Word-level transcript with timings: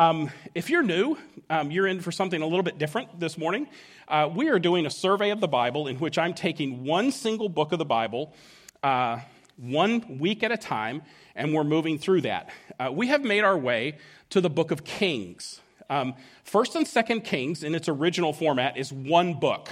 Um, 0.00 0.30
if 0.54 0.70
you're 0.70 0.82
new, 0.82 1.18
um, 1.50 1.70
you're 1.70 1.86
in 1.86 2.00
for 2.00 2.10
something 2.10 2.40
a 2.40 2.46
little 2.46 2.62
bit 2.62 2.78
different 2.78 3.20
this 3.20 3.36
morning. 3.36 3.68
Uh, 4.08 4.30
we 4.34 4.48
are 4.48 4.58
doing 4.58 4.86
a 4.86 4.90
survey 4.90 5.28
of 5.28 5.42
the 5.42 5.46
Bible 5.46 5.88
in 5.88 5.98
which 5.98 6.16
I'm 6.16 6.32
taking 6.32 6.86
one 6.86 7.12
single 7.12 7.50
book 7.50 7.72
of 7.72 7.78
the 7.78 7.84
Bible, 7.84 8.32
uh, 8.82 9.18
one 9.58 10.18
week 10.18 10.42
at 10.42 10.52
a 10.52 10.56
time, 10.56 11.02
and 11.34 11.52
we're 11.52 11.64
moving 11.64 11.98
through 11.98 12.22
that. 12.22 12.48
Uh, 12.78 12.90
we 12.90 13.08
have 13.08 13.22
made 13.22 13.44
our 13.44 13.58
way 13.58 13.98
to 14.30 14.40
the 14.40 14.48
book 14.48 14.70
of 14.70 14.84
Kings. 14.84 15.60
Um, 15.90 16.14
First 16.44 16.76
and 16.76 16.88
Second 16.88 17.24
Kings, 17.24 17.62
in 17.62 17.74
its 17.74 17.86
original 17.86 18.32
format, 18.32 18.78
is 18.78 18.90
one 18.90 19.34
book. 19.34 19.68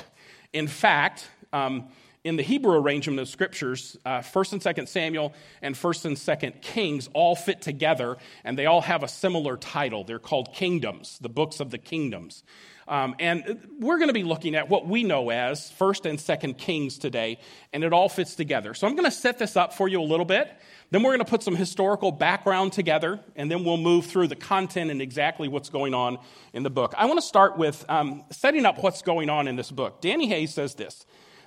In 0.52 0.68
fact, 0.68 1.30
um, 1.54 1.88
in 2.28 2.36
the 2.36 2.42
Hebrew 2.42 2.76
arrangement 2.76 3.18
of 3.18 3.28
scriptures, 3.28 3.96
uh, 4.04 4.18
1st 4.18 4.52
and 4.52 4.62
2nd 4.62 4.88
Samuel 4.88 5.34
and 5.62 5.74
1st 5.74 6.04
and 6.04 6.16
2nd 6.16 6.60
Kings 6.60 7.08
all 7.14 7.34
fit 7.34 7.62
together, 7.62 8.18
and 8.44 8.58
they 8.58 8.66
all 8.66 8.82
have 8.82 9.02
a 9.02 9.08
similar 9.08 9.56
title. 9.56 10.04
They're 10.04 10.18
called 10.18 10.52
kingdoms, 10.52 11.18
the 11.20 11.30
books 11.30 11.58
of 11.58 11.70
the 11.70 11.78
kingdoms. 11.78 12.44
Um, 12.86 13.16
and 13.18 13.68
we're 13.80 13.98
going 13.98 14.08
to 14.08 14.14
be 14.14 14.24
looking 14.24 14.54
at 14.54 14.68
what 14.68 14.86
we 14.86 15.04
know 15.04 15.30
as 15.30 15.72
1st 15.78 16.08
and 16.08 16.18
2nd 16.18 16.58
Kings 16.58 16.98
today, 16.98 17.38
and 17.72 17.84
it 17.84 17.92
all 17.92 18.08
fits 18.08 18.34
together. 18.34 18.72
So 18.74 18.86
I'm 18.86 18.94
going 18.94 19.04
to 19.04 19.10
set 19.10 19.38
this 19.38 19.56
up 19.56 19.74
for 19.74 19.88
you 19.88 20.00
a 20.00 20.04
little 20.04 20.24
bit. 20.24 20.50
Then 20.90 21.02
we're 21.02 21.10
going 21.10 21.24
to 21.24 21.30
put 21.30 21.42
some 21.42 21.56
historical 21.56 22.12
background 22.12 22.72
together, 22.72 23.20
and 23.36 23.50
then 23.50 23.64
we'll 23.64 23.76
move 23.76 24.06
through 24.06 24.28
the 24.28 24.36
content 24.36 24.90
and 24.90 25.02
exactly 25.02 25.48
what's 25.48 25.68
going 25.68 25.92
on 25.92 26.18
in 26.54 26.62
the 26.62 26.70
book. 26.70 26.94
I 26.96 27.06
want 27.06 27.18
to 27.18 27.26
start 27.26 27.58
with 27.58 27.84
um, 27.90 28.24
setting 28.30 28.64
up 28.64 28.82
what's 28.82 29.02
going 29.02 29.28
on 29.28 29.48
in 29.48 29.56
this 29.56 29.70
book. 29.70 30.00
Danny 30.00 30.26
Hays 30.26 30.54
says 30.54 30.74
this 30.74 31.04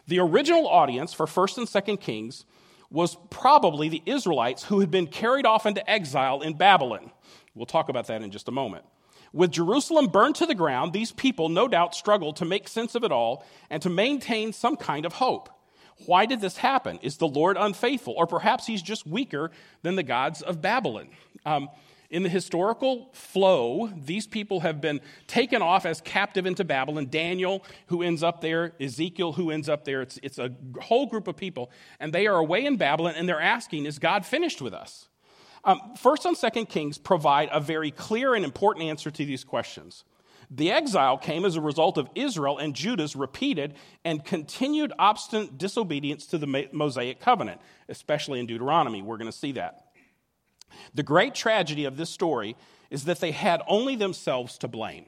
the 0.08 0.20
original 0.20 0.68
audience 0.68 1.14
for 1.14 1.26
1st 1.26 1.58
and 1.60 1.68
2nd 1.68 2.00
Kings 2.00 2.46
was 2.90 3.18
probably 3.30 3.90
the 3.90 4.04
Israelites 4.06 4.64
who 4.66 4.82
had 4.82 4.92
been 4.92 5.08
carried 5.08 5.46
off 5.46 5.66
into 5.66 5.90
exile 5.90 6.42
in 6.42 6.54
Babylon. 6.54 7.12
We'll 7.56 7.66
talk 7.66 7.90
about 7.90 8.08
that 8.08 8.22
in 8.22 8.32
just 8.32 8.48
a 8.48 8.52
moment. 8.52 8.86
With 9.34 9.52
Jerusalem 9.52 10.08
burned 10.08 10.36
to 10.36 10.46
the 10.46 10.56
ground, 10.56 10.92
these 10.92 11.12
people 11.14 11.48
no 11.48 11.68
doubt 11.68 11.96
struggled 11.96 12.36
to 12.38 12.46
make 12.46 12.68
sense 12.68 12.96
of 12.96 13.04
it 13.04 13.12
all 13.12 13.46
and 13.70 13.82
to 13.82 13.90
maintain 13.90 14.52
some 14.52 14.76
kind 14.76 15.06
of 15.06 15.14
hope. 15.14 15.50
Why 16.06 16.26
did 16.26 16.42
this 16.42 16.58
happen? 16.58 17.00
Is 17.02 17.18
the 17.18 17.28
Lord 17.28 17.56
unfaithful? 17.58 18.14
Or 18.18 18.28
perhaps 18.28 18.68
he's 18.68 18.82
just 18.82 19.08
weaker 19.08 19.52
than 19.84 19.96
the 19.96 20.04
gods 20.04 20.42
of 20.42 20.62
Babylon? 20.62 21.10
Um, 21.46 21.70
in 22.12 22.24
the 22.24 22.30
historical 22.30 23.10
flow, 23.14 23.90
these 23.96 24.28
people 24.28 24.60
have 24.60 24.82
been 24.82 25.00
taken 25.28 25.62
off 25.62 25.86
as 25.86 26.02
captive 26.02 26.46
into 26.46 26.66
Babylon. 26.66 27.08
Daniel, 27.10 27.64
who 27.88 28.04
ends 28.04 28.22
up 28.22 28.42
there, 28.42 28.74
Ezekiel, 28.82 29.32
who 29.32 29.50
ends 29.50 29.70
up 29.70 29.86
there. 29.86 30.02
It's, 30.02 30.20
it's 30.22 30.38
a 30.38 30.52
whole 30.82 31.06
group 31.06 31.30
of 31.30 31.38
people. 31.38 31.72
And 32.02 32.12
they 32.12 32.28
are 32.28 32.36
away 32.36 32.66
in 32.66 32.76
Babylon, 32.76 33.14
and 33.16 33.30
they're 33.30 33.42
asking, 33.42 33.86
Is 33.86 33.98
God 33.98 34.26
finished 34.26 34.62
with 34.62 34.74
us? 34.74 35.08
Um, 35.64 35.80
First 35.98 36.26
and 36.26 36.36
Second 36.36 36.66
Kings 36.68 36.98
provide 36.98 37.48
a 37.52 37.62
very 37.62 37.92
clear 37.92 38.36
and 38.36 38.44
important 38.44 38.86
answer 38.86 39.10
to 39.10 39.26
these 39.26 39.46
questions. 39.46 40.04
The 40.54 40.70
exile 40.70 41.18
came 41.18 41.46
as 41.46 41.56
a 41.56 41.62
result 41.62 41.98
of 41.98 42.10
Israel 42.14 42.58
and 42.58 42.76
Judah's 42.76 43.16
repeated 43.16 43.76
and 44.04 44.26
continued 44.26 44.92
obstinate 45.00 45.58
disobedience 45.58 46.26
to 46.28 46.38
the 46.38 46.68
Mosaic 46.74 47.22
covenant, 47.22 47.62
especially 47.88 48.42
in 48.42 48.48
Deuteronomy. 48.48 49.02
We're 49.02 49.16
going 49.16 49.32
to 49.32 49.38
see 49.38 49.54
that. 49.54 49.91
The 50.94 51.04
great 51.04 51.36
tragedy 51.36 51.86
of 51.86 51.98
this 51.98 52.10
story 52.10 52.56
is 52.90 53.06
that 53.06 53.20
they 53.20 53.32
had 53.32 53.62
only 53.68 53.96
themselves 53.96 54.58
to 54.60 54.68
blame. 54.68 55.06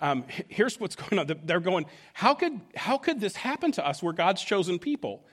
Um, 0.00 0.24
here's 0.48 0.80
what's 0.80 0.96
going 1.08 1.18
on. 1.18 1.30
They're 1.44 1.60
going, 1.60 1.86
how 2.12 2.34
could, 2.34 2.60
how 2.74 2.98
could 2.98 3.20
this 3.20 3.36
happen 3.36 3.72
to 3.72 3.86
us? 3.86 4.02
We're 4.02 4.12
God's 4.12 4.42
chosen 4.42 4.78
people. 4.78 5.24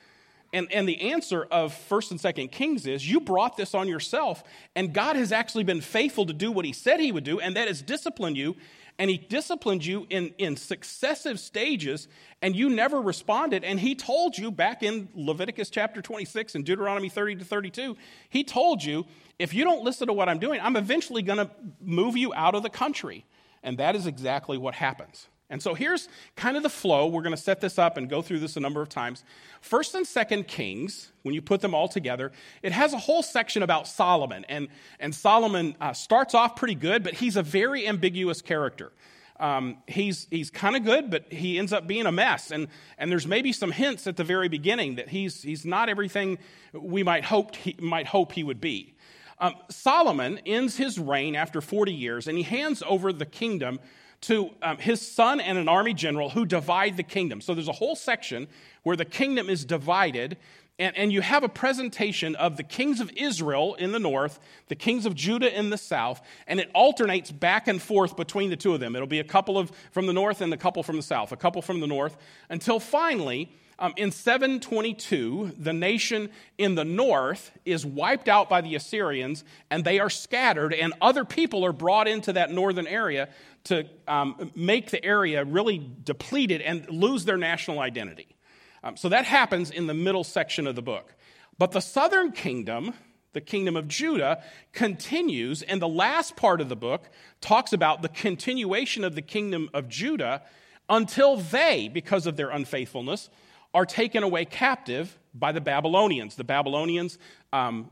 And, 0.54 0.72
and 0.72 0.88
the 0.88 1.12
answer 1.12 1.44
of 1.44 1.78
1st 1.90 2.12
and 2.12 2.20
2nd 2.20 2.52
Kings 2.52 2.88
is 2.88 3.10
you 3.10 3.20
brought 3.20 3.58
this 3.58 3.74
on 3.74 3.88
yourself, 3.88 4.44
and 4.76 4.94
God 4.94 5.18
has 5.18 5.32
actually 5.34 5.66
been 5.66 5.82
faithful 5.82 6.26
to 6.26 6.34
do 6.34 6.52
what 6.52 6.64
He 6.64 6.72
said 6.72 7.00
He 7.00 7.12
would 7.12 7.26
do, 7.26 7.40
and 7.40 7.56
that 7.58 7.68
is 7.68 7.82
discipline 7.82 8.36
you. 8.36 8.56
And 9.00 9.10
He 9.10 9.18
disciplined 9.18 9.86
you 9.86 10.08
in, 10.10 10.34
in 10.38 10.56
successive 10.56 11.40
stages, 11.40 12.08
and 12.42 12.56
you 12.56 12.70
never 12.70 13.02
responded. 13.02 13.64
And 13.64 13.80
He 13.80 13.96
told 13.96 14.38
you 14.38 14.52
back 14.52 14.84
in 14.84 15.10
Leviticus 15.14 15.70
chapter 15.70 16.02
26 16.02 16.56
and 16.56 16.66
Deuteronomy 16.66 17.10
30 17.10 17.36
to 17.38 17.46
32, 17.46 17.98
He 18.30 18.44
told 18.44 18.84
you 18.84 19.06
if 19.40 19.54
you 19.54 19.64
don't 19.64 19.84
listen 19.84 20.08
to 20.08 20.14
what 20.14 20.30
I'm 20.30 20.40
doing, 20.40 20.60
I'm 20.62 20.76
eventually 20.76 21.22
going 21.22 21.38
to 21.38 21.50
move 21.80 22.18
you 22.18 22.34
out 22.34 22.56
of 22.56 22.64
the 22.64 22.70
country. 22.70 23.26
And 23.64 23.78
that 23.78 23.96
is 23.96 24.08
exactly 24.08 24.58
what 24.58 24.76
happens. 24.76 25.28
And 25.50 25.62
so 25.62 25.74
here's 25.74 26.10
kind 26.36 26.58
of 26.58 26.64
the 26.64 26.70
flow. 26.70 27.08
We're 27.08 27.22
going 27.22 27.36
to 27.36 27.42
set 27.42 27.62
this 27.62 27.80
up 27.80 27.96
and 27.96 28.10
go 28.10 28.22
through 28.22 28.40
this 28.40 28.58
a 28.58 28.60
number 28.60 28.82
of 28.82 28.90
times. 28.90 29.24
First 29.62 29.96
and 29.96 30.06
second 30.06 30.48
Kings, 30.48 31.12
when 31.22 31.34
you 31.34 31.42
put 31.42 31.62
them 31.62 31.74
all 31.74 31.88
together, 31.88 32.34
it 32.62 32.74
has 32.74 32.94
a 32.94 32.98
whole 32.98 33.24
section 33.24 33.64
about 33.64 33.88
Solomon. 33.88 34.46
And, 34.50 34.68
and 35.00 35.16
Solomon 35.16 35.76
uh, 35.80 35.94
starts 35.94 36.34
off 36.34 36.58
pretty 36.58 36.76
good, 36.76 37.02
but 37.02 37.14
he's 37.14 37.38
a 37.38 37.44
very 37.44 37.88
ambiguous 37.88 38.42
character. 38.42 38.92
Um, 39.40 39.78
he's 39.88 40.28
he's 40.32 40.50
kind 40.50 40.76
of 40.76 40.84
good, 40.84 41.12
but 41.12 41.32
he 41.32 41.60
ends 41.60 41.72
up 41.72 41.88
being 41.88 42.08
a 42.08 42.12
mess. 42.12 42.52
And, 42.52 42.68
and 42.98 43.12
there's 43.12 43.28
maybe 43.28 43.54
some 43.54 43.72
hints 43.72 44.08
at 44.08 44.18
the 44.18 44.24
very 44.24 44.50
beginning 44.50 44.96
that 44.96 45.10
he's, 45.10 45.44
he's 45.44 45.64
not 45.64 45.90
everything 45.90 46.40
we 46.74 47.04
might, 47.04 47.24
hoped 47.24 47.56
he, 47.56 47.76
might 47.80 48.08
hope 48.08 48.32
he 48.32 48.44
would 48.44 48.60
be. 48.60 48.96
Um, 49.40 49.54
Solomon 49.70 50.40
ends 50.46 50.78
his 50.78 50.98
reign 50.98 51.36
after 51.36 51.62
40 51.62 51.94
years, 51.94 52.28
and 52.28 52.36
he 52.38 52.44
hands 52.44 52.82
over 52.86 53.14
the 53.14 53.26
kingdom 53.26 53.80
to 54.22 54.52
um, 54.62 54.78
his 54.78 55.02
son 55.02 55.40
and 55.40 55.58
an 55.58 55.68
army 55.68 55.94
general 55.94 56.30
who 56.30 56.46
divide 56.46 56.98
the 56.98 57.04
kingdom. 57.04 57.42
So 57.42 57.54
there's 57.54 57.68
a 57.68 57.74
whole 57.74 57.96
section 57.96 58.48
where 58.84 58.96
the 58.96 59.06
kingdom 59.06 59.50
is 59.50 59.64
divided, 59.64 60.38
and, 60.80 60.96
and 60.98 61.12
you 61.12 61.22
have 61.22 61.44
a 61.44 61.50
presentation 61.50 62.36
of 62.36 62.58
the 62.58 62.64
kings 62.64 63.00
of 63.00 63.12
Israel 63.16 63.76
in 63.76 63.92
the 63.92 64.00
north, 64.00 64.40
the 64.68 64.76
kings 64.76 65.06
of 65.06 65.14
Judah 65.14 65.56
in 65.56 65.70
the 65.70 65.78
south, 65.78 66.22
and 66.48 66.60
it 66.60 66.72
alternates 66.74 67.32
back 67.32 67.68
and 67.68 67.82
forth 67.82 68.16
between 68.16 68.50
the 68.50 68.58
two 68.58 68.74
of 68.74 68.80
them. 68.80 68.96
It'll 68.96 69.08
be 69.08 69.20
a 69.20 69.24
couple 69.24 69.58
of 69.58 69.72
from 69.92 70.08
the 70.08 70.14
north 70.14 70.42
and 70.42 70.54
a 70.54 70.58
couple 70.58 70.84
from 70.84 70.96
the 70.96 71.04
south, 71.04 71.32
a 71.32 71.38
couple 71.38 71.62
from 71.62 71.80
the 71.80 71.88
north, 71.88 72.18
until 72.50 72.80
finally 72.80 73.52
um, 73.80 73.94
in 73.96 74.12
722, 74.12 75.54
the 75.58 75.74
nation 75.74 76.30
in 76.58 76.74
the 76.74 76.84
north 76.84 77.52
is 77.64 77.86
wiped 77.86 78.28
out 78.28 78.50
by 78.50 78.62
the 78.62 78.74
Assyrians, 78.74 79.44
and 79.70 79.84
they 79.84 80.00
are 80.00 80.10
scattered, 80.10 80.74
and 80.74 80.94
other 81.00 81.24
people 81.24 81.64
are 81.64 81.74
brought 81.74 82.08
into 82.08 82.34
that 82.34 82.52
northern 82.52 82.88
area 82.88 83.30
to 83.68 83.86
um, 84.08 84.52
make 84.56 84.92
the 84.92 85.04
area 85.04 85.44
really 85.44 85.92
depleted 86.04 86.62
and 86.62 86.90
lose 86.90 87.26
their 87.26 87.38
national 87.38 87.80
identity. 87.80 88.36
Um, 88.84 88.98
so 88.98 89.10
that 89.10 89.26
happens 89.26 89.72
in 89.72 89.88
the 89.88 89.94
middle 89.94 90.24
section 90.24 90.68
of 90.68 90.76
the 90.76 90.82
book. 90.82 91.16
But 91.58 91.72
the 91.72 91.80
southern 91.80 92.32
kingdom, 92.32 92.94
the 93.34 93.42
kingdom 93.42 93.76
of 93.76 93.88
Judah, 93.88 94.44
continues, 94.74 95.62
and 95.62 95.82
the 95.82 95.88
last 95.88 96.36
part 96.36 96.62
of 96.62 96.70
the 96.70 96.76
book 96.76 97.10
talks 97.42 97.74
about 97.74 98.02
the 98.02 98.10
continuation 98.10 99.04
of 99.04 99.16
the 99.16 99.22
kingdom 99.22 99.70
of 99.74 99.90
Judah 99.90 100.44
until 100.90 101.38
they, 101.38 101.90
because 101.90 102.28
of 102.28 102.38
their 102.38 102.50
unfaithfulness, 102.50 103.30
are 103.74 103.86
taken 103.86 104.24
away 104.24 104.46
captive 104.46 105.20
by 105.34 105.52
the 105.52 105.62
Babylonians. 105.62 106.36
The 106.36 106.44
Babylonians 106.44 107.18
um, 107.52 107.92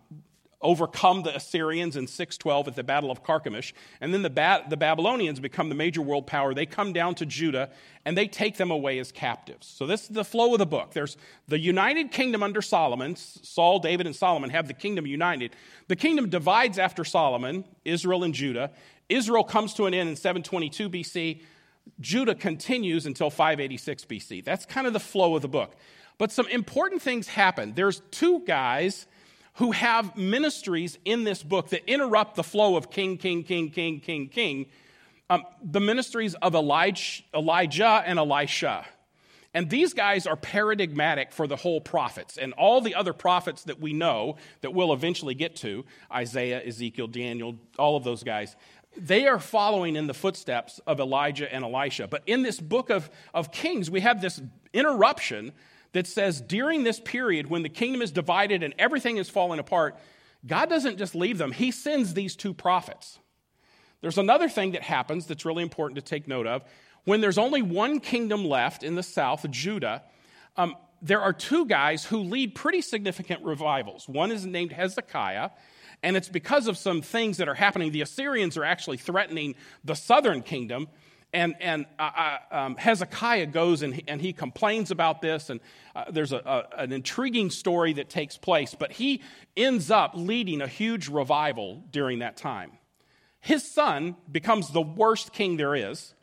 overcome 0.65 1.23
the 1.23 1.35
Assyrians 1.35 1.95
in 1.95 2.07
612 2.07 2.67
at 2.67 2.75
the 2.75 2.83
Battle 2.83 3.11
of 3.11 3.23
Carchemish. 3.23 3.73
And 4.01 4.13
then 4.13 4.23
the, 4.23 4.29
ba- 4.29 4.65
the 4.67 4.75
Babylonians 4.75 5.39
become 5.39 5.69
the 5.69 5.75
major 5.75 6.01
world 6.01 6.27
power. 6.27 6.53
They 6.53 6.65
come 6.65 6.91
down 6.91 7.15
to 7.15 7.25
Judah 7.25 7.69
and 8.03 8.17
they 8.17 8.27
take 8.27 8.57
them 8.57 8.71
away 8.71 8.99
as 8.99 9.11
captives. 9.11 9.67
So, 9.67 9.87
this 9.87 10.03
is 10.03 10.09
the 10.09 10.25
flow 10.25 10.53
of 10.53 10.59
the 10.59 10.65
book. 10.65 10.91
There's 10.91 11.17
the 11.47 11.59
united 11.59 12.11
kingdom 12.11 12.43
under 12.43 12.61
Solomon. 12.61 13.15
Saul, 13.15 13.79
David, 13.79 14.05
and 14.07 14.15
Solomon 14.15 14.49
have 14.49 14.67
the 14.67 14.73
kingdom 14.73 15.05
united. 15.05 15.55
The 15.87 15.95
kingdom 15.95 16.29
divides 16.29 16.77
after 16.77 17.05
Solomon, 17.05 17.63
Israel 17.85 18.23
and 18.23 18.33
Judah. 18.33 18.71
Israel 19.07 19.43
comes 19.43 19.73
to 19.75 19.85
an 19.85 19.93
end 19.93 20.09
in 20.09 20.15
722 20.15 20.89
BC. 20.89 21.41
Judah 21.99 22.35
continues 22.35 23.05
until 23.05 23.29
586 23.29 24.05
BC. 24.05 24.43
That's 24.43 24.65
kind 24.65 24.87
of 24.87 24.93
the 24.93 24.99
flow 24.99 25.35
of 25.35 25.41
the 25.41 25.47
book. 25.47 25.75
But 26.17 26.31
some 26.31 26.47
important 26.47 27.01
things 27.01 27.27
happen. 27.27 27.73
There's 27.75 28.01
two 28.11 28.39
guys 28.45 29.05
who 29.55 29.71
have 29.71 30.15
ministries 30.15 30.97
in 31.05 31.23
this 31.23 31.43
book 31.43 31.69
that 31.69 31.89
interrupt 31.89 32.35
the 32.35 32.43
flow 32.43 32.75
of 32.75 32.89
king, 32.89 33.17
king, 33.17 33.43
king, 33.43 33.69
king, 33.69 33.99
king, 33.99 34.27
king. 34.27 34.65
Um, 35.29 35.43
the 35.63 35.79
ministries 35.79 36.35
of 36.35 36.53
Elijah, 36.55 37.23
Elijah 37.33 38.03
and 38.05 38.19
Elisha. 38.19 38.85
And 39.53 39.69
these 39.69 39.93
guys 39.93 40.27
are 40.27 40.35
paradigmatic 40.35 41.31
for 41.31 41.47
the 41.47 41.55
whole 41.55 41.79
prophets 41.79 42.37
and 42.37 42.53
all 42.53 42.81
the 42.81 42.93
other 42.93 43.13
prophets 43.13 43.63
that 43.63 43.79
we 43.79 43.93
know 43.93 44.35
that 44.61 44.73
we'll 44.73 44.91
eventually 44.91 45.33
get 45.33 45.55
to 45.57 45.85
Isaiah, 46.11 46.61
Ezekiel, 46.63 47.07
Daniel, 47.07 47.55
all 47.79 47.95
of 47.95 48.03
those 48.03 48.23
guys 48.23 48.55
they 48.97 49.27
are 49.27 49.39
following 49.39 49.95
in 49.95 50.07
the 50.07 50.13
footsteps 50.13 50.79
of 50.87 50.99
Elijah 50.99 51.53
and 51.53 51.63
Elisha. 51.63 52.07
But 52.07 52.23
in 52.25 52.43
this 52.43 52.59
book 52.59 52.89
of, 52.89 53.09
of 53.33 53.51
Kings, 53.51 53.91
we 53.91 54.01
have 54.01 54.21
this 54.21 54.41
interruption 54.73 55.51
that 55.95 56.05
says 56.05 56.41
during 56.41 56.83
this 56.83 56.99
period 56.99 57.49
when 57.49 57.63
the 57.63 57.69
kingdom 57.69 58.01
is 58.01 58.11
divided 58.11 58.63
and 58.63 58.73
everything 58.77 59.15
is 59.15 59.29
falling 59.29 59.59
apart, 59.59 59.97
God 60.45 60.69
doesn't 60.69 60.97
just 60.97 61.15
leave 61.15 61.37
them, 61.37 61.53
He 61.53 61.71
sends 61.71 62.13
these 62.13 62.35
two 62.35 62.53
prophets. 62.53 63.17
There's 64.01 64.17
another 64.17 64.49
thing 64.49 64.73
that 64.73 64.83
happens 64.83 65.25
that's 65.25 65.45
really 65.45 65.63
important 65.63 65.95
to 65.95 66.01
take 66.01 66.27
note 66.27 66.47
of. 66.47 66.65
When 67.05 67.21
there's 67.21 67.37
only 67.37 67.61
one 67.61 68.01
kingdom 68.01 68.43
left 68.43 68.83
in 68.83 68.95
the 68.95 69.03
south, 69.03 69.49
Judah, 69.49 70.03
um, 70.57 70.75
there 71.01 71.21
are 71.21 71.31
two 71.31 71.65
guys 71.65 72.03
who 72.03 72.17
lead 72.17 72.55
pretty 72.55 72.81
significant 72.81 73.45
revivals. 73.45 74.09
One 74.09 74.31
is 74.31 74.45
named 74.45 74.73
Hezekiah, 74.73 75.51
and 76.03 76.17
it's 76.17 76.27
because 76.27 76.67
of 76.67 76.77
some 76.77 77.01
things 77.01 77.37
that 77.37 77.47
are 77.47 77.55
happening. 77.55 77.93
The 77.93 78.01
Assyrians 78.01 78.57
are 78.57 78.65
actually 78.65 78.97
threatening 78.97 79.55
the 79.85 79.95
southern 79.95 80.41
kingdom, 80.41 80.89
and, 81.35 81.55
and 81.59 81.85
uh, 81.99 82.37
um, 82.49 82.75
Hezekiah 82.77 83.47
goes 83.47 83.81
and 83.81 83.93
he, 83.93 84.03
and 84.07 84.21
he 84.21 84.31
complains 84.33 84.89
about 84.89 85.21
this, 85.21 85.49
and 85.49 85.59
uh, 85.95 86.05
there's 86.09 86.31
a, 86.31 86.37
a, 86.37 86.81
an 86.81 86.91
intriguing 86.93 87.49
story 87.49 87.93
that 87.93 88.09
takes 88.09 88.37
place, 88.37 88.73
but 88.73 88.93
he 88.93 89.21
ends 89.57 89.91
up 89.91 90.13
leading 90.15 90.61
a 90.61 90.67
huge 90.67 91.09
revival 91.09 91.83
during 91.91 92.19
that 92.19 92.37
time. 92.37 92.71
His 93.41 93.69
son 93.69 94.15
becomes 94.31 94.69
the 94.69 94.81
worst 94.81 95.33
king 95.33 95.57
there 95.57 95.75
is, 95.75 96.15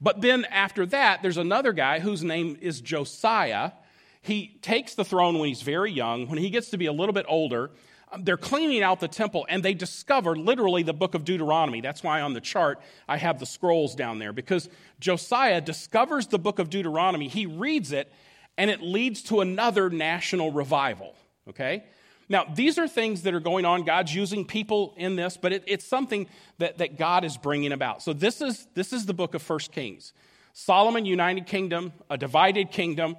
but 0.00 0.20
then 0.20 0.44
after 0.44 0.86
that, 0.86 1.22
there's 1.22 1.38
another 1.38 1.72
guy 1.72 1.98
whose 1.98 2.22
name 2.22 2.56
is 2.60 2.80
Josiah. 2.80 3.72
He 4.20 4.58
takes 4.62 4.94
the 4.94 5.04
throne 5.04 5.38
when 5.38 5.48
he's 5.48 5.62
very 5.62 5.90
young. 5.90 6.28
When 6.28 6.38
he 6.38 6.50
gets 6.50 6.70
to 6.70 6.76
be 6.76 6.86
a 6.86 6.92
little 6.92 7.14
bit 7.14 7.26
older, 7.28 7.70
Um, 8.10 8.24
they're 8.24 8.36
cleaning 8.36 8.82
out 8.82 9.00
the 9.00 9.08
temple 9.08 9.46
and 9.48 9.62
they 9.62 9.74
discover 9.74 10.36
literally 10.36 10.82
the 10.82 10.92
book 10.92 11.14
of 11.14 11.24
Deuteronomy. 11.24 11.80
That's 11.80 12.02
why 12.02 12.20
on 12.20 12.32
the 12.32 12.40
chart 12.40 12.80
I 13.08 13.16
have 13.16 13.38
the 13.38 13.46
scrolls 13.46 13.94
down 13.94 14.18
there 14.18 14.32
because 14.32 14.68
Josiah 15.00 15.60
discovers 15.60 16.26
the 16.26 16.38
book 16.38 16.58
of 16.58 16.70
Deuteronomy. 16.70 17.28
He 17.28 17.46
reads 17.46 17.92
it 17.92 18.12
and 18.56 18.70
it 18.70 18.82
leads 18.82 19.22
to 19.24 19.40
another 19.40 19.90
national 19.90 20.52
revival. 20.52 21.14
Okay? 21.48 21.84
Now, 22.28 22.44
these 22.44 22.78
are 22.78 22.86
things 22.86 23.22
that 23.22 23.32
are 23.32 23.40
going 23.40 23.64
on. 23.64 23.84
God's 23.84 24.14
using 24.14 24.44
people 24.44 24.94
in 24.96 25.16
this, 25.16 25.38
but 25.38 25.52
it, 25.52 25.64
it's 25.66 25.86
something 25.86 26.26
that, 26.58 26.78
that 26.78 26.98
God 26.98 27.24
is 27.24 27.38
bringing 27.38 27.72
about. 27.72 28.02
So, 28.02 28.12
this 28.12 28.42
is, 28.42 28.66
this 28.74 28.92
is 28.92 29.06
the 29.06 29.14
book 29.14 29.34
of 29.34 29.40
First 29.40 29.72
Kings. 29.72 30.12
Solomon, 30.52 31.06
united 31.06 31.46
kingdom, 31.46 31.92
a 32.10 32.18
divided 32.18 32.70
kingdom. 32.70 33.16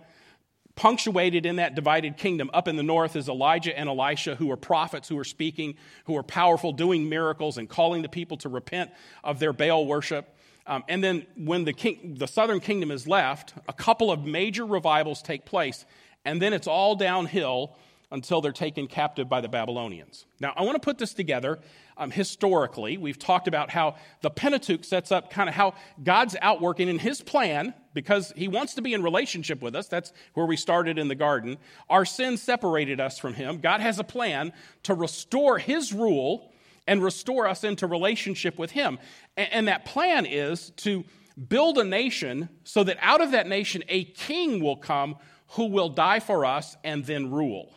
Punctuated 0.79 1.45
in 1.45 1.57
that 1.57 1.75
divided 1.75 2.15
kingdom 2.15 2.49
up 2.53 2.65
in 2.65 2.77
the 2.77 2.83
north 2.83 3.17
is 3.17 3.27
Elijah 3.27 3.77
and 3.77 3.89
Elisha, 3.89 4.35
who 4.35 4.49
are 4.49 4.55
prophets, 4.55 5.09
who 5.09 5.19
are 5.19 5.25
speaking, 5.25 5.75
who 6.05 6.15
are 6.15 6.23
powerful, 6.23 6.71
doing 6.71 7.09
miracles, 7.09 7.57
and 7.57 7.67
calling 7.67 8.01
the 8.01 8.07
people 8.07 8.37
to 8.37 8.47
repent 8.47 8.89
of 9.21 9.39
their 9.39 9.51
Baal 9.51 9.85
worship. 9.85 10.33
Um, 10.65 10.85
and 10.87 11.03
then 11.03 11.25
when 11.35 11.65
the, 11.65 11.73
king, 11.73 12.15
the 12.17 12.29
southern 12.29 12.61
kingdom 12.61 12.91
is 12.91 13.09
left, 13.09 13.55
a 13.67 13.73
couple 13.73 14.09
of 14.09 14.23
major 14.23 14.65
revivals 14.65 15.21
take 15.21 15.43
place, 15.43 15.83
and 16.23 16.41
then 16.41 16.53
it's 16.53 16.65
all 16.65 16.95
downhill 16.95 17.75
until 18.11 18.41
they're 18.41 18.51
taken 18.51 18.87
captive 18.87 19.29
by 19.29 19.39
the 19.39 19.47
Babylonians. 19.47 20.25
Now, 20.39 20.53
I 20.55 20.63
want 20.63 20.75
to 20.75 20.79
put 20.79 20.97
this 20.97 21.13
together 21.13 21.59
um, 21.95 22.09
historically. 22.11 22.97
We've 22.97 23.19
talked 23.19 23.47
about 23.47 23.69
how 23.69 23.95
the 24.21 24.31
Pentateuch 24.31 24.83
sets 24.83 25.11
up 25.11 25.29
kind 25.29 25.47
of 25.47 25.55
how 25.55 25.75
God's 26.03 26.35
outworking 26.41 26.87
in 26.87 26.97
his 26.97 27.21
plan, 27.21 27.73
because 27.93 28.33
he 28.35 28.47
wants 28.47 28.75
to 28.75 28.81
be 28.81 28.93
in 28.93 29.03
relationship 29.03 29.61
with 29.61 29.75
us. 29.75 29.87
That's 29.87 30.13
where 30.33 30.45
we 30.45 30.55
started 30.55 30.97
in 30.97 31.07
the 31.07 31.15
garden. 31.15 31.57
Our 31.89 32.05
sin 32.05 32.37
separated 32.37 32.99
us 32.99 33.19
from 33.19 33.33
him. 33.33 33.59
God 33.59 33.81
has 33.81 33.99
a 33.99 34.03
plan 34.03 34.53
to 34.83 34.93
restore 34.93 35.59
his 35.59 35.93
rule 35.93 36.51
and 36.87 37.03
restore 37.03 37.47
us 37.47 37.63
into 37.63 37.85
relationship 37.85 38.57
with 38.57 38.71
him. 38.71 38.97
And, 39.37 39.49
and 39.51 39.67
that 39.67 39.85
plan 39.85 40.25
is 40.25 40.71
to 40.77 41.05
build 41.47 41.77
a 41.77 41.83
nation 41.83 42.49
so 42.63 42.83
that 42.83 42.97
out 43.01 43.21
of 43.21 43.31
that 43.31 43.47
nation 43.47 43.83
a 43.87 44.05
king 44.05 44.63
will 44.63 44.77
come 44.77 45.15
who 45.49 45.65
will 45.65 45.89
die 45.89 46.19
for 46.19 46.45
us 46.45 46.75
and 46.83 47.05
then 47.05 47.31
rule. 47.31 47.73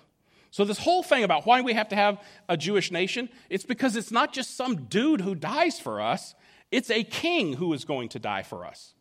So, 0.52 0.66
this 0.66 0.78
whole 0.78 1.02
thing 1.02 1.24
about 1.24 1.46
why 1.46 1.62
we 1.62 1.72
have 1.72 1.88
to 1.88 1.96
have 1.96 2.22
a 2.46 2.58
Jewish 2.58 2.92
nation, 2.92 3.30
it's 3.48 3.64
because 3.64 3.96
it's 3.96 4.12
not 4.12 4.34
just 4.34 4.54
some 4.54 4.84
dude 4.84 5.22
who 5.22 5.34
dies 5.34 5.80
for 5.80 5.98
us, 5.98 6.34
it's 6.70 6.90
a 6.90 7.02
king 7.04 7.54
who 7.54 7.72
is 7.72 7.86
going 7.86 8.10
to 8.10 8.18
die 8.18 8.42
for 8.42 8.66
us. 8.66 8.92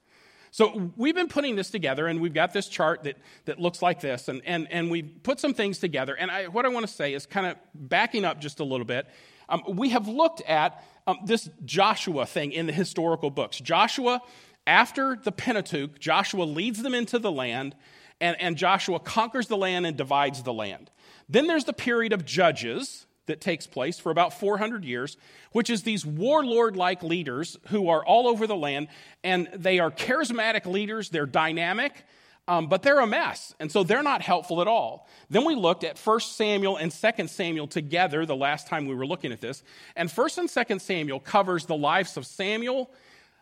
So, 0.52 0.94
we've 0.96 1.14
been 1.14 1.28
putting 1.28 1.58
this 1.58 1.70
together, 1.70 2.08
and 2.08 2.22
we've 2.22 2.34
got 2.34 2.54
this 2.54 2.70
chart 2.70 3.04
that, 3.04 3.18
that 3.46 3.60
looks 3.60 3.82
like 3.82 4.00
this, 4.00 4.30
and, 4.30 4.42
and, 4.46 4.66
and 4.72 4.90
we 4.90 5.04
put 5.04 5.42
some 5.42 5.54
things 5.54 5.78
together. 5.80 6.16
And 6.16 6.32
I, 6.32 6.48
what 6.48 6.66
I 6.66 6.70
want 6.70 6.88
to 6.88 6.92
say 6.92 7.14
is 7.14 7.26
kind 7.26 7.46
of 7.46 7.58
backing 7.76 8.24
up 8.24 8.40
just 8.40 8.62
a 8.62 8.64
little 8.64 8.86
bit. 8.86 9.08
Um, 9.50 9.62
we 9.68 9.90
have 9.90 10.08
looked 10.08 10.42
at 10.48 10.82
um, 11.06 11.18
this 11.26 11.50
Joshua 11.66 12.26
thing 12.26 12.54
in 12.54 12.66
the 12.66 12.74
historical 12.74 13.30
books. 13.30 13.60
Joshua, 13.60 14.22
after 14.66 15.18
the 15.22 15.34
Pentateuch, 15.34 16.00
Joshua 16.00 16.46
leads 16.46 16.82
them 16.82 16.94
into 16.94 17.20
the 17.20 17.32
land, 17.32 17.76
and, 18.22 18.40
and 18.40 18.56
Joshua 18.56 19.02
conquers 19.02 19.48
the 19.48 19.58
land 19.58 19.86
and 19.86 19.98
divides 19.98 20.44
the 20.44 20.54
land. 20.54 20.90
Then 21.32 21.48
there's 21.48 21.64
the 21.64 21.74
period 21.74 22.12
of 22.12 22.26
judges 22.26 23.08
that 23.28 23.40
takes 23.40 23.66
place 23.66 23.98
for 23.98 24.12
about 24.12 24.38
400 24.38 24.84
years, 24.84 25.16
which 25.54 25.70
is 25.70 25.84
these 25.84 26.06
warlord 26.06 26.76
like 26.76 27.02
leaders 27.02 27.58
who 27.68 27.88
are 27.88 28.06
all 28.06 28.28
over 28.28 28.46
the 28.46 28.56
land, 28.56 28.90
and 29.24 29.48
they 29.56 29.80
are 29.80 29.90
charismatic 29.90 30.66
leaders, 30.66 31.10
they're 31.10 31.26
dynamic. 31.26 32.04
Um, 32.48 32.68
but 32.68 32.82
they're 32.82 33.00
a 33.00 33.08
mess, 33.08 33.54
and 33.60 33.72
so 33.72 33.84
they're 33.84 34.04
not 34.04 34.24
helpful 34.24 34.62
at 34.62 34.68
all. 34.68 35.08
Then 35.30 35.46
we 35.46 35.54
looked 35.56 35.84
at 35.84 35.98
1 35.98 36.20
Samuel 36.22 36.76
and 36.76 36.92
2 36.92 37.28
Samuel 37.28 37.68
together 37.68 38.26
the 38.26 38.36
last 38.36 38.68
time 38.68 38.88
we 38.88 38.96
were 38.96 39.06
looking 39.06 39.32
at 39.32 39.40
this. 39.40 39.64
And 39.96 40.10
1 40.10 40.30
and 40.38 40.50
2 40.50 40.80
Samuel 40.80 41.20
covers 41.20 41.68
the 41.68 41.78
lives 41.78 42.18
of 42.18 42.26
Samuel, 42.26 42.90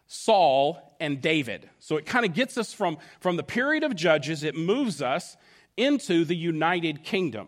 Saul, 0.06 0.96
and 1.00 1.22
David. 1.22 1.70
So 1.80 1.96
it 1.96 2.06
kind 2.06 2.26
of 2.26 2.34
gets 2.34 2.58
us 2.58 2.74
from, 2.74 2.98
from 3.22 3.38
the 3.38 3.42
period 3.42 3.84
of 3.84 3.96
judges, 3.96 4.44
it 4.44 4.56
moves 4.56 5.02
us 5.02 5.38
into 5.78 6.26
the 6.26 6.36
united 6.36 7.04
kingdom. 7.04 7.48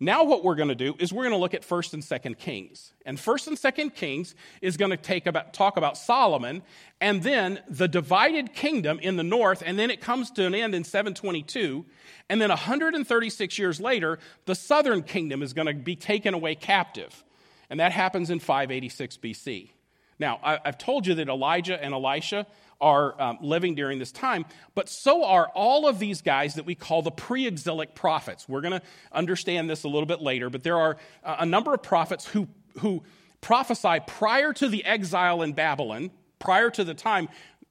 Now, 0.00 0.22
what 0.22 0.44
we're 0.44 0.54
going 0.54 0.68
to 0.68 0.76
do 0.76 0.94
is 1.00 1.12
we're 1.12 1.24
going 1.24 1.34
to 1.34 1.38
look 1.38 1.54
at 1.54 1.64
First 1.64 1.92
and 1.92 2.04
Second 2.04 2.38
Kings, 2.38 2.92
and 3.04 3.18
First 3.18 3.48
and 3.48 3.58
Second 3.58 3.96
Kings 3.96 4.36
is 4.62 4.76
going 4.76 4.92
to 4.92 4.96
take 4.96 5.26
about, 5.26 5.52
talk 5.52 5.76
about 5.76 5.98
Solomon, 5.98 6.62
and 7.00 7.20
then 7.24 7.60
the 7.68 7.88
divided 7.88 8.54
kingdom 8.54 9.00
in 9.00 9.16
the 9.16 9.24
north, 9.24 9.60
and 9.66 9.76
then 9.76 9.90
it 9.90 10.00
comes 10.00 10.30
to 10.32 10.46
an 10.46 10.54
end 10.54 10.72
in 10.76 10.84
722, 10.84 11.84
and 12.28 12.40
then 12.40 12.48
136 12.48 13.58
years 13.58 13.80
later, 13.80 14.20
the 14.44 14.54
southern 14.54 15.02
kingdom 15.02 15.42
is 15.42 15.52
going 15.52 15.66
to 15.66 15.74
be 15.74 15.96
taken 15.96 16.32
away 16.32 16.54
captive, 16.54 17.24
and 17.68 17.80
that 17.80 17.90
happens 17.90 18.30
in 18.30 18.38
586 18.38 19.16
BC. 19.16 19.70
Now, 20.20 20.38
I've 20.42 20.78
told 20.78 21.06
you 21.06 21.14
that 21.14 21.28
Elijah 21.28 21.82
and 21.82 21.92
Elisha 21.94 22.46
are 22.80 23.20
um, 23.20 23.38
living 23.40 23.74
during 23.74 23.98
this 23.98 24.12
time, 24.12 24.44
but 24.74 24.88
so 24.88 25.24
are 25.24 25.50
all 25.54 25.88
of 25.88 25.98
these 25.98 26.22
guys 26.22 26.54
that 26.54 26.64
we 26.64 26.74
call 26.74 27.02
the 27.02 27.10
pre 27.10 27.46
exilic 27.46 27.94
prophets. 27.94 28.48
We're 28.48 28.60
going 28.60 28.78
to 28.78 28.82
understand 29.12 29.68
this 29.68 29.84
a 29.84 29.88
little 29.88 30.06
bit 30.06 30.20
later, 30.20 30.50
but 30.50 30.62
there 30.62 30.78
are 30.78 30.96
a 31.24 31.46
number 31.46 31.74
of 31.74 31.82
prophets 31.82 32.26
who, 32.26 32.48
who 32.78 33.02
prophesy 33.40 33.98
prior 34.06 34.52
to 34.54 34.68
the 34.68 34.84
exile 34.84 35.42
in 35.42 35.52
Babylon, 35.52 36.10
prior 36.38 36.70
to 36.70 36.84
the 36.84 36.94
time 36.94 37.28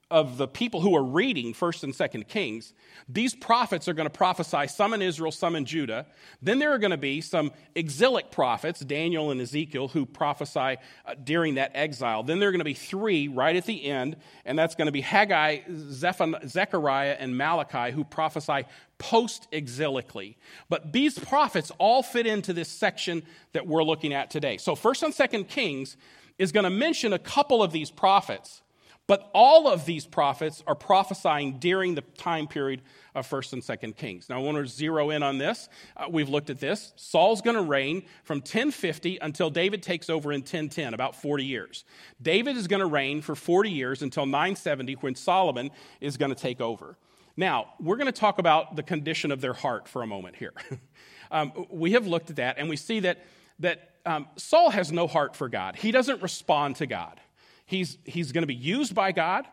of 0.10 0.38
the 0.38 0.48
people 0.48 0.80
who 0.80 0.96
are 0.96 1.04
reading 1.04 1.54
1st 1.54 1.84
and 1.84 1.94
2nd 1.94 2.28
Kings, 2.30 2.74
these 3.10 3.36
prophets 3.36 3.90
are 3.90 3.94
going 3.94 4.06
to 4.06 4.10
prophesy 4.10 4.68
some 4.68 4.94
in 4.94 5.02
Israel, 5.02 5.32
some 5.32 5.56
in 5.56 5.66
Judah. 5.66 6.06
Then 6.42 6.60
there 6.60 6.72
are 6.72 6.78
going 6.78 6.92
to 6.92 6.98
be 6.98 7.20
some 7.20 7.52
exilic 7.76 8.32
prophets, 8.32 8.80
Daniel 8.80 9.32
and 9.32 9.42
Ezekiel, 9.42 9.90
who 9.90 10.06
prophesy 10.06 10.78
uh, 11.06 11.16
during 11.22 11.56
that 11.56 11.72
exile. 11.74 12.24
Then 12.24 12.40
there 12.40 12.48
are 12.48 12.52
going 12.54 12.60
to 12.60 12.66
be 12.66 12.74
three 12.74 13.28
right 13.28 13.56
at 13.56 13.66
the 13.66 13.84
end, 13.84 14.16
and 14.46 14.58
that's 14.58 14.76
going 14.76 14.86
to 14.86 14.94
be 14.94 15.02
Haggai, 15.02 15.60
Zechariah, 15.70 17.18
and 17.20 17.38
Malachi, 17.38 17.92
who 17.92 18.06
prophesy 18.06 18.66
post 19.00 19.48
exilically. 19.52 20.38
But 20.70 20.94
these 20.94 21.20
prophets 21.20 21.72
all 21.80 22.02
fit 22.02 22.26
into 22.26 22.54
this 22.54 22.70
section 22.70 23.24
that 23.52 23.68
we're 23.68 23.84
looking 23.84 24.14
at 24.14 24.32
today. 24.32 24.58
So 24.58 24.74
1st 24.74 25.04
and 25.04 25.14
2nd 25.14 25.50
Kings 25.50 25.98
is 26.38 26.54
going 26.54 26.64
to 26.64 26.70
mention 26.70 27.12
a 27.12 27.20
couple 27.20 27.62
of 27.62 27.72
these 27.72 27.92
prophets 27.92 28.62
but 29.08 29.30
all 29.34 29.70
of 29.70 29.86
these 29.86 30.06
prophets 30.06 30.62
are 30.68 30.76
prophesying 30.76 31.60
during 31.60 31.96
the 31.96 32.02
time 32.02 32.46
period 32.46 32.82
of 33.16 33.28
1st 33.28 33.54
and 33.54 33.62
2nd 33.64 33.96
Kings. 33.96 34.28
Now, 34.30 34.40
I 34.40 34.44
want 34.44 34.58
to 34.58 34.68
zero 34.68 35.10
in 35.10 35.24
on 35.24 35.38
this. 35.38 35.70
Uh, 35.96 36.06
we've 36.10 36.28
looked 36.28 36.50
at 36.50 36.60
this. 36.60 36.92
Saul's 36.98 37.42
going 37.42 37.56
to 37.56 37.62
reign 37.62 38.04
from 38.24 38.40
1050 38.40 39.18
until 39.22 39.50
David 39.50 39.82
takes 39.82 40.10
over 40.10 40.34
in 40.34 40.42
1010, 40.42 40.94
about 40.94 41.16
40 41.16 41.46
years. 41.46 41.86
David 42.22 42.58
is 42.58 42.68
going 42.68 42.82
to 42.82 42.86
reign 42.86 43.22
for 43.22 43.34
40 43.34 43.72
years 43.72 44.02
until 44.02 44.26
970, 44.26 44.94
when 44.96 45.16
Solomon 45.16 45.72
is 46.02 46.18
going 46.18 46.34
to 46.34 46.40
take 46.40 46.60
over. 46.60 46.98
Now, 47.38 47.74
we're 47.80 47.98
going 47.98 48.08
to 48.08 48.20
talk 48.20 48.40
about 48.40 48.76
the 48.76 48.84
condition 48.84 49.32
of 49.32 49.40
their 49.40 49.54
heart 49.54 49.88
for 49.88 50.02
a 50.02 50.08
moment 50.08 50.36
here. 50.36 50.54
um, 51.32 51.54
we 51.70 51.94
have 51.94 52.08
looked 52.08 52.30
at 52.30 52.36
that, 52.38 52.58
and 52.58 52.68
we 52.68 52.76
see 52.76 53.00
that, 53.02 53.24
that 53.60 53.92
um, 54.06 54.28
Saul 54.36 54.70
has 54.70 54.92
no 54.92 55.08
heart 55.08 55.36
for 55.36 55.48
God, 55.48 55.78
he 55.78 55.92
doesn't 55.92 56.22
respond 56.22 56.76
to 56.78 56.88
God. 56.88 57.22
He's, 57.68 58.00
he's 58.06 58.32
going 58.32 58.42
to 58.42 58.48
be 58.48 58.56
used 58.56 58.96
by 58.96 59.12
God. 59.12 59.46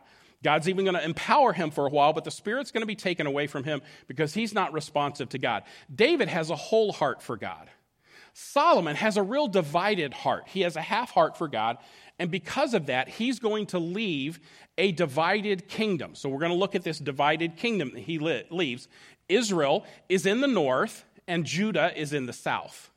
God's 0.43 0.67
even 0.67 0.85
going 0.85 0.95
to 0.95 1.03
empower 1.03 1.53
him 1.53 1.69
for 1.69 1.85
a 1.85 1.89
while, 1.89 2.13
but 2.13 2.23
the 2.23 2.31
Spirit's 2.31 2.71
going 2.71 2.81
to 2.81 2.87
be 2.87 2.95
taken 2.95 3.27
away 3.27 3.45
from 3.45 3.63
him 3.63 3.81
because 4.07 4.33
he's 4.33 4.53
not 4.53 4.73
responsive 4.73 5.29
to 5.29 5.37
God. 5.37 5.63
David 5.93 6.27
has 6.27 6.49
a 6.49 6.55
whole 6.55 6.91
heart 6.91 7.21
for 7.21 7.37
God. 7.37 7.69
Solomon 8.33 8.95
has 8.95 9.15
a 9.15 9.23
real 9.23 9.47
divided 9.47 10.13
heart. 10.13 10.43
He 10.47 10.61
has 10.61 10.75
a 10.75 10.81
half 10.81 11.11
heart 11.11 11.37
for 11.37 11.47
God, 11.47 11.77
and 12.19 12.29
because 12.29 12.73
of 12.73 12.87
that, 12.87 13.07
he's 13.09 13.39
going 13.39 13.65
to 13.67 13.79
leave 13.79 14.39
a 14.77 14.91
divided 14.91 15.67
kingdom. 15.67 16.15
So 16.15 16.29
we're 16.29 16.39
going 16.39 16.51
to 16.51 16.57
look 16.57 16.75
at 16.75 16.83
this 16.83 16.99
divided 16.99 17.57
kingdom 17.57 17.91
that 17.93 18.01
he 18.01 18.19
leaves. 18.19 18.87
Israel 19.27 19.85
is 20.09 20.25
in 20.25 20.41
the 20.41 20.47
north, 20.47 21.05
and 21.27 21.45
Judah 21.45 21.97
is 21.99 22.13
in 22.13 22.25
the 22.25 22.33
south. 22.33 22.91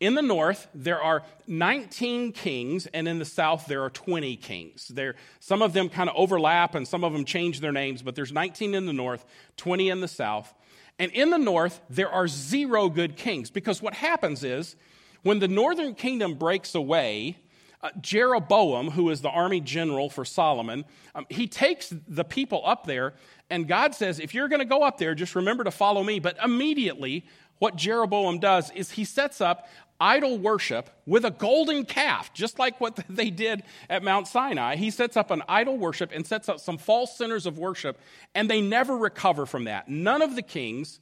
In 0.00 0.14
the 0.14 0.22
north, 0.22 0.68
there 0.74 1.02
are 1.02 1.24
19 1.48 2.32
kings, 2.32 2.86
and 2.86 3.08
in 3.08 3.18
the 3.18 3.24
south, 3.24 3.66
there 3.66 3.82
are 3.82 3.90
20 3.90 4.36
kings. 4.36 4.88
There, 4.88 5.16
some 5.40 5.60
of 5.60 5.72
them 5.72 5.88
kind 5.88 6.08
of 6.08 6.14
overlap 6.16 6.76
and 6.76 6.86
some 6.86 7.02
of 7.02 7.12
them 7.12 7.24
change 7.24 7.58
their 7.60 7.72
names, 7.72 8.02
but 8.02 8.14
there's 8.14 8.30
19 8.30 8.74
in 8.74 8.86
the 8.86 8.92
north, 8.92 9.24
20 9.56 9.88
in 9.90 10.00
the 10.00 10.08
south. 10.08 10.54
And 11.00 11.10
in 11.12 11.30
the 11.30 11.38
north, 11.38 11.80
there 11.90 12.10
are 12.10 12.28
zero 12.28 12.88
good 12.88 13.16
kings 13.16 13.50
because 13.50 13.82
what 13.82 13.94
happens 13.94 14.44
is 14.44 14.76
when 15.22 15.40
the 15.40 15.48
northern 15.48 15.94
kingdom 15.94 16.34
breaks 16.34 16.76
away, 16.76 17.38
uh, 17.80 17.90
Jeroboam, 18.00 18.90
who 18.90 19.10
is 19.10 19.20
the 19.20 19.28
army 19.28 19.60
general 19.60 20.10
for 20.10 20.24
Solomon, 20.24 20.84
um, 21.14 21.26
he 21.28 21.46
takes 21.46 21.92
the 22.08 22.24
people 22.24 22.62
up 22.64 22.86
there, 22.86 23.14
and 23.50 23.68
God 23.68 23.94
says, 23.94 24.18
If 24.18 24.34
you're 24.34 24.48
going 24.48 24.60
to 24.60 24.64
go 24.64 24.82
up 24.82 24.98
there, 24.98 25.14
just 25.14 25.36
remember 25.36 25.64
to 25.64 25.70
follow 25.70 26.02
me. 26.02 26.18
But 26.18 26.36
immediately, 26.42 27.24
what 27.58 27.76
Jeroboam 27.76 28.38
does 28.38 28.70
is 28.70 28.92
he 28.92 29.04
sets 29.04 29.40
up 29.40 29.68
idol 30.00 30.38
worship 30.38 30.90
with 31.06 31.24
a 31.24 31.30
golden 31.30 31.84
calf, 31.84 32.32
just 32.32 32.58
like 32.58 32.80
what 32.80 32.96
they 33.08 33.30
did 33.30 33.62
at 33.90 34.02
Mount 34.02 34.28
Sinai. 34.28 34.76
He 34.76 34.90
sets 34.90 35.16
up 35.16 35.30
an 35.30 35.42
idol 35.48 35.76
worship 35.76 36.10
and 36.14 36.26
sets 36.26 36.48
up 36.48 36.60
some 36.60 36.78
false 36.78 37.16
centers 37.16 37.46
of 37.46 37.58
worship, 37.58 37.98
and 38.34 38.48
they 38.48 38.60
never 38.60 38.96
recover 38.96 39.46
from 39.46 39.64
that. 39.64 39.88
None 39.88 40.22
of 40.22 40.36
the 40.36 40.42
kings 40.42 41.00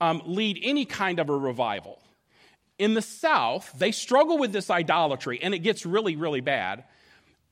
um, 0.00 0.22
lead 0.24 0.58
any 0.62 0.84
kind 0.84 1.18
of 1.18 1.28
a 1.28 1.36
revival. 1.36 2.00
In 2.78 2.94
the 2.94 3.02
South, 3.02 3.72
they 3.76 3.90
struggle 3.90 4.38
with 4.38 4.52
this 4.52 4.70
idolatry, 4.70 5.40
and 5.42 5.52
it 5.52 5.60
gets 5.60 5.84
really, 5.84 6.14
really 6.14 6.40
bad. 6.40 6.84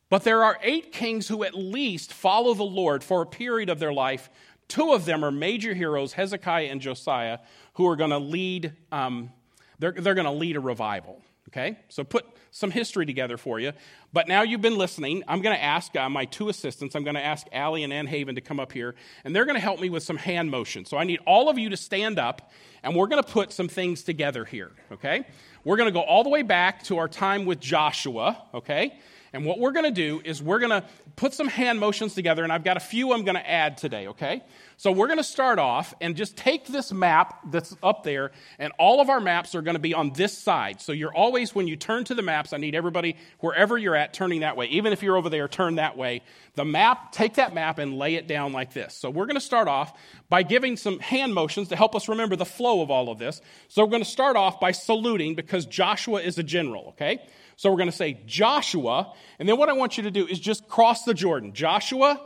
But 0.08 0.22
there 0.22 0.44
are 0.44 0.58
eight 0.62 0.92
kings 0.92 1.26
who 1.26 1.42
at 1.42 1.54
least 1.54 2.12
follow 2.12 2.54
the 2.54 2.62
Lord 2.62 3.02
for 3.02 3.22
a 3.22 3.26
period 3.26 3.68
of 3.68 3.80
their 3.80 3.92
life. 3.92 4.30
Two 4.68 4.92
of 4.92 5.04
them 5.04 5.24
are 5.24 5.30
major 5.30 5.74
heroes, 5.74 6.12
Hezekiah 6.12 6.66
and 6.66 6.80
Josiah, 6.80 7.38
who 7.74 7.86
are 7.86 7.96
going 7.96 8.10
to 8.10 8.18
lead. 8.18 8.72
Um, 8.90 9.30
they're, 9.78 9.92
they're 9.92 10.14
going 10.14 10.26
to 10.26 10.32
lead 10.32 10.56
a 10.56 10.60
revival. 10.60 11.22
Okay, 11.48 11.78
so 11.88 12.02
put 12.02 12.26
some 12.50 12.72
history 12.72 13.06
together 13.06 13.36
for 13.36 13.60
you. 13.60 13.72
But 14.12 14.26
now 14.26 14.42
you've 14.42 14.60
been 14.62 14.76
listening. 14.76 15.22
I'm 15.28 15.42
going 15.42 15.54
to 15.54 15.62
ask 15.62 15.94
uh, 15.94 16.08
my 16.08 16.24
two 16.24 16.48
assistants. 16.48 16.96
I'm 16.96 17.04
going 17.04 17.14
to 17.14 17.24
ask 17.24 17.46
Allie 17.52 17.84
and 17.84 17.92
Ann 17.92 18.08
Haven 18.08 18.34
to 18.34 18.40
come 18.40 18.58
up 18.58 18.72
here, 18.72 18.96
and 19.24 19.34
they're 19.34 19.44
going 19.44 19.54
to 19.54 19.60
help 19.60 19.78
me 19.78 19.88
with 19.88 20.02
some 20.02 20.16
hand 20.16 20.50
motion. 20.50 20.84
So 20.84 20.96
I 20.96 21.04
need 21.04 21.20
all 21.24 21.48
of 21.48 21.56
you 21.56 21.70
to 21.70 21.76
stand 21.76 22.18
up, 22.18 22.50
and 22.82 22.96
we're 22.96 23.06
going 23.06 23.22
to 23.22 23.28
put 23.28 23.52
some 23.52 23.68
things 23.68 24.02
together 24.02 24.44
here. 24.44 24.72
Okay, 24.90 25.24
we're 25.62 25.76
going 25.76 25.88
to 25.88 25.92
go 25.92 26.00
all 26.00 26.24
the 26.24 26.30
way 26.30 26.42
back 26.42 26.82
to 26.84 26.98
our 26.98 27.08
time 27.08 27.44
with 27.44 27.60
Joshua. 27.60 28.42
Okay, 28.52 28.98
and 29.36 29.44
what 29.44 29.60
we're 29.60 29.72
going 29.72 29.84
to 29.84 29.90
do 29.90 30.20
is 30.24 30.42
we're 30.42 30.58
going 30.58 30.70
to 30.70 30.82
put 31.14 31.34
some 31.34 31.46
hand 31.46 31.78
motions 31.78 32.14
together, 32.14 32.42
and 32.42 32.52
I've 32.52 32.64
got 32.64 32.76
a 32.76 32.80
few 32.80 33.12
I'm 33.12 33.22
going 33.22 33.36
to 33.36 33.48
add 33.48 33.76
today. 33.76 34.08
Okay, 34.08 34.42
so 34.78 34.90
we're 34.90 35.06
going 35.06 35.18
to 35.18 35.24
start 35.24 35.58
off 35.58 35.94
and 36.00 36.16
just 36.16 36.36
take 36.36 36.66
this 36.66 36.92
map 36.92 37.38
that's 37.50 37.76
up 37.82 38.02
there, 38.02 38.32
and 38.58 38.72
all 38.78 39.00
of 39.00 39.10
our 39.10 39.20
maps 39.20 39.54
are 39.54 39.62
going 39.62 39.74
to 39.74 39.80
be 39.80 39.94
on 39.94 40.12
this 40.14 40.36
side. 40.36 40.80
So 40.80 40.92
you're 40.92 41.14
always, 41.14 41.54
when 41.54 41.68
you 41.68 41.76
turn 41.76 42.04
to 42.04 42.14
the 42.14 42.22
maps, 42.22 42.52
I 42.52 42.56
need 42.56 42.74
everybody, 42.74 43.16
wherever 43.40 43.78
you're 43.78 43.94
at, 43.94 44.12
turning 44.14 44.40
that 44.40 44.56
way. 44.56 44.66
Even 44.66 44.92
if 44.92 45.02
you're 45.02 45.16
over 45.16 45.28
there, 45.28 45.48
turn 45.48 45.76
that 45.76 45.96
way. 45.96 46.22
The 46.54 46.64
map, 46.64 47.12
take 47.12 47.34
that 47.34 47.54
map 47.54 47.78
and 47.78 47.98
lay 47.98 48.14
it 48.14 48.26
down 48.26 48.52
like 48.52 48.72
this. 48.72 48.94
So 48.94 49.10
we're 49.10 49.26
going 49.26 49.34
to 49.34 49.40
start 49.40 49.68
off 49.68 49.98
by 50.30 50.42
giving 50.42 50.76
some 50.76 50.98
hand 50.98 51.34
motions 51.34 51.68
to 51.68 51.76
help 51.76 51.94
us 51.94 52.08
remember 52.08 52.36
the 52.36 52.46
flow 52.46 52.80
of 52.80 52.90
all 52.90 53.10
of 53.10 53.18
this. 53.18 53.42
So 53.68 53.84
we're 53.84 53.90
going 53.90 54.02
to 54.02 54.08
start 54.08 54.36
off 54.36 54.60
by 54.60 54.72
saluting 54.72 55.34
because 55.34 55.66
Joshua 55.66 56.20
is 56.20 56.38
a 56.38 56.42
general, 56.42 56.88
okay? 56.88 57.20
So 57.56 57.70
we're 57.70 57.78
going 57.78 57.90
to 57.90 57.96
say 57.96 58.20
Joshua, 58.26 59.12
and 59.38 59.48
then 59.48 59.56
what 59.56 59.68
I 59.68 59.72
want 59.72 59.96
you 59.96 60.02
to 60.04 60.10
do 60.10 60.26
is 60.26 60.38
just 60.38 60.68
cross 60.68 61.04
the 61.04 61.14
Jordan. 61.14 61.54
Joshua, 61.54 62.20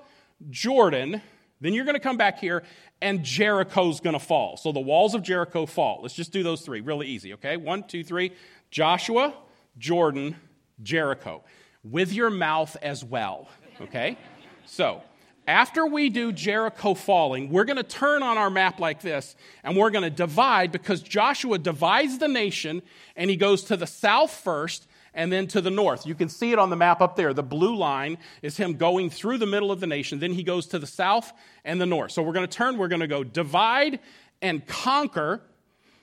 Jordan, 0.50 1.22
then 1.60 1.72
you're 1.72 1.84
going 1.84 1.94
to 1.94 2.00
come 2.00 2.16
back 2.16 2.40
here 2.40 2.64
and 3.00 3.22
Jericho's 3.22 4.00
going 4.00 4.14
to 4.14 4.24
fall. 4.24 4.56
So 4.56 4.72
the 4.72 4.80
walls 4.80 5.14
of 5.14 5.22
Jericho 5.22 5.66
fall. 5.66 6.00
Let's 6.02 6.14
just 6.14 6.32
do 6.32 6.42
those 6.42 6.62
three 6.62 6.80
really 6.80 7.06
easy, 7.06 7.34
okay? 7.34 7.56
One, 7.56 7.84
two, 7.84 8.02
three. 8.02 8.32
Joshua, 8.70 9.34
Jordan, 9.78 10.36
Jericho. 10.82 11.44
With 11.82 12.12
your 12.12 12.30
mouth 12.30 12.76
as 12.82 13.04
well, 13.04 13.48
okay? 13.80 14.18
So 14.66 15.02
after 15.46 15.86
we 15.86 16.10
do 16.10 16.32
Jericho 16.32 16.94
falling, 16.94 17.50
we're 17.50 17.64
going 17.64 17.76
to 17.76 17.82
turn 17.82 18.22
on 18.22 18.36
our 18.36 18.50
map 18.50 18.80
like 18.80 19.00
this 19.00 19.34
and 19.62 19.76
we're 19.76 19.90
going 19.90 20.04
to 20.04 20.10
divide 20.10 20.72
because 20.72 21.02
Joshua 21.02 21.58
divides 21.58 22.18
the 22.18 22.28
nation 22.28 22.82
and 23.16 23.30
he 23.30 23.36
goes 23.36 23.64
to 23.64 23.76
the 23.76 23.86
south 23.86 24.32
first 24.32 24.86
and 25.14 25.32
then 25.32 25.46
to 25.48 25.60
the 25.60 25.70
north. 25.70 26.06
You 26.06 26.14
can 26.14 26.28
see 26.28 26.52
it 26.52 26.58
on 26.58 26.70
the 26.70 26.76
map 26.76 27.00
up 27.00 27.16
there. 27.16 27.32
The 27.34 27.42
blue 27.42 27.76
line 27.76 28.18
is 28.42 28.56
him 28.56 28.74
going 28.74 29.10
through 29.10 29.38
the 29.38 29.46
middle 29.46 29.72
of 29.72 29.80
the 29.80 29.86
nation. 29.86 30.18
Then 30.18 30.32
he 30.32 30.42
goes 30.42 30.66
to 30.68 30.78
the 30.78 30.86
south 30.86 31.32
and 31.64 31.80
the 31.80 31.86
north. 31.86 32.12
So 32.12 32.22
we're 32.22 32.32
going 32.32 32.46
to 32.46 32.56
turn, 32.56 32.78
we're 32.78 32.88
going 32.88 33.00
to 33.00 33.06
go 33.06 33.24
divide 33.24 34.00
and 34.42 34.66
conquer 34.66 35.42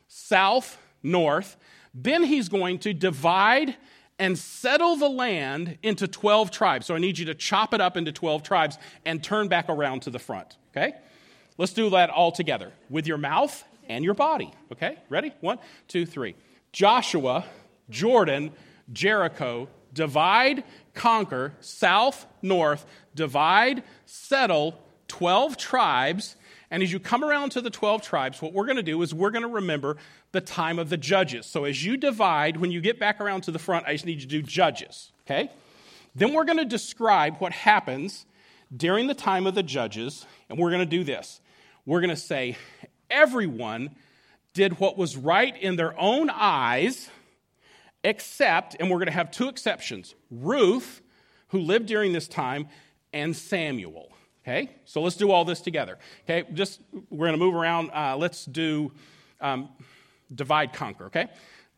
south, 0.08 0.78
north. 1.04 1.58
Then 1.94 2.24
he's 2.24 2.50
going 2.50 2.80
to 2.80 2.94
divide 2.94 3.76
and 4.20 4.38
settle 4.38 4.96
the 4.96 5.10
land 5.10 5.78
into 5.84 6.08
12 6.08 6.52
tribes. 6.52 6.86
So 6.86 6.96
I 6.96 7.00
need 7.00 7.18
you 7.18 7.26
to 7.26 7.36
chop 7.36 7.74
it 7.74 7.82
up 7.82 7.98
into 7.98 8.12
12 8.12 8.44
tribes 8.44 8.78
and 9.06 9.24
turn 9.24 9.48
back 9.48 9.70
around 9.70 10.02
to 10.04 10.10
the 10.10 10.20
front. 10.20 10.58
Okay? 10.72 10.94
Let's 11.58 11.74
do 11.74 11.90
that 11.92 12.10
all 12.10 12.32
together 12.32 12.72
with 12.90 13.08
your 13.08 13.18
mouth 13.18 13.64
and 13.88 14.04
your 14.04 14.14
body. 14.14 14.52
Okay? 14.72 14.98
Ready? 15.10 15.34
One, 15.42 15.60
two, 15.88 16.06
three. 16.06 16.36
Joshua, 16.72 17.46
Jordan, 17.90 18.52
Jericho, 18.92 19.68
divide, 19.94 20.64
conquer, 20.94 21.54
south, 21.60 22.26
north, 22.42 22.86
divide, 23.16 23.84
settle, 24.06 24.80
12 25.08 25.58
tribes. 25.58 26.36
And 26.70 26.84
as 26.84 26.92
you 26.92 27.00
come 27.00 27.24
around 27.24 27.52
to 27.52 27.62
the 27.62 27.70
12 27.70 28.02
tribes, 28.02 28.42
what 28.42 28.54
we're 28.54 28.66
going 28.66 28.78
to 28.78 28.84
do 28.84 29.02
is 29.02 29.14
we're 29.14 29.32
going 29.32 29.44
to 29.44 29.48
remember 29.48 29.98
the 30.32 30.42
time 30.42 30.80
of 30.80 30.90
the 30.90 30.98
judges. 30.98 31.46
So 31.46 31.64
as 31.64 31.84
you 31.84 31.98
divide, 31.98 32.58
when 32.58 32.72
you 32.72 32.82
get 32.82 33.00
back 33.00 33.22
around 33.22 33.42
to 33.42 33.52
the 33.52 33.60
front, 33.60 33.86
I 33.88 33.94
just 33.94 34.06
need 34.06 34.22
you 34.22 34.28
to 34.28 34.28
do 34.28 34.42
judges, 34.42 35.12
okay? 35.26 35.50
Then 36.14 36.34
we're 36.34 36.46
going 36.46 36.58
to 36.58 36.66
describe 36.66 37.38
what 37.38 37.54
happens 37.54 38.26
during 38.76 39.08
the 39.08 39.14
time 39.14 39.48
of 39.48 39.56
the 39.56 39.64
judges, 39.64 40.26
and 40.50 40.60
we're 40.60 40.72
going 40.72 40.82
to 40.82 40.86
do 40.86 41.04
this. 41.04 41.40
We're 41.86 42.02
going 42.02 42.10
to 42.10 42.16
say, 42.18 42.58
everyone 43.10 43.92
did 44.54 44.80
what 44.80 44.98
was 44.98 45.16
right 45.16 45.56
in 45.56 45.78
their 45.78 45.98
own 46.00 46.30
eyes 46.30 47.10
except, 48.08 48.78
and 48.80 48.90
we're 48.90 48.98
going 48.98 49.08
to 49.08 49.12
have 49.12 49.32
two 49.32 49.50
exceptions 49.50 50.16
Ruth, 50.32 51.02
who 51.50 51.60
lived 51.60 51.88
during 51.88 52.14
this 52.14 52.28
time, 52.28 52.68
and 53.12 53.36
Samuel. 53.36 54.12
Okay, 54.44 54.72
so 54.86 55.02
let's 55.02 55.18
do 55.18 55.30
all 55.30 55.44
this 55.44 55.60
together. 55.60 55.98
Okay, 56.24 56.50
just 56.54 56.80
we're 57.10 57.28
going 57.28 57.38
to 57.38 57.46
move 57.46 57.54
around. 57.54 57.92
Uh, 57.94 58.16
let's 58.18 58.46
do 58.46 58.94
um, 59.42 59.68
divide, 60.34 60.72
conquer. 60.72 61.08
Okay, 61.08 61.28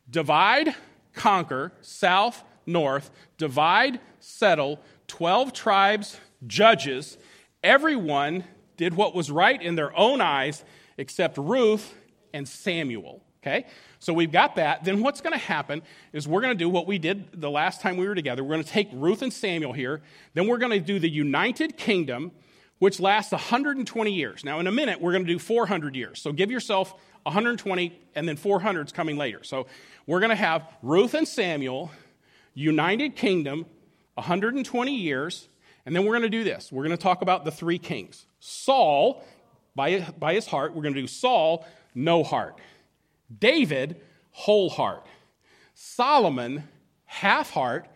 divide, 0.10 0.76
conquer, 1.14 1.72
south, 1.82 2.44
north, 2.68 3.10
divide, 3.40 4.00
settle, 4.20 4.80
12 5.08 5.52
tribes, 5.52 6.20
judges. 6.46 7.18
Everyone 7.64 8.44
did 8.78 8.94
what 8.94 9.16
was 9.16 9.32
right 9.32 9.60
in 9.60 9.74
their 9.74 9.98
own 9.98 10.22
eyes 10.22 10.64
except 10.98 11.40
Ruth 11.40 11.96
and 12.34 12.48
Samuel. 12.48 13.24
Okay? 13.42 13.66
So 14.00 14.14
we've 14.14 14.32
got 14.32 14.56
that. 14.56 14.86
Then 14.86 15.02
what's 15.02 15.20
going 15.20 15.34
to 15.34 15.40
happen 15.40 15.82
is 16.14 16.28
we're 16.28 16.42
going 16.42 16.58
to 16.58 16.64
do 16.64 16.70
what 16.70 16.88
we 16.88 16.98
did 16.98 17.42
the 17.42 17.52
last 17.52 17.82
time 17.82 17.98
we 17.98 18.08
were 18.08 18.16
together. 18.16 18.44
We're 18.44 18.56
going 18.56 18.64
to 18.64 18.70
take 18.70 18.90
Ruth 18.94 19.22
and 19.22 19.32
Samuel 19.32 19.74
here. 19.74 20.02
Then 20.34 20.48
we're 20.48 20.58
going 20.58 20.72
to 20.72 20.80
do 20.80 21.00
the 21.00 21.10
United 21.10 21.76
Kingdom, 21.76 22.32
which 22.80 23.02
lasts 23.02 23.34
120 23.34 24.12
years. 24.12 24.46
Now, 24.46 24.60
in 24.62 24.68
a 24.68 24.72
minute, 24.72 25.02
we're 25.02 25.12
going 25.12 25.26
to 25.26 25.32
do 25.32 25.38
400 25.38 25.96
years. 25.96 26.22
So 26.22 26.32
give 26.32 26.50
yourself 26.50 26.94
120, 27.24 27.94
and 28.16 28.28
then 28.28 28.38
400 28.38 28.88
is 28.88 28.94
coming 28.94 29.18
later. 29.18 29.44
So 29.44 29.68
we're 30.08 30.22
going 30.22 30.30
to 30.30 30.36
have 30.36 30.66
Ruth 30.82 31.14
and 31.14 31.28
Samuel, 31.28 31.92
United 32.54 33.18
Kingdom, 33.18 33.66
120 34.16 34.96
years. 34.96 35.50
And 35.86 35.94
then 35.94 36.06
we're 36.06 36.14
going 36.14 36.24
to 36.24 36.30
do 36.30 36.46
this. 36.46 36.72
We're 36.72 36.84
going 36.86 36.96
to 36.96 37.02
talk 37.02 37.22
about 37.22 37.44
the 37.44 37.52
three 37.52 37.80
kings. 37.80 38.26
Saul, 38.40 39.26
by, 39.76 40.00
by 40.18 40.36
his 40.36 40.48
heart, 40.48 40.74
we're 40.74 40.84
going 40.84 40.94
to 40.94 41.02
do 41.02 41.08
Saul, 41.08 41.66
no 41.94 42.24
heart. 42.24 42.56
David, 43.38 44.02
whole 44.32 44.70
heart. 44.70 45.06
Solomon, 45.74 46.68
half 47.06 47.52
heart. 47.52 47.88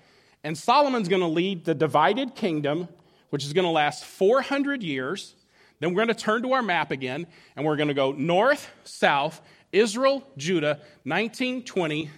And 0.43 0.57
Solomon's 0.57 1.07
going 1.07 1.21
to 1.21 1.27
lead 1.27 1.65
the 1.65 1.73
divided 1.73 2.35
kingdom, 2.35 2.87
which 3.29 3.45
is 3.45 3.53
going 3.53 3.65
to 3.65 3.71
last 3.71 4.03
400 4.05 4.83
years. 4.83 5.35
Then 5.79 5.89
we're 5.89 6.05
going 6.05 6.15
to 6.15 6.21
turn 6.21 6.43
to 6.43 6.53
our 6.53 6.61
map 6.61 6.91
again, 6.91 7.27
and 7.55 7.65
we're 7.65 7.75
going 7.75 7.87
to 7.87 7.93
go 7.93 8.11
north, 8.11 8.69
south, 8.83 9.41
Israel, 9.71 10.25
Judah, 10.37 10.79
1920, 11.03 12.09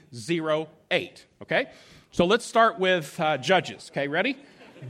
08. 0.92 1.26
Okay? 1.42 1.68
So 2.12 2.26
let's 2.26 2.46
start 2.46 2.80
with 2.80 3.20
uh, 3.20 3.38
Judges. 3.38 3.90
Okay, 3.92 4.08
ready? 4.08 4.38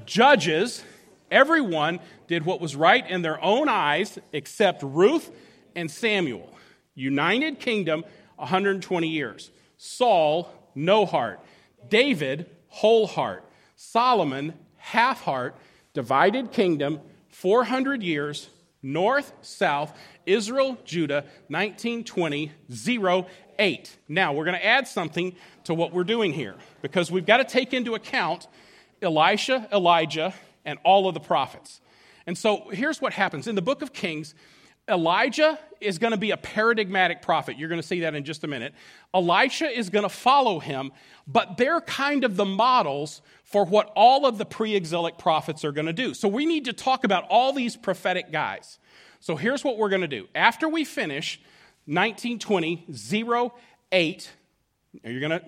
Judges, 0.05 0.83
everyone 1.31 1.99
did 2.27 2.45
what 2.45 2.59
was 2.59 2.75
right 2.75 3.07
in 3.09 3.21
their 3.21 3.41
own 3.43 3.69
eyes 3.69 4.19
except 4.33 4.83
Ruth 4.83 5.31
and 5.75 5.89
Samuel. 5.89 6.54
United 6.95 7.59
kingdom, 7.59 8.03
120 8.37 9.07
years. 9.07 9.51
Saul, 9.77 10.49
no 10.73 11.05
heart. 11.05 11.39
David, 11.89 12.49
whole 12.67 13.05
heart. 13.05 13.43
Solomon, 13.75 14.53
half 14.77 15.21
heart. 15.21 15.55
Divided 15.93 16.51
kingdom, 16.51 17.01
400 17.29 18.01
years. 18.01 18.49
North, 18.81 19.33
south, 19.41 19.97
Israel, 20.27 20.77
Judah, 20.85 21.25
1920, 21.47 22.51
08. 23.57 23.97
Now, 24.07 24.33
we're 24.33 24.45
going 24.45 24.57
to 24.57 24.65
add 24.65 24.87
something 24.87 25.35
to 25.63 25.73
what 25.73 25.91
we're 25.91 26.03
doing 26.03 26.31
here 26.33 26.53
because 26.83 27.09
we've 27.09 27.25
got 27.25 27.37
to 27.37 27.45
take 27.45 27.73
into 27.73 27.95
account 27.95 28.47
Elisha, 29.01 29.67
Elijah, 29.71 30.35
and 30.65 30.77
all 30.83 31.07
of 31.07 31.15
the 31.15 31.19
prophets. 31.19 31.81
And 32.27 32.37
so 32.37 32.69
here's 32.69 33.01
what 33.01 33.13
happens. 33.13 33.47
In 33.47 33.55
the 33.55 33.61
book 33.61 33.81
of 33.81 33.91
Kings, 33.91 34.35
Elijah 34.89 35.57
is 35.81 35.97
going 35.97 36.11
to 36.11 36.17
be 36.17 36.31
a 36.31 36.37
paradigmatic 36.37 37.21
prophet. 37.21 37.57
You're 37.57 37.69
going 37.69 37.81
to 37.81 37.87
see 37.87 38.01
that 38.01 38.13
in 38.13 38.23
just 38.23 38.43
a 38.43 38.47
minute. 38.47 38.73
Elisha 39.13 39.67
is 39.67 39.89
going 39.89 40.03
to 40.03 40.09
follow 40.09 40.59
him, 40.59 40.91
but 41.27 41.57
they're 41.57 41.81
kind 41.81 42.23
of 42.23 42.35
the 42.35 42.45
models 42.45 43.21
for 43.43 43.65
what 43.65 43.91
all 43.95 44.25
of 44.25 44.37
the 44.37 44.45
pre 44.45 44.75
exilic 44.75 45.17
prophets 45.17 45.65
are 45.65 45.71
going 45.71 45.87
to 45.87 45.93
do. 45.93 46.13
So 46.13 46.27
we 46.27 46.45
need 46.45 46.65
to 46.65 46.73
talk 46.73 47.03
about 47.03 47.25
all 47.29 47.51
these 47.51 47.75
prophetic 47.75 48.31
guys. 48.31 48.79
So 49.19 49.35
here's 49.35 49.63
what 49.63 49.77
we're 49.77 49.89
going 49.89 50.01
to 50.01 50.07
do. 50.07 50.27
After 50.35 50.69
we 50.69 50.85
finish 50.85 51.39
1920 51.85 52.85
08, 53.91 54.31
you're 55.03 55.19
going 55.19 55.39
to 55.39 55.43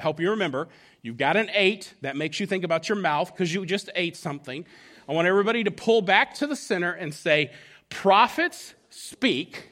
help 0.00 0.20
you 0.20 0.30
remember, 0.30 0.68
you've 1.02 1.16
got 1.16 1.36
an 1.36 1.48
8 1.52 1.94
that 2.02 2.16
makes 2.16 2.40
you 2.40 2.46
think 2.46 2.64
about 2.64 2.88
your 2.88 2.98
mouth 2.98 3.32
because 3.32 3.54
you 3.54 3.64
just 3.64 3.88
ate 3.94 4.16
something. 4.16 4.64
I 5.08 5.12
want 5.12 5.26
everybody 5.26 5.64
to 5.64 5.70
pull 5.70 6.02
back 6.02 6.34
to 6.34 6.46
the 6.46 6.56
center 6.56 6.92
and 6.92 7.14
say, 7.14 7.52
Prophets 7.90 8.74
speak, 8.90 9.70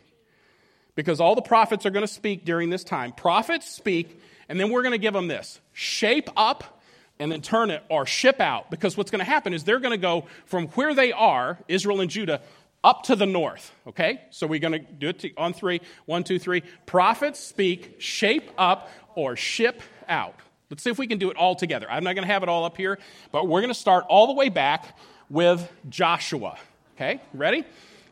because 0.94 1.20
all 1.20 1.34
the 1.34 1.42
prophets 1.42 1.86
are 1.86 1.90
going 1.90 2.06
to 2.06 2.12
speak 2.12 2.44
during 2.44 2.70
this 2.70 2.84
time. 2.84 3.12
Prophets 3.12 3.70
speak, 3.70 4.20
and 4.48 4.58
then 4.58 4.70
we're 4.70 4.82
going 4.82 4.92
to 4.92 4.98
give 4.98 5.14
them 5.14 5.28
this 5.28 5.60
shape 5.72 6.28
up 6.36 6.80
and 7.18 7.30
then 7.32 7.40
turn 7.40 7.70
it 7.70 7.82
or 7.88 8.06
ship 8.06 8.40
out. 8.40 8.70
Because 8.70 8.96
what's 8.96 9.10
going 9.10 9.20
to 9.20 9.30
happen 9.30 9.54
is 9.54 9.64
they're 9.64 9.80
going 9.80 9.92
to 9.92 9.98
go 9.98 10.26
from 10.46 10.68
where 10.68 10.94
they 10.94 11.12
are, 11.12 11.58
Israel 11.68 12.00
and 12.00 12.10
Judah, 12.10 12.40
up 12.84 13.04
to 13.04 13.16
the 13.16 13.26
north. 13.26 13.74
Okay? 13.86 14.20
So 14.30 14.46
we're 14.46 14.60
going 14.60 14.72
to 14.72 14.78
do 14.78 15.08
it 15.08 15.24
on 15.36 15.52
three. 15.52 15.80
One, 16.04 16.24
two, 16.24 16.38
three. 16.38 16.62
Prophets 16.84 17.40
speak, 17.40 17.96
shape 17.98 18.50
up, 18.56 18.90
or 19.14 19.34
ship 19.36 19.82
out. 20.08 20.34
Let's 20.70 20.82
see 20.82 20.90
if 20.90 20.98
we 20.98 21.06
can 21.06 21.18
do 21.18 21.30
it 21.30 21.36
all 21.36 21.54
together. 21.54 21.86
I'm 21.90 22.04
not 22.04 22.14
going 22.14 22.26
to 22.26 22.32
have 22.32 22.42
it 22.42 22.48
all 22.48 22.64
up 22.64 22.76
here, 22.76 22.98
but 23.32 23.48
we're 23.48 23.60
going 23.60 23.72
to 23.72 23.78
start 23.78 24.04
all 24.08 24.26
the 24.26 24.34
way 24.34 24.48
back 24.48 24.98
with 25.30 25.70
Joshua. 25.88 26.58
Okay? 26.96 27.20
Ready? 27.32 27.64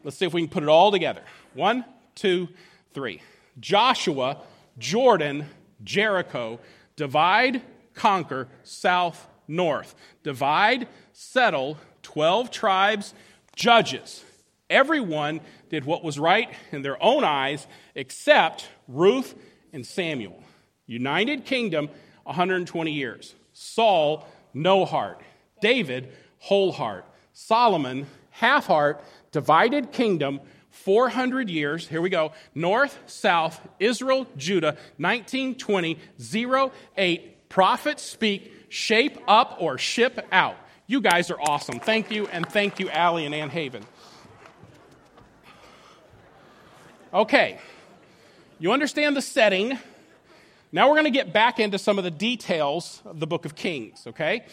Let's 0.04 0.18
see 0.18 0.26
if 0.26 0.34
we 0.34 0.42
can 0.42 0.50
put 0.50 0.62
it 0.62 0.68
all 0.68 0.92
together. 0.92 1.22
One, 1.54 1.84
two, 2.14 2.48
three. 2.92 3.22
Joshua, 3.58 4.38
Jordan, 4.78 5.46
Jericho, 5.82 6.60
divide, 6.94 7.62
conquer, 7.94 8.48
south, 8.62 9.26
north. 9.48 9.94
Divide, 10.22 10.88
settle, 11.12 11.78
12 12.02 12.50
tribes, 12.50 13.14
judges. 13.56 14.22
Everyone 14.68 15.40
did 15.70 15.84
what 15.84 16.04
was 16.04 16.18
right 16.18 16.50
in 16.70 16.82
their 16.82 17.02
own 17.02 17.24
eyes 17.24 17.66
except 17.94 18.68
Ruth 18.88 19.34
and 19.72 19.86
Samuel. 19.86 20.42
United 20.86 21.44
kingdom, 21.44 21.88
120 22.24 22.92
years. 22.92 23.34
Saul, 23.52 24.26
no 24.52 24.84
heart. 24.84 25.20
David, 25.60 26.12
whole 26.38 26.72
heart. 26.72 27.06
Solomon, 27.32 28.06
half 28.34 28.66
heart 28.66 29.02
divided 29.32 29.92
kingdom, 29.92 30.40
400 30.70 31.48
years. 31.48 31.86
Here 31.86 32.00
we 32.00 32.10
go. 32.10 32.32
North, 32.54 32.98
South, 33.06 33.60
Israel, 33.78 34.26
Judah, 34.36 34.76
1920, 34.98 35.98
08. 36.96 37.48
Prophets 37.48 38.02
speak, 38.02 38.52
shape 38.68 39.18
up 39.28 39.56
or 39.60 39.78
ship 39.78 40.26
out. 40.32 40.56
You 40.86 41.00
guys 41.00 41.30
are 41.30 41.40
awesome. 41.40 41.78
Thank 41.78 42.10
you, 42.10 42.26
and 42.26 42.46
thank 42.46 42.80
you, 42.80 42.90
Allie 42.90 43.24
and 43.24 43.34
Ann 43.34 43.50
Haven. 43.50 43.84
Okay, 47.12 47.58
you 48.58 48.72
understand 48.72 49.16
the 49.16 49.22
setting. 49.22 49.78
Now 50.72 50.88
we're 50.88 50.96
going 50.96 51.04
to 51.04 51.10
get 51.12 51.32
back 51.32 51.60
into 51.60 51.78
some 51.78 51.98
of 51.98 52.04
the 52.04 52.10
details 52.10 53.00
of 53.04 53.20
the 53.20 53.26
book 53.28 53.44
of 53.44 53.54
Kings, 53.54 54.04
okay? 54.08 54.44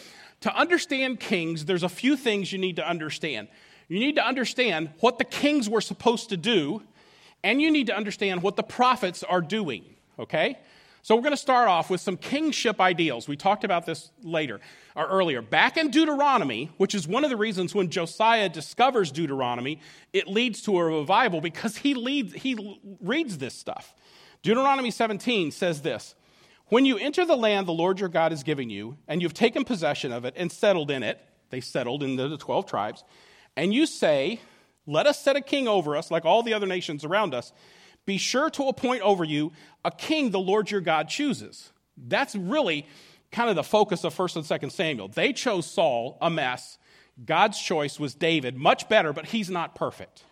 To 0.42 0.54
understand 0.56 1.18
Kings, 1.18 1.64
there's 1.64 1.82
a 1.82 1.88
few 1.88 2.16
things 2.16 2.52
you 2.52 2.58
need 2.58 2.76
to 2.76 2.88
understand. 2.88 3.48
You 3.92 4.00
need 4.00 4.16
to 4.16 4.26
understand 4.26 4.88
what 5.00 5.18
the 5.18 5.24
kings 5.24 5.68
were 5.68 5.82
supposed 5.82 6.30
to 6.30 6.38
do, 6.38 6.82
and 7.44 7.60
you 7.60 7.70
need 7.70 7.88
to 7.88 7.94
understand 7.94 8.42
what 8.42 8.56
the 8.56 8.62
prophets 8.62 9.22
are 9.22 9.42
doing, 9.42 9.84
okay? 10.18 10.58
So 11.02 11.14
we're 11.14 11.20
going 11.20 11.34
to 11.34 11.36
start 11.36 11.68
off 11.68 11.90
with 11.90 12.00
some 12.00 12.16
kingship 12.16 12.80
ideals. 12.80 13.28
We 13.28 13.36
talked 13.36 13.64
about 13.64 13.84
this 13.84 14.10
later 14.22 14.60
or 14.96 15.06
earlier. 15.08 15.42
Back 15.42 15.76
in 15.76 15.90
Deuteronomy, 15.90 16.70
which 16.78 16.94
is 16.94 17.06
one 17.06 17.22
of 17.22 17.28
the 17.28 17.36
reasons 17.36 17.74
when 17.74 17.90
Josiah 17.90 18.48
discovers 18.48 19.12
Deuteronomy, 19.12 19.78
it 20.14 20.26
leads 20.26 20.62
to 20.62 20.78
a 20.78 20.84
revival 20.86 21.42
because 21.42 21.76
he 21.76 21.92
leads 21.92 22.32
he 22.32 22.78
reads 23.02 23.36
this 23.36 23.52
stuff. 23.54 23.94
Deuteronomy 24.42 24.90
17 24.90 25.50
says 25.50 25.82
this: 25.82 26.14
When 26.68 26.86
you 26.86 26.96
enter 26.96 27.26
the 27.26 27.36
land 27.36 27.68
the 27.68 27.72
Lord 27.72 28.00
your 28.00 28.08
God 28.08 28.32
is 28.32 28.42
giving 28.42 28.70
you, 28.70 28.96
and 29.06 29.20
you've 29.20 29.34
taken 29.34 29.64
possession 29.64 30.12
of 30.12 30.24
it 30.24 30.32
and 30.34 30.50
settled 30.50 30.90
in 30.90 31.02
it, 31.02 31.20
they 31.50 31.60
settled 31.60 32.02
in 32.02 32.16
the 32.16 32.38
12 32.38 32.64
tribes 32.64 33.04
and 33.56 33.72
you 33.72 33.86
say, 33.86 34.40
Let 34.86 35.06
us 35.06 35.22
set 35.22 35.36
a 35.36 35.40
king 35.40 35.68
over 35.68 35.96
us, 35.96 36.10
like 36.10 36.24
all 36.24 36.42
the 36.42 36.54
other 36.54 36.66
nations 36.66 37.04
around 37.04 37.34
us, 37.34 37.52
be 38.04 38.18
sure 38.18 38.50
to 38.50 38.64
appoint 38.64 39.02
over 39.02 39.24
you 39.24 39.52
a 39.84 39.90
king 39.90 40.30
the 40.30 40.40
Lord 40.40 40.70
your 40.70 40.80
God 40.80 41.08
chooses. 41.08 41.70
That's 41.96 42.34
really 42.34 42.86
kind 43.30 43.48
of 43.48 43.56
the 43.56 43.62
focus 43.62 44.04
of 44.04 44.14
1st 44.14 44.36
and 44.36 44.44
2nd 44.44 44.72
Samuel. 44.72 45.08
They 45.08 45.32
chose 45.32 45.66
Saul, 45.66 46.18
a 46.20 46.30
mess. 46.30 46.78
God's 47.24 47.60
choice 47.60 48.00
was 48.00 48.14
David, 48.14 48.56
much 48.56 48.88
better, 48.88 49.12
but 49.12 49.26
he's 49.26 49.50
not 49.50 49.74
perfect. 49.74 50.24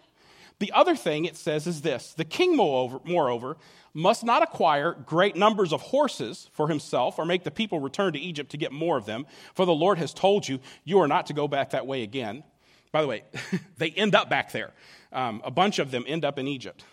The 0.58 0.72
other 0.72 0.94
thing 0.94 1.24
it 1.24 1.36
says 1.36 1.66
is 1.66 1.80
this 1.80 2.12
the 2.14 2.24
king, 2.24 2.56
moreover, 2.56 3.00
moreover, 3.04 3.56
must 3.92 4.22
not 4.22 4.42
acquire 4.42 4.92
great 4.92 5.34
numbers 5.34 5.72
of 5.72 5.80
horses 5.80 6.48
for 6.52 6.68
himself 6.68 7.18
or 7.18 7.24
make 7.24 7.42
the 7.44 7.50
people 7.50 7.80
return 7.80 8.12
to 8.12 8.20
Egypt 8.20 8.50
to 8.50 8.56
get 8.56 8.70
more 8.70 8.96
of 8.96 9.06
them, 9.06 9.26
for 9.54 9.64
the 9.64 9.72
Lord 9.72 9.98
has 9.98 10.14
told 10.14 10.46
you, 10.46 10.60
you 10.84 11.00
are 11.00 11.08
not 11.08 11.26
to 11.26 11.32
go 11.32 11.48
back 11.48 11.70
that 11.70 11.86
way 11.86 12.02
again. 12.02 12.44
By 12.92 13.02
the 13.02 13.08
way, 13.08 13.24
they 13.78 13.90
end 13.90 14.14
up 14.14 14.28
back 14.28 14.52
there. 14.52 14.72
Um, 15.12 15.40
a 15.44 15.50
bunch 15.50 15.78
of 15.78 15.90
them 15.90 16.04
end 16.06 16.24
up 16.24 16.38
in 16.38 16.46
Egypt. 16.46 16.84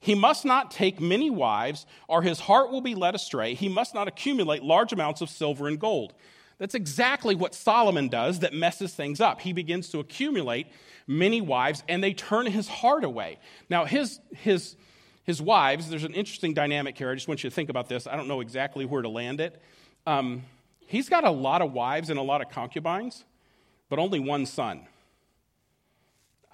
He 0.00 0.14
must 0.14 0.44
not 0.44 0.70
take 0.70 0.98
many 0.98 1.28
wives, 1.28 1.84
or 2.08 2.22
his 2.22 2.40
heart 2.40 2.70
will 2.70 2.80
be 2.80 2.94
led 2.94 3.14
astray. 3.14 3.54
He 3.54 3.68
must 3.68 3.94
not 3.94 4.08
accumulate 4.08 4.62
large 4.62 4.92
amounts 4.92 5.20
of 5.20 5.28
silver 5.28 5.68
and 5.68 5.78
gold. 5.78 6.14
That's 6.58 6.74
exactly 6.74 7.34
what 7.34 7.54
Solomon 7.54 8.08
does 8.08 8.40
that 8.40 8.52
messes 8.52 8.94
things 8.94 9.20
up. 9.20 9.40
He 9.40 9.52
begins 9.52 9.90
to 9.90 9.98
accumulate 9.98 10.68
many 11.06 11.40
wives, 11.40 11.82
and 11.88 12.02
they 12.02 12.14
turn 12.14 12.46
his 12.46 12.68
heart 12.68 13.04
away. 13.04 13.38
Now, 13.68 13.84
his, 13.84 14.20
his, 14.36 14.76
his 15.24 15.42
wives, 15.42 15.90
there's 15.90 16.04
an 16.04 16.14
interesting 16.14 16.54
dynamic 16.54 16.96
here. 16.96 17.10
I 17.10 17.14
just 17.14 17.28
want 17.28 17.44
you 17.44 17.50
to 17.50 17.54
think 17.54 17.68
about 17.68 17.88
this. 17.88 18.06
I 18.06 18.16
don't 18.16 18.28
know 18.28 18.40
exactly 18.40 18.86
where 18.86 19.02
to 19.02 19.08
land 19.08 19.40
it. 19.40 19.60
Um, 20.06 20.44
he's 20.86 21.08
got 21.08 21.24
a 21.24 21.30
lot 21.30 21.60
of 21.62 21.72
wives 21.72 22.08
and 22.08 22.18
a 22.18 22.22
lot 22.22 22.40
of 22.40 22.50
concubines, 22.50 23.24
but 23.88 23.98
only 23.98 24.20
one 24.20 24.46
son. 24.46 24.86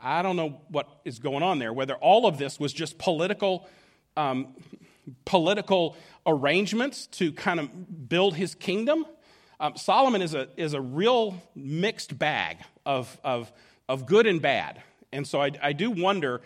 I 0.03 0.23
don't 0.23 0.37
know 0.37 0.61
what 0.69 0.89
is 1.05 1.19
going 1.19 1.43
on 1.43 1.59
there, 1.59 1.73
whether 1.73 1.95
all 1.95 2.27
of 2.27 2.39
this 2.39 2.61
was 2.61 2.73
just 2.73 2.99
political, 2.99 3.69
um, 4.17 4.55
political 5.25 5.97
arrangements 6.27 7.07
to 7.07 7.33
kind 7.33 7.61
of 7.61 8.09
build 8.09 8.37
his 8.37 8.55
kingdom. 8.55 9.07
Um, 9.59 9.77
Solomon 9.77 10.21
is 10.21 10.35
a, 10.35 10.49
is 10.57 10.75
a 10.75 10.81
real 10.81 11.43
mixed 11.55 12.19
bag 12.19 12.59
of, 12.85 13.19
of, 13.25 13.51
of 13.89 14.07
good 14.07 14.27
and 14.27 14.43
bad. 14.43 14.83
And 15.13 15.27
so 15.27 15.41
I, 15.41 15.51
I 15.63 15.73
do 15.73 15.91
wonder 15.91 16.43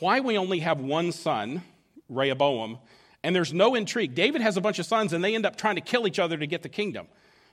why 0.00 0.20
we 0.20 0.36
only 0.36 0.60
have 0.60 0.80
one 0.80 1.12
son, 1.12 1.62
Rehoboam, 2.08 2.78
and 3.22 3.34
there's 3.34 3.52
no 3.52 3.74
intrigue. 3.74 4.14
David 4.14 4.40
has 4.40 4.56
a 4.56 4.60
bunch 4.60 4.78
of 4.78 4.86
sons, 4.86 5.12
and 5.12 5.22
they 5.22 5.34
end 5.34 5.46
up 5.46 5.56
trying 5.56 5.76
to 5.76 5.80
kill 5.80 6.06
each 6.06 6.18
other 6.18 6.36
to 6.36 6.46
get 6.46 6.62
the 6.62 6.68
kingdom. 6.68 7.06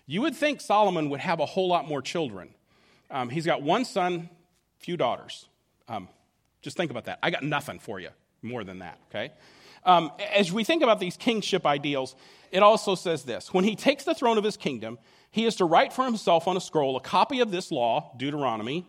You 0.05 0.21
would 0.21 0.35
think 0.35 0.61
Solomon 0.61 1.09
would 1.09 1.19
have 1.19 1.39
a 1.39 1.45
whole 1.45 1.67
lot 1.67 1.87
more 1.87 2.01
children. 2.01 2.49
Um, 3.11 3.29
he's 3.29 3.45
got 3.45 3.61
one 3.61 3.85
son, 3.85 4.29
few 4.79 4.97
daughters. 4.97 5.47
Um, 5.87 6.09
just 6.61 6.77
think 6.77 6.91
about 6.91 7.05
that. 7.05 7.19
I 7.23 7.29
got 7.29 7.43
nothing 7.43 7.79
for 7.79 7.99
you 7.99 8.09
more 8.41 8.63
than 8.63 8.79
that, 8.79 8.99
okay? 9.09 9.33
Um, 9.83 10.11
as 10.35 10.51
we 10.51 10.63
think 10.63 10.83
about 10.83 10.99
these 10.99 11.15
kingship 11.15 11.65
ideals, 11.65 12.15
it 12.51 12.63
also 12.63 12.95
says 12.95 13.23
this 13.23 13.53
When 13.53 13.63
he 13.63 13.75
takes 13.75 14.03
the 14.03 14.13
throne 14.13 14.37
of 14.37 14.43
his 14.43 14.57
kingdom, 14.57 14.99
he 15.31 15.45
is 15.45 15.55
to 15.55 15.65
write 15.65 15.93
for 15.93 16.05
himself 16.05 16.47
on 16.47 16.57
a 16.57 16.61
scroll 16.61 16.97
a 16.97 17.01
copy 17.01 17.39
of 17.39 17.51
this 17.51 17.71
law, 17.71 18.13
Deuteronomy, 18.17 18.85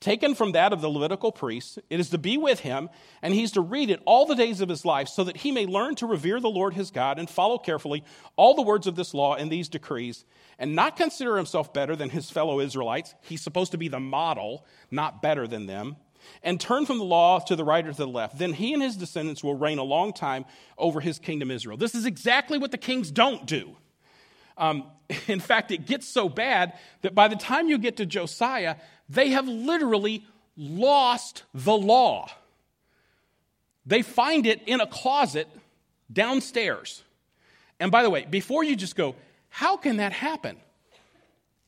taken 0.00 0.34
from 0.34 0.52
that 0.52 0.72
of 0.72 0.80
the 0.80 0.88
Levitical 0.88 1.32
priest. 1.32 1.78
It 1.90 1.98
is 1.98 2.10
to 2.10 2.18
be 2.18 2.36
with 2.38 2.60
him, 2.60 2.88
and 3.20 3.34
he's 3.34 3.52
to 3.52 3.60
read 3.60 3.90
it 3.90 4.00
all 4.04 4.26
the 4.26 4.36
days 4.36 4.60
of 4.60 4.68
his 4.68 4.84
life, 4.84 5.08
so 5.08 5.24
that 5.24 5.38
he 5.38 5.50
may 5.50 5.66
learn 5.66 5.94
to 5.96 6.06
revere 6.06 6.40
the 6.40 6.48
Lord 6.48 6.74
his 6.74 6.90
God 6.90 7.18
and 7.18 7.28
follow 7.28 7.58
carefully 7.58 8.04
all 8.36 8.54
the 8.54 8.62
words 8.62 8.86
of 8.86 8.96
this 8.96 9.12
law 9.14 9.34
and 9.34 9.50
these 9.50 9.68
decrees, 9.68 10.24
and 10.58 10.74
not 10.74 10.96
consider 10.96 11.36
himself 11.36 11.72
better 11.72 11.96
than 11.96 12.10
his 12.10 12.30
fellow 12.30 12.60
Israelites. 12.60 13.14
He's 13.22 13.42
supposed 13.42 13.72
to 13.72 13.78
be 13.78 13.88
the 13.88 14.00
model, 14.00 14.64
not 14.90 15.20
better 15.22 15.46
than 15.46 15.66
them. 15.66 15.96
And 16.42 16.60
turn 16.60 16.84
from 16.84 16.98
the 16.98 17.04
law 17.04 17.38
to 17.38 17.56
the 17.56 17.64
right 17.64 17.86
or 17.86 17.92
to 17.92 17.96
the 17.96 18.06
left. 18.06 18.38
Then 18.38 18.52
he 18.52 18.74
and 18.74 18.82
his 18.82 18.96
descendants 18.96 19.42
will 19.42 19.54
reign 19.54 19.78
a 19.78 19.84
long 19.84 20.12
time 20.12 20.44
over 20.76 21.00
his 21.00 21.18
kingdom 21.18 21.50
Israel. 21.50 21.76
This 21.76 21.94
is 21.94 22.06
exactly 22.06 22.58
what 22.58 22.72
the 22.72 22.78
kings 22.78 23.10
don't 23.10 23.46
do. 23.46 23.76
Um, 24.58 24.84
in 25.28 25.40
fact, 25.40 25.70
it 25.70 25.86
gets 25.86 26.06
so 26.06 26.28
bad 26.28 26.74
that 27.02 27.14
by 27.14 27.28
the 27.28 27.36
time 27.36 27.68
you 27.68 27.78
get 27.78 27.96
to 27.96 28.06
Josiah, 28.06 28.76
they 29.08 29.30
have 29.30 29.48
literally 29.48 30.26
lost 30.56 31.44
the 31.54 31.76
law. 31.76 32.28
They 33.86 34.02
find 34.02 34.46
it 34.46 34.62
in 34.66 34.80
a 34.80 34.86
closet 34.86 35.48
downstairs. 36.12 37.02
And 37.80 37.90
by 37.90 38.02
the 38.02 38.10
way, 38.10 38.26
before 38.28 38.64
you 38.64 38.76
just 38.76 38.96
go, 38.96 39.14
how 39.48 39.76
can 39.76 39.96
that 39.96 40.12
happen? 40.12 40.56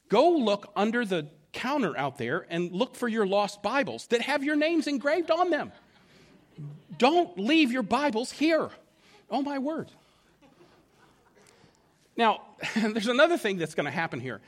Go 0.08 0.30
look 0.30 0.70
under 0.76 1.04
the 1.04 1.28
counter 1.52 1.96
out 1.96 2.18
there 2.18 2.46
and 2.50 2.72
look 2.72 2.94
for 2.94 3.08
your 3.08 3.26
lost 3.26 3.62
Bibles 3.62 4.06
that 4.08 4.20
have 4.22 4.44
your 4.44 4.56
names 4.56 4.86
engraved 4.86 5.30
on 5.30 5.50
them. 5.50 5.72
don't 6.98 7.38
leave 7.38 7.72
your 7.72 7.82
Bibles 7.82 8.30
here. 8.30 8.68
Oh, 9.30 9.40
my 9.40 9.58
word. 9.58 9.90
Now, 12.16 12.42
there's 12.74 13.08
another 13.08 13.38
thing 13.38 13.58
that's 13.58 13.74
going 13.74 13.86
to 13.86 13.92
happen 13.92 14.20
here. 14.20 14.40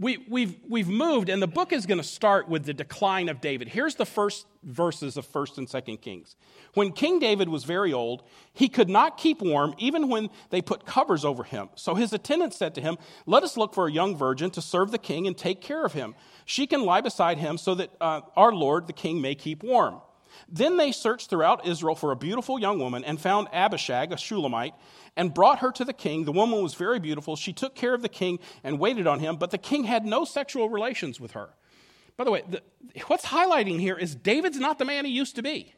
We, 0.00 0.24
we've, 0.28 0.54
we've 0.68 0.88
moved, 0.88 1.28
and 1.28 1.42
the 1.42 1.48
book 1.48 1.72
is 1.72 1.84
going 1.84 1.98
to 1.98 2.04
start 2.04 2.48
with 2.48 2.64
the 2.64 2.72
decline 2.72 3.28
of 3.28 3.40
David. 3.40 3.66
Here's 3.66 3.96
the 3.96 4.06
first 4.06 4.46
verses 4.62 5.16
of 5.16 5.26
1st 5.26 5.58
and 5.58 5.66
2nd 5.66 6.00
Kings. 6.00 6.36
When 6.74 6.92
King 6.92 7.18
David 7.18 7.48
was 7.48 7.64
very 7.64 7.92
old, 7.92 8.22
he 8.52 8.68
could 8.68 8.88
not 8.88 9.16
keep 9.16 9.42
warm 9.42 9.74
even 9.76 10.08
when 10.08 10.30
they 10.50 10.62
put 10.62 10.86
covers 10.86 11.24
over 11.24 11.42
him. 11.42 11.70
So 11.74 11.96
his 11.96 12.12
attendants 12.12 12.56
said 12.56 12.76
to 12.76 12.80
him, 12.80 12.96
Let 13.26 13.42
us 13.42 13.56
look 13.56 13.74
for 13.74 13.88
a 13.88 13.92
young 13.92 14.16
virgin 14.16 14.50
to 14.52 14.62
serve 14.62 14.92
the 14.92 14.98
king 14.98 15.26
and 15.26 15.36
take 15.36 15.60
care 15.60 15.84
of 15.84 15.94
him. 15.94 16.14
She 16.44 16.68
can 16.68 16.82
lie 16.84 17.00
beside 17.00 17.38
him 17.38 17.58
so 17.58 17.74
that 17.74 17.90
uh, 18.00 18.20
our 18.36 18.52
Lord, 18.52 18.86
the 18.86 18.92
king, 18.92 19.20
may 19.20 19.34
keep 19.34 19.64
warm. 19.64 20.00
Then 20.48 20.76
they 20.76 20.92
searched 20.92 21.30
throughout 21.30 21.66
Israel 21.66 21.94
for 21.94 22.12
a 22.12 22.16
beautiful 22.16 22.58
young 22.58 22.78
woman 22.78 23.04
and 23.04 23.20
found 23.20 23.48
Abishag, 23.52 24.12
a 24.12 24.16
Shulamite, 24.16 24.74
and 25.16 25.34
brought 25.34 25.60
her 25.60 25.72
to 25.72 25.84
the 25.84 25.92
king. 25.92 26.24
The 26.24 26.32
woman 26.32 26.62
was 26.62 26.74
very 26.74 26.98
beautiful. 26.98 27.36
She 27.36 27.52
took 27.52 27.74
care 27.74 27.94
of 27.94 28.02
the 28.02 28.08
king 28.08 28.38
and 28.62 28.78
waited 28.78 29.06
on 29.06 29.20
him, 29.20 29.36
but 29.36 29.50
the 29.50 29.58
king 29.58 29.84
had 29.84 30.04
no 30.04 30.24
sexual 30.24 30.68
relations 30.68 31.20
with 31.20 31.32
her. 31.32 31.50
By 32.16 32.24
the 32.24 32.30
way, 32.30 32.42
the, 32.48 32.62
what's 33.06 33.26
highlighting 33.26 33.80
here 33.80 33.96
is 33.96 34.14
David's 34.14 34.58
not 34.58 34.78
the 34.78 34.84
man 34.84 35.04
he 35.04 35.12
used 35.12 35.36
to 35.36 35.42
be. 35.42 35.74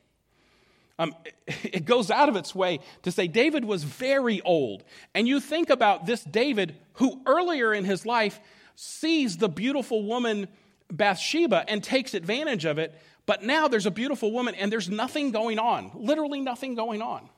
Um, 0.98 1.14
it 1.46 1.84
goes 1.84 2.10
out 2.10 2.28
of 2.28 2.36
its 2.36 2.54
way 2.54 2.80
to 3.02 3.10
say 3.10 3.26
David 3.28 3.64
was 3.64 3.84
very 3.84 4.40
old. 4.42 4.84
And 5.14 5.26
you 5.26 5.40
think 5.40 5.70
about 5.70 6.06
this 6.06 6.22
David 6.24 6.76
who 6.94 7.22
earlier 7.26 7.72
in 7.74 7.84
his 7.84 8.06
life 8.06 8.40
sees 8.76 9.36
the 9.36 9.48
beautiful 9.48 10.04
woman 10.04 10.48
Bathsheba 10.90 11.64
and 11.68 11.82
takes 11.82 12.14
advantage 12.14 12.64
of 12.64 12.78
it, 12.78 13.00
but 13.30 13.44
now 13.44 13.68
there's 13.68 13.86
a 13.86 13.92
beautiful 13.92 14.32
woman 14.32 14.56
and 14.56 14.72
there's 14.72 14.88
nothing 14.88 15.30
going 15.30 15.60
on, 15.60 15.92
literally 15.94 16.40
nothing 16.40 16.74
going 16.74 17.00
on. 17.00 17.30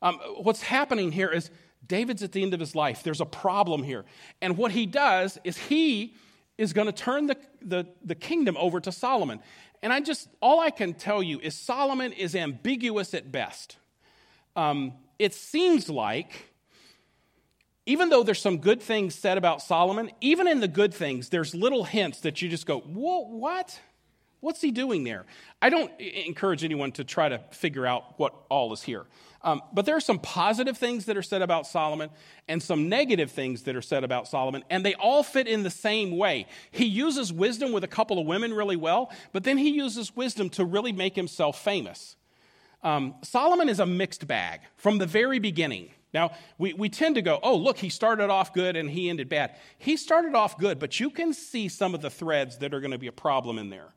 Um, 0.00 0.20
what's 0.36 0.62
happening 0.62 1.10
here 1.10 1.28
is 1.28 1.50
David's 1.84 2.22
at 2.22 2.30
the 2.30 2.40
end 2.40 2.54
of 2.54 2.60
his 2.60 2.76
life. 2.76 3.02
There's 3.02 3.20
a 3.20 3.26
problem 3.26 3.82
here. 3.82 4.04
And 4.40 4.56
what 4.56 4.70
he 4.70 4.86
does 4.86 5.38
is 5.42 5.58
he 5.58 6.14
is 6.56 6.72
going 6.72 6.86
to 6.86 6.92
turn 6.92 7.26
the, 7.26 7.36
the, 7.60 7.88
the 8.04 8.14
kingdom 8.14 8.56
over 8.56 8.78
to 8.78 8.92
Solomon. 8.92 9.40
And 9.82 9.92
I 9.92 9.98
just, 9.98 10.28
all 10.40 10.60
I 10.60 10.70
can 10.70 10.94
tell 10.94 11.20
you 11.20 11.40
is 11.40 11.56
Solomon 11.56 12.12
is 12.12 12.36
ambiguous 12.36 13.12
at 13.12 13.32
best. 13.32 13.78
Um, 14.54 14.92
it 15.18 15.34
seems 15.34 15.90
like, 15.90 16.54
even 17.86 18.08
though 18.08 18.22
there's 18.22 18.40
some 18.40 18.58
good 18.58 18.80
things 18.80 19.16
said 19.16 19.36
about 19.36 19.62
Solomon, 19.62 20.12
even 20.20 20.46
in 20.46 20.60
the 20.60 20.68
good 20.68 20.94
things, 20.94 21.30
there's 21.30 21.56
little 21.56 21.82
hints 21.82 22.20
that 22.20 22.40
you 22.40 22.48
just 22.48 22.66
go, 22.66 22.78
Whoa, 22.78 23.26
what? 23.26 23.80
What's 24.42 24.60
he 24.60 24.72
doing 24.72 25.04
there? 25.04 25.24
I 25.62 25.70
don't 25.70 25.92
encourage 26.00 26.64
anyone 26.64 26.90
to 26.92 27.04
try 27.04 27.28
to 27.28 27.38
figure 27.52 27.86
out 27.86 28.18
what 28.18 28.34
all 28.48 28.72
is 28.72 28.82
here. 28.82 29.06
Um, 29.42 29.62
but 29.72 29.86
there 29.86 29.96
are 29.96 30.00
some 30.00 30.18
positive 30.18 30.76
things 30.76 31.04
that 31.04 31.16
are 31.16 31.22
said 31.22 31.42
about 31.42 31.64
Solomon 31.64 32.10
and 32.48 32.60
some 32.60 32.88
negative 32.88 33.30
things 33.30 33.62
that 33.62 33.76
are 33.76 33.82
said 33.82 34.02
about 34.02 34.26
Solomon, 34.26 34.64
and 34.68 34.84
they 34.84 34.94
all 34.94 35.22
fit 35.22 35.46
in 35.46 35.62
the 35.62 35.70
same 35.70 36.16
way. 36.16 36.48
He 36.72 36.86
uses 36.86 37.32
wisdom 37.32 37.70
with 37.70 37.84
a 37.84 37.88
couple 37.88 38.18
of 38.18 38.26
women 38.26 38.52
really 38.52 38.74
well, 38.74 39.12
but 39.30 39.44
then 39.44 39.58
he 39.58 39.70
uses 39.70 40.16
wisdom 40.16 40.50
to 40.50 40.64
really 40.64 40.92
make 40.92 41.14
himself 41.14 41.62
famous. 41.62 42.16
Um, 42.82 43.14
Solomon 43.22 43.68
is 43.68 43.78
a 43.78 43.86
mixed 43.86 44.26
bag 44.26 44.62
from 44.74 44.98
the 44.98 45.06
very 45.06 45.38
beginning. 45.38 45.90
Now, 46.12 46.32
we, 46.58 46.72
we 46.72 46.88
tend 46.88 47.14
to 47.14 47.22
go, 47.22 47.38
oh, 47.44 47.54
look, 47.54 47.78
he 47.78 47.90
started 47.90 48.28
off 48.28 48.52
good 48.52 48.74
and 48.74 48.90
he 48.90 49.08
ended 49.08 49.28
bad. 49.28 49.54
He 49.78 49.96
started 49.96 50.34
off 50.34 50.58
good, 50.58 50.80
but 50.80 50.98
you 50.98 51.10
can 51.10 51.32
see 51.32 51.68
some 51.68 51.94
of 51.94 52.02
the 52.02 52.10
threads 52.10 52.58
that 52.58 52.74
are 52.74 52.80
going 52.80 52.90
to 52.90 52.98
be 52.98 53.06
a 53.06 53.12
problem 53.12 53.56
in 53.56 53.70
there. 53.70 53.94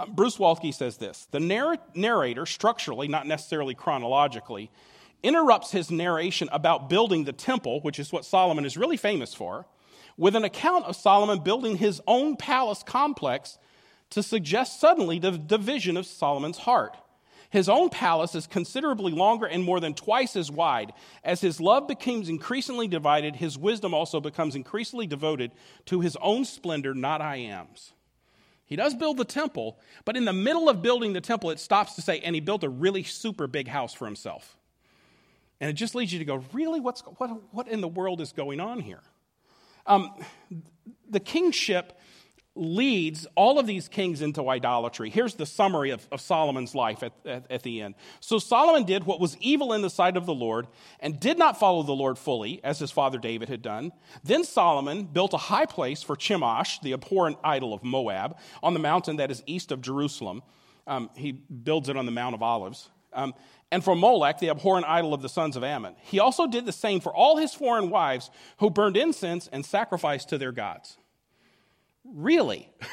Uh, 0.00 0.06
Bruce 0.06 0.38
Waltke 0.38 0.72
says 0.72 0.96
this 0.96 1.28
The 1.30 1.40
narr- 1.40 1.78
narrator, 1.94 2.46
structurally, 2.46 3.06
not 3.06 3.26
necessarily 3.26 3.74
chronologically, 3.74 4.70
interrupts 5.22 5.72
his 5.72 5.90
narration 5.90 6.48
about 6.52 6.88
building 6.88 7.24
the 7.24 7.34
temple, 7.34 7.80
which 7.82 7.98
is 7.98 8.10
what 8.10 8.24
Solomon 8.24 8.64
is 8.64 8.78
really 8.78 8.96
famous 8.96 9.34
for, 9.34 9.66
with 10.16 10.34
an 10.34 10.44
account 10.44 10.86
of 10.86 10.96
Solomon 10.96 11.40
building 11.40 11.76
his 11.76 12.00
own 12.06 12.36
palace 12.36 12.82
complex 12.82 13.58
to 14.10 14.22
suggest 14.22 14.80
suddenly 14.80 15.18
the 15.18 15.32
division 15.32 15.98
of 15.98 16.06
Solomon's 16.06 16.58
heart. 16.58 16.96
His 17.50 17.68
own 17.68 17.90
palace 17.90 18.34
is 18.34 18.46
considerably 18.46 19.12
longer 19.12 19.44
and 19.44 19.62
more 19.62 19.80
than 19.80 19.92
twice 19.92 20.34
as 20.34 20.50
wide. 20.50 20.94
As 21.22 21.42
his 21.42 21.60
love 21.60 21.88
becomes 21.88 22.28
increasingly 22.28 22.88
divided, 22.88 23.36
his 23.36 23.58
wisdom 23.58 23.92
also 23.92 24.20
becomes 24.20 24.54
increasingly 24.54 25.06
devoted 25.06 25.50
to 25.86 26.00
his 26.00 26.16
own 26.22 26.44
splendor, 26.46 26.94
not 26.94 27.20
I 27.20 27.36
am's. 27.36 27.92
He 28.70 28.76
does 28.76 28.94
build 28.94 29.16
the 29.16 29.24
temple, 29.24 29.80
but 30.04 30.16
in 30.16 30.24
the 30.24 30.32
middle 30.32 30.68
of 30.68 30.80
building 30.80 31.12
the 31.12 31.20
temple, 31.20 31.50
it 31.50 31.58
stops 31.58 31.96
to 31.96 32.02
say, 32.02 32.20
and 32.20 32.36
he 32.36 32.40
built 32.40 32.62
a 32.62 32.68
really 32.68 33.02
super 33.02 33.48
big 33.48 33.66
house 33.66 33.92
for 33.92 34.04
himself. 34.06 34.56
And 35.60 35.68
it 35.68 35.72
just 35.72 35.96
leads 35.96 36.12
you 36.12 36.20
to 36.20 36.24
go, 36.24 36.44
really? 36.52 36.78
What's, 36.78 37.00
what, 37.18 37.30
what 37.52 37.66
in 37.66 37.80
the 37.80 37.88
world 37.88 38.20
is 38.20 38.30
going 38.30 38.60
on 38.60 38.78
here? 38.78 39.02
Um, 39.88 40.12
the 41.08 41.18
kingship 41.18 41.98
leads 42.56 43.26
all 43.36 43.58
of 43.58 43.66
these 43.66 43.88
kings 43.88 44.22
into 44.22 44.48
idolatry. 44.48 45.08
Here's 45.08 45.34
the 45.34 45.46
summary 45.46 45.90
of, 45.90 46.06
of 46.10 46.20
Solomon's 46.20 46.74
life 46.74 47.02
at, 47.02 47.12
at, 47.24 47.50
at, 47.50 47.62
the 47.62 47.80
end. 47.80 47.94
So 48.18 48.38
Solomon 48.38 48.84
did 48.84 49.04
what 49.04 49.20
was 49.20 49.36
evil 49.38 49.72
in 49.72 49.82
the 49.82 49.90
sight 49.90 50.16
of 50.16 50.26
the 50.26 50.34
Lord 50.34 50.66
and 50.98 51.20
did 51.20 51.38
not 51.38 51.60
follow 51.60 51.84
the 51.84 51.92
Lord 51.92 52.18
fully, 52.18 52.60
as 52.64 52.80
his 52.80 52.90
father 52.90 53.18
David 53.18 53.48
had 53.48 53.62
done. 53.62 53.92
Then 54.24 54.42
Solomon 54.42 55.04
built 55.04 55.32
a 55.32 55.38
high 55.38 55.66
place 55.66 56.02
for 56.02 56.16
Chemosh, 56.16 56.80
the 56.82 56.92
abhorrent 56.92 57.38
idol 57.44 57.72
of 57.72 57.84
Moab, 57.84 58.36
on 58.62 58.74
the 58.74 58.80
mountain 58.80 59.16
that 59.16 59.30
is 59.30 59.42
east 59.46 59.70
of 59.70 59.80
Jerusalem. 59.80 60.42
Um, 60.86 61.10
he 61.14 61.32
builds 61.32 61.88
it 61.88 61.96
on 61.96 62.04
the 62.04 62.12
Mount 62.12 62.34
of 62.34 62.42
Olives. 62.42 62.90
Um, 63.12 63.34
and 63.70 63.84
for 63.84 63.94
Molech, 63.94 64.38
the 64.38 64.50
abhorrent 64.50 64.86
idol 64.86 65.14
of 65.14 65.22
the 65.22 65.28
sons 65.28 65.56
of 65.56 65.62
Ammon. 65.62 65.94
He 66.02 66.18
also 66.18 66.48
did 66.48 66.66
the 66.66 66.72
same 66.72 67.00
for 67.00 67.14
all 67.14 67.36
his 67.36 67.54
foreign 67.54 67.90
wives 67.90 68.30
who 68.58 68.70
burned 68.70 68.96
incense 68.96 69.48
and 69.52 69.64
sacrificed 69.64 70.28
to 70.30 70.38
their 70.38 70.52
gods. 70.52 70.96
Really? 72.04 72.68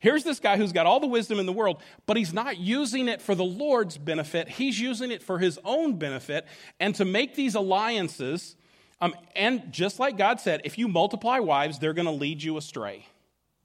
Here's 0.00 0.24
this 0.24 0.40
guy 0.40 0.56
who's 0.56 0.72
got 0.72 0.86
all 0.86 0.98
the 0.98 1.06
wisdom 1.06 1.38
in 1.38 1.44
the 1.44 1.52
world, 1.52 1.82
but 2.06 2.16
he's 2.16 2.32
not 2.32 2.56
using 2.56 3.06
it 3.06 3.20
for 3.20 3.34
the 3.34 3.44
Lord's 3.44 3.98
benefit. 3.98 4.48
He's 4.48 4.80
using 4.80 5.10
it 5.10 5.22
for 5.22 5.38
his 5.38 5.58
own 5.62 5.96
benefit 5.98 6.46
and 6.80 6.94
to 6.94 7.04
make 7.04 7.34
these 7.34 7.54
alliances. 7.54 8.56
Um, 9.02 9.14
and 9.36 9.70
just 9.70 9.98
like 9.98 10.16
God 10.16 10.40
said, 10.40 10.62
if 10.64 10.78
you 10.78 10.88
multiply 10.88 11.38
wives, 11.38 11.78
they're 11.78 11.92
going 11.92 12.06
to 12.06 12.12
lead 12.12 12.42
you 12.42 12.56
astray. 12.56 13.06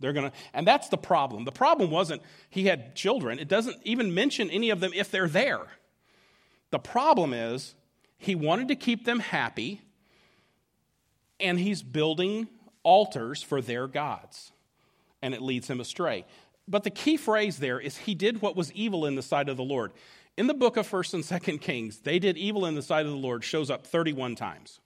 They're 0.02 0.12
going 0.12 0.30
to, 0.30 0.38
and 0.54 0.68
that's 0.68 0.90
the 0.90 0.98
problem. 0.98 1.46
The 1.46 1.54
problem 1.54 1.90
wasn't 1.90 2.22
he 2.50 2.66
had 2.66 2.98
children. 2.98 3.40
It 3.40 3.48
doesn't 3.48 3.78
even 3.84 4.14
mention 4.14 4.50
any 4.50 4.72
of 4.72 4.82
them 4.82 4.92
if 4.94 5.10
they're 5.10 5.30
there. 5.30 5.62
The 6.72 6.80
problem 6.80 7.34
is 7.34 7.76
he 8.18 8.36
wanted 8.36 8.68
to 8.68 8.76
keep 8.76 9.06
them 9.06 9.20
happy, 9.20 9.80
and 11.40 11.58
he's 11.58 11.82
building 11.82 12.50
altars 12.84 13.42
for 13.42 13.62
their 13.62 13.88
gods 13.88 14.52
and 15.26 15.34
it 15.34 15.42
leads 15.42 15.68
him 15.68 15.82
astray. 15.82 16.24
But 16.68 16.84
the 16.84 16.92
key 16.92 17.18
phrase 17.18 17.58
there 17.58 17.80
is 17.80 17.98
he 17.98 18.14
did 18.14 18.44
what 18.44 18.56
was 18.56 18.72
evil 18.74 19.08
in 19.08 19.16
the 19.16 19.24
sight 19.24 19.50
of 19.50 19.58
the 19.58 19.64
Lord. 19.64 19.92
In 20.38 20.46
the 20.46 20.54
book 20.54 20.78
of 20.78 20.88
1st 20.88 21.16
and 21.16 21.24
2nd 21.24 21.62
Kings, 21.62 21.98
they 22.00 22.20
did 22.20 22.38
evil 22.38 22.68
in 22.68 22.76
the 22.76 22.84
sight 22.84 23.08
of 23.08 23.12
the 23.12 23.18
Lord 23.18 23.44
shows 23.44 23.72
up 23.72 23.88
31 23.88 24.36
times. 24.36 24.80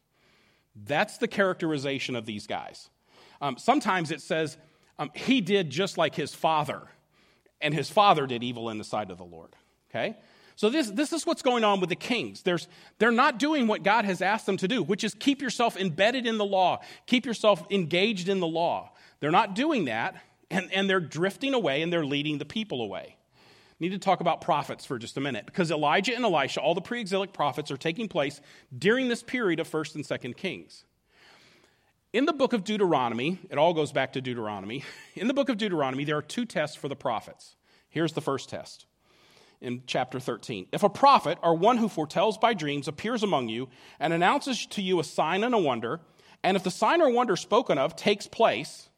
That's 0.76 1.18
the 1.18 1.28
characterization 1.28 2.16
of 2.16 2.26
these 2.26 2.48
guys. 2.48 2.90
Um, 3.42 3.58
sometimes 3.58 4.12
it 4.12 4.22
says 4.22 4.58
um, 4.98 5.12
he 5.14 5.42
did 5.42 5.70
just 5.70 5.98
like 5.98 6.16
his 6.16 6.34
father, 6.34 6.84
and 7.60 7.74
his 7.74 7.90
father 7.90 8.26
did 8.26 8.44
evil 8.44 8.70
in 8.70 8.78
the 8.78 8.84
sight 8.86 9.12
of 9.12 9.18
the 9.18 9.26
Lord. 9.26 9.56
Okay? 9.90 10.16
So 10.56 10.70
this, 10.70 10.90
this 10.90 11.12
is 11.12 11.26
what's 11.26 11.42
going 11.42 11.66
on 11.66 11.82
with 11.82 11.90
the 11.90 11.96
kings. 11.98 12.44
There's, 12.44 12.70
they're 12.98 13.12
not 13.12 13.40
doing 13.40 13.68
what 13.68 13.84
God 13.84 14.06
has 14.06 14.22
asked 14.22 14.46
them 14.46 14.58
to 14.58 14.68
do, 14.70 14.84
which 14.84 15.04
is 15.04 15.14
keep 15.14 15.42
yourself 15.42 15.76
embedded 15.76 16.26
in 16.26 16.38
the 16.38 16.46
law, 16.46 16.80
keep 17.08 17.26
yourself 17.26 17.66
engaged 17.70 18.30
in 18.30 18.40
the 18.40 18.48
law. 18.48 18.92
They're 19.20 19.32
not 19.32 19.56
doing 19.56 19.86
that 19.86 20.16
and, 20.52 20.72
and 20.74 20.90
they're 20.90 21.00
drifting 21.00 21.54
away 21.54 21.82
and 21.82 21.92
they're 21.92 22.06
leading 22.06 22.38
the 22.38 22.46
people 22.46 22.82
away. 22.82 23.16
Need 23.80 23.90
to 23.90 24.00
talk 24.00 24.20
about 24.20 24.42
prophets 24.42 24.86
for 24.86 25.00
just 25.00 25.16
a 25.16 25.22
minute 25.22 25.46
because 25.46 25.72
Elijah 25.72 26.14
and 26.14 26.26
Elisha, 26.26 26.60
all 26.60 26.76
the 26.76 26.82
pre 26.82 27.00
exilic 27.00 27.32
prophets, 27.32 27.72
are 27.72 27.78
taking 27.78 28.10
place 28.10 28.42
during 28.78 29.08
this 29.08 29.24
period 29.24 29.60
of 29.60 29.70
1st 29.70 29.96
and 29.96 30.04
2nd 30.04 30.36
Kings. 30.36 30.84
In 32.12 32.26
the 32.26 32.34
book 32.34 32.54
of 32.54 32.64
Deuteronomy, 32.64 33.40
it 33.50 33.58
all 33.58 33.74
goes 33.74 33.92
back 33.92 34.14
to 34.14 34.22
Deuteronomy. 34.22 34.84
In 35.16 35.28
the 35.28 35.34
book 35.34 35.48
of 35.48 35.58
Deuteronomy, 35.58 36.04
there 36.04 36.18
are 36.18 36.22
two 36.22 36.44
tests 36.44 36.76
for 36.76 36.90
the 36.90 36.96
prophets. 36.96 37.56
Here's 37.88 38.14
the 38.14 38.22
first 38.22 38.50
test 38.50 38.86
in 39.62 39.84
chapter 39.86 40.20
13. 40.20 40.68
If 40.72 40.84
a 40.84 40.90
prophet 40.90 41.38
or 41.42 41.56
one 41.56 41.78
who 41.78 41.88
foretells 41.88 42.38
by 42.38 42.54
dreams 42.54 42.88
appears 42.88 43.24
among 43.24 43.50
you 43.50 43.70
and 44.00 44.12
announces 44.12 44.66
to 44.68 44.82
you 44.82 45.00
a 45.00 45.04
sign 45.04 45.44
and 45.44 45.54
a 45.54 45.58
wonder, 45.58 46.02
and 46.44 46.58
if 46.58 46.64
the 46.64 46.72
sign 46.72 47.02
or 47.02 47.10
wonder 47.10 47.36
spoken 47.36 47.78
of 47.78 47.96
takes 47.96 48.28
place, 48.28 48.89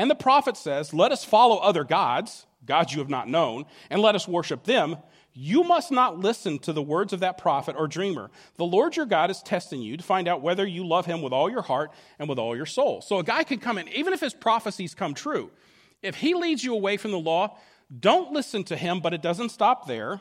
and 0.00 0.10
the 0.10 0.14
prophet 0.14 0.56
says, 0.56 0.94
Let 0.94 1.12
us 1.12 1.26
follow 1.26 1.58
other 1.58 1.84
gods, 1.84 2.46
gods 2.64 2.94
you 2.94 3.00
have 3.00 3.10
not 3.10 3.28
known, 3.28 3.66
and 3.90 4.00
let 4.00 4.14
us 4.14 4.26
worship 4.26 4.64
them. 4.64 4.96
You 5.34 5.62
must 5.62 5.92
not 5.92 6.18
listen 6.18 6.58
to 6.60 6.72
the 6.72 6.80
words 6.80 7.12
of 7.12 7.20
that 7.20 7.36
prophet 7.36 7.76
or 7.78 7.86
dreamer. 7.86 8.30
The 8.56 8.64
Lord 8.64 8.96
your 8.96 9.04
God 9.04 9.30
is 9.30 9.42
testing 9.42 9.82
you 9.82 9.98
to 9.98 10.02
find 10.02 10.26
out 10.26 10.40
whether 10.40 10.66
you 10.66 10.86
love 10.86 11.04
him 11.04 11.20
with 11.20 11.34
all 11.34 11.50
your 11.50 11.60
heart 11.60 11.90
and 12.18 12.30
with 12.30 12.38
all 12.38 12.56
your 12.56 12.64
soul. 12.64 13.02
So 13.02 13.18
a 13.18 13.22
guy 13.22 13.44
can 13.44 13.58
come 13.58 13.76
in, 13.76 13.88
even 13.88 14.14
if 14.14 14.20
his 14.20 14.32
prophecies 14.32 14.94
come 14.94 15.12
true, 15.12 15.50
if 16.02 16.14
he 16.14 16.32
leads 16.32 16.64
you 16.64 16.72
away 16.72 16.96
from 16.96 17.10
the 17.10 17.18
law, 17.18 17.58
don't 18.00 18.32
listen 18.32 18.64
to 18.64 18.78
him, 18.78 19.00
but 19.00 19.12
it 19.12 19.20
doesn't 19.20 19.50
stop 19.50 19.86
there. 19.86 20.18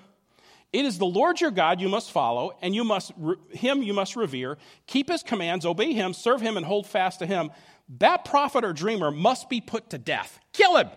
It 0.74 0.84
is 0.84 0.98
the 0.98 1.06
Lord 1.06 1.40
your 1.40 1.52
God 1.52 1.80
you 1.80 1.88
must 1.88 2.12
follow, 2.12 2.52
and 2.62 2.76
you 2.76 2.84
must 2.84 3.14
him 3.52 3.82
you 3.82 3.94
must 3.94 4.18
revere, 4.18 4.58
keep 4.88 5.10
his 5.10 5.24
commands, 5.24 5.66
obey 5.66 5.94
him, 5.94 6.14
serve 6.14 6.42
him, 6.42 6.58
and 6.58 6.66
hold 6.66 6.86
fast 6.86 7.20
to 7.20 7.26
him. 7.26 7.50
That 7.98 8.24
prophet 8.24 8.64
or 8.64 8.74
dreamer 8.74 9.10
must 9.10 9.50
be 9.50 9.62
put 9.62 9.90
to 9.90 9.98
death. 9.98 10.40
Kill 10.54 10.78
him. 10.78 10.90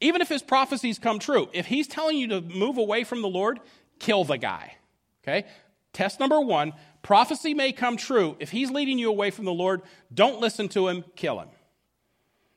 Even 0.00 0.22
if 0.22 0.28
his 0.28 0.42
prophecies 0.42 0.98
come 0.98 1.18
true, 1.18 1.48
if 1.52 1.66
he's 1.66 1.86
telling 1.86 2.16
you 2.16 2.28
to 2.28 2.40
move 2.40 2.78
away 2.78 3.04
from 3.04 3.20
the 3.20 3.28
Lord, 3.28 3.60
kill 3.98 4.24
the 4.24 4.38
guy. 4.38 4.76
Okay? 5.22 5.46
Test 5.92 6.20
number 6.20 6.40
one 6.40 6.72
prophecy 7.02 7.54
may 7.54 7.72
come 7.72 7.96
true. 7.96 8.36
If 8.38 8.50
he's 8.50 8.70
leading 8.70 8.98
you 8.98 9.10
away 9.10 9.30
from 9.30 9.44
the 9.44 9.52
Lord, 9.52 9.82
don't 10.12 10.40
listen 10.40 10.68
to 10.70 10.88
him, 10.88 11.04
kill 11.16 11.40
him. 11.40 11.48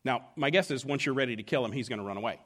Now, 0.03 0.27
my 0.35 0.49
guess 0.49 0.71
is 0.71 0.85
once 0.85 1.05
you're 1.05 1.15
ready 1.15 1.35
to 1.35 1.43
kill 1.43 1.63
him, 1.65 1.71
he's 1.71 1.89
going 1.89 1.99
to 1.99 2.05
run 2.05 2.17
away. 2.17 2.39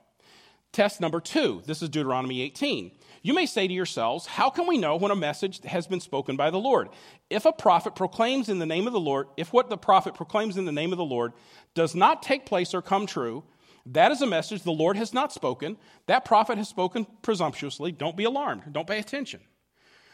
Test 0.76 1.00
number 1.00 1.22
two 1.22 1.62
this 1.66 1.82
is 1.82 1.88
Deuteronomy 1.88 2.42
18. 2.42 2.92
You 3.22 3.34
may 3.34 3.46
say 3.46 3.66
to 3.66 3.74
yourselves, 3.74 4.26
How 4.26 4.50
can 4.50 4.68
we 4.68 4.78
know 4.78 4.98
when 4.98 5.10
a 5.10 5.16
message 5.16 5.64
has 5.64 5.88
been 5.88 6.02
spoken 6.02 6.36
by 6.36 6.50
the 6.50 6.58
Lord? 6.58 6.90
If 7.30 7.46
a 7.46 7.54
prophet 7.54 7.96
proclaims 7.96 8.50
in 8.50 8.60
the 8.60 8.66
name 8.66 8.86
of 8.86 8.92
the 8.92 9.00
Lord, 9.00 9.28
if 9.38 9.54
what 9.54 9.70
the 9.70 9.78
prophet 9.78 10.16
proclaims 10.16 10.58
in 10.58 10.66
the 10.66 10.74
name 10.74 10.92
of 10.92 10.98
the 10.98 11.06
Lord 11.06 11.32
does 11.76 11.96
not 11.96 12.22
take 12.22 12.46
place 12.46 12.74
or 12.74 12.82
come 12.82 13.06
true, 13.06 13.46
that 13.86 14.12
is 14.12 14.22
a 14.22 14.28
message 14.28 14.64
the 14.64 14.72
Lord 14.72 14.98
has 14.98 15.14
not 15.14 15.32
spoken. 15.32 15.78
That 16.08 16.26
prophet 16.26 16.58
has 16.58 16.68
spoken 16.68 17.08
presumptuously. 17.22 17.94
Don't 17.94 18.18
be 18.18 18.26
alarmed. 18.26 18.64
Don't 18.74 18.86
pay 18.86 19.00
attention. 19.00 19.40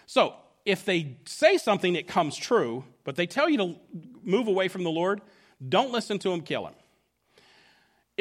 So, 0.06 0.36
if 0.64 0.86
they 0.86 1.18
say 1.26 1.58
something 1.58 1.94
that 1.94 2.06
comes 2.06 2.38
true, 2.38 2.84
but 3.04 3.16
they 3.16 3.26
tell 3.26 3.50
you 3.50 3.58
to 3.58 3.76
move 4.22 4.48
away 4.48 4.68
from 4.68 4.84
the 4.84 4.92
Lord, 4.92 5.22
don't 5.68 5.92
listen 5.92 6.20
to 6.20 6.30
them, 6.30 6.42
kill 6.42 6.68
him. 6.68 6.76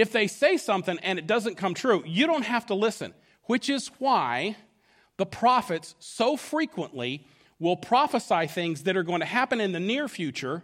If 0.00 0.12
they 0.12 0.28
say 0.28 0.56
something 0.56 0.98
and 1.02 1.18
it 1.18 1.26
doesn't 1.26 1.58
come 1.58 1.74
true, 1.74 2.02
you 2.06 2.26
don't 2.26 2.46
have 2.46 2.64
to 2.66 2.74
listen, 2.74 3.12
which 3.44 3.68
is 3.68 3.88
why 3.98 4.56
the 5.18 5.26
prophets 5.26 5.94
so 5.98 6.38
frequently 6.38 7.26
will 7.58 7.76
prophesy 7.76 8.46
things 8.46 8.84
that 8.84 8.96
are 8.96 9.02
going 9.02 9.20
to 9.20 9.26
happen 9.26 9.60
in 9.60 9.72
the 9.72 9.78
near 9.78 10.08
future 10.08 10.62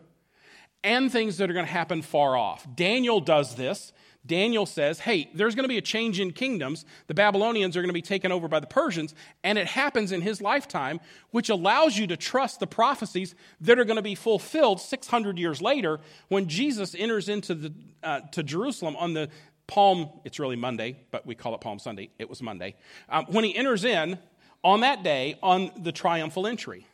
and 0.83 1.13
things 1.13 1.37
that 1.37 1.51
are 1.51 1.53
going 1.53 1.67
to 1.67 1.71
happen 1.71 2.01
far 2.01 2.35
off. 2.35 2.67
Daniel 2.75 3.21
does 3.21 3.57
this 3.57 3.93
Daniel 4.27 4.67
says, 4.67 5.01
hey, 5.01 5.31
there's 5.35 5.55
going 5.55 5.65
to 5.65 5.69
be 5.69 5.79
a 5.79 5.83
change 5.83 6.21
in 6.21 6.33
kingdoms. 6.33 6.85
The 7.07 7.15
Babylonians 7.15 7.77
are 7.77 7.81
going 7.81 7.89
to 7.89 7.95
be 7.95 8.03
taken 8.03 8.33
over 8.33 8.49
by 8.49 8.61
the 8.61 8.67
Persians, 8.67 9.15
and 9.45 9.59
it 9.59 9.67
happens 9.67 10.13
in 10.13 10.21
his 10.21 10.41
lifetime, 10.41 11.01
which 11.31 11.49
allows 11.49 11.97
you 11.97 12.07
to 12.09 12.17
trust 12.17 12.61
the 12.61 12.67
prophecies 12.67 13.35
that 13.61 13.79
are 13.79 13.85
going 13.85 13.97
to 13.97 14.03
be 14.03 14.15
fulfilled 14.15 14.81
600 14.81 15.39
years 15.39 15.63
later 15.63 16.01
when 16.29 16.49
Jesus 16.49 16.95
enters 16.97 17.29
into 17.29 17.55
the, 17.55 17.73
uh, 18.03 18.21
to 18.33 18.43
Jerusalem 18.43 18.97
on 18.97 19.15
the 19.15 19.29
Palm, 19.67 20.11
it's 20.25 20.39
really 20.39 20.55
Monday, 20.55 20.97
but 21.11 21.27
we 21.27 21.35
call 21.35 21.55
it 21.55 21.61
Palm 21.61 21.81
Sunday. 21.81 22.11
It 22.21 22.31
was 22.31 22.41
Monday. 22.41 22.77
Um, 23.09 23.27
when 23.27 23.43
he 23.43 23.55
enters 23.57 23.85
in 23.85 24.17
on 24.63 24.81
that 24.81 25.03
day 25.03 25.39
on 25.43 25.71
the 25.79 25.93
triumphal 25.93 26.47
entry. 26.47 26.87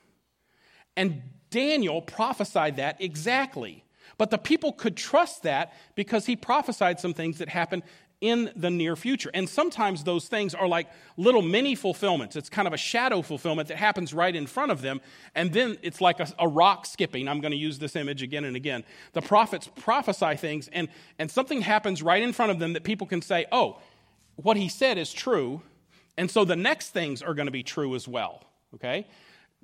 And 0.97 1.23
Daniel 1.51 2.03
prophesied 2.03 2.77
that 2.77 3.01
exactly. 3.01 3.85
But 4.22 4.30
the 4.30 4.38
people 4.38 4.72
could 4.72 4.96
trust 4.96 5.42
that 5.42 5.72
because 5.96 6.26
he 6.26 6.37
prophesied 6.37 7.00
some 7.00 7.12
things 7.12 7.38
that 7.38 7.48
happen 7.48 7.82
in 8.20 8.52
the 8.54 8.70
near 8.70 8.94
future. 8.94 9.32
And 9.35 9.48
sometimes 9.48 10.04
those 10.04 10.28
things 10.28 10.54
are 10.54 10.68
like 10.68 10.87
little 11.16 11.42
mini 11.42 11.74
fulfillments. 11.74 12.37
It's 12.37 12.48
kind 12.48 12.68
of 12.68 12.72
a 12.72 12.76
shadow 12.76 13.22
fulfillment 13.22 13.66
that 13.66 13.78
happens 13.78 14.14
right 14.14 14.37
in 14.37 14.46
front 14.46 14.70
of 14.70 14.80
them. 14.80 15.00
And 15.35 15.52
then 15.52 15.76
it's 15.82 16.00
like 16.00 16.20
a, 16.20 16.28
a, 16.38 16.46
rock 16.46 16.87
skipping. 16.87 17.26
I'm 17.26 17.40
going 17.40 17.50
to 17.50 17.58
use 17.58 17.80
this 17.80 17.96
image 17.96 18.22
again 18.22 18.44
and 18.44 18.54
again. 18.54 18.85
The 19.12 19.22
prophets 19.22 19.68
prophesy 19.74 20.37
things, 20.37 20.68
and, 20.72 20.87
and 21.18 21.28
something 21.28 21.61
happens 21.61 22.00
right 22.00 22.22
in 22.22 22.32
front 22.32 22.52
of 22.52 22.61
them 22.61 22.74
that 22.74 22.85
people 22.85 23.08
can 23.08 23.22
say, 23.22 23.46
oh, 23.50 23.80
what 24.37 24.56
he 24.56 24.68
said 24.68 24.98
is 24.98 25.12
true. 25.12 25.62
And 26.16 26.30
so 26.30 26.44
the 26.44 26.54
next 26.54 26.90
things 26.90 27.22
are 27.22 27.35
going 27.35 27.46
to 27.46 27.50
be 27.50 27.64
true 27.64 27.96
as 27.96 28.06
well. 28.06 28.44
Okay? 28.72 29.08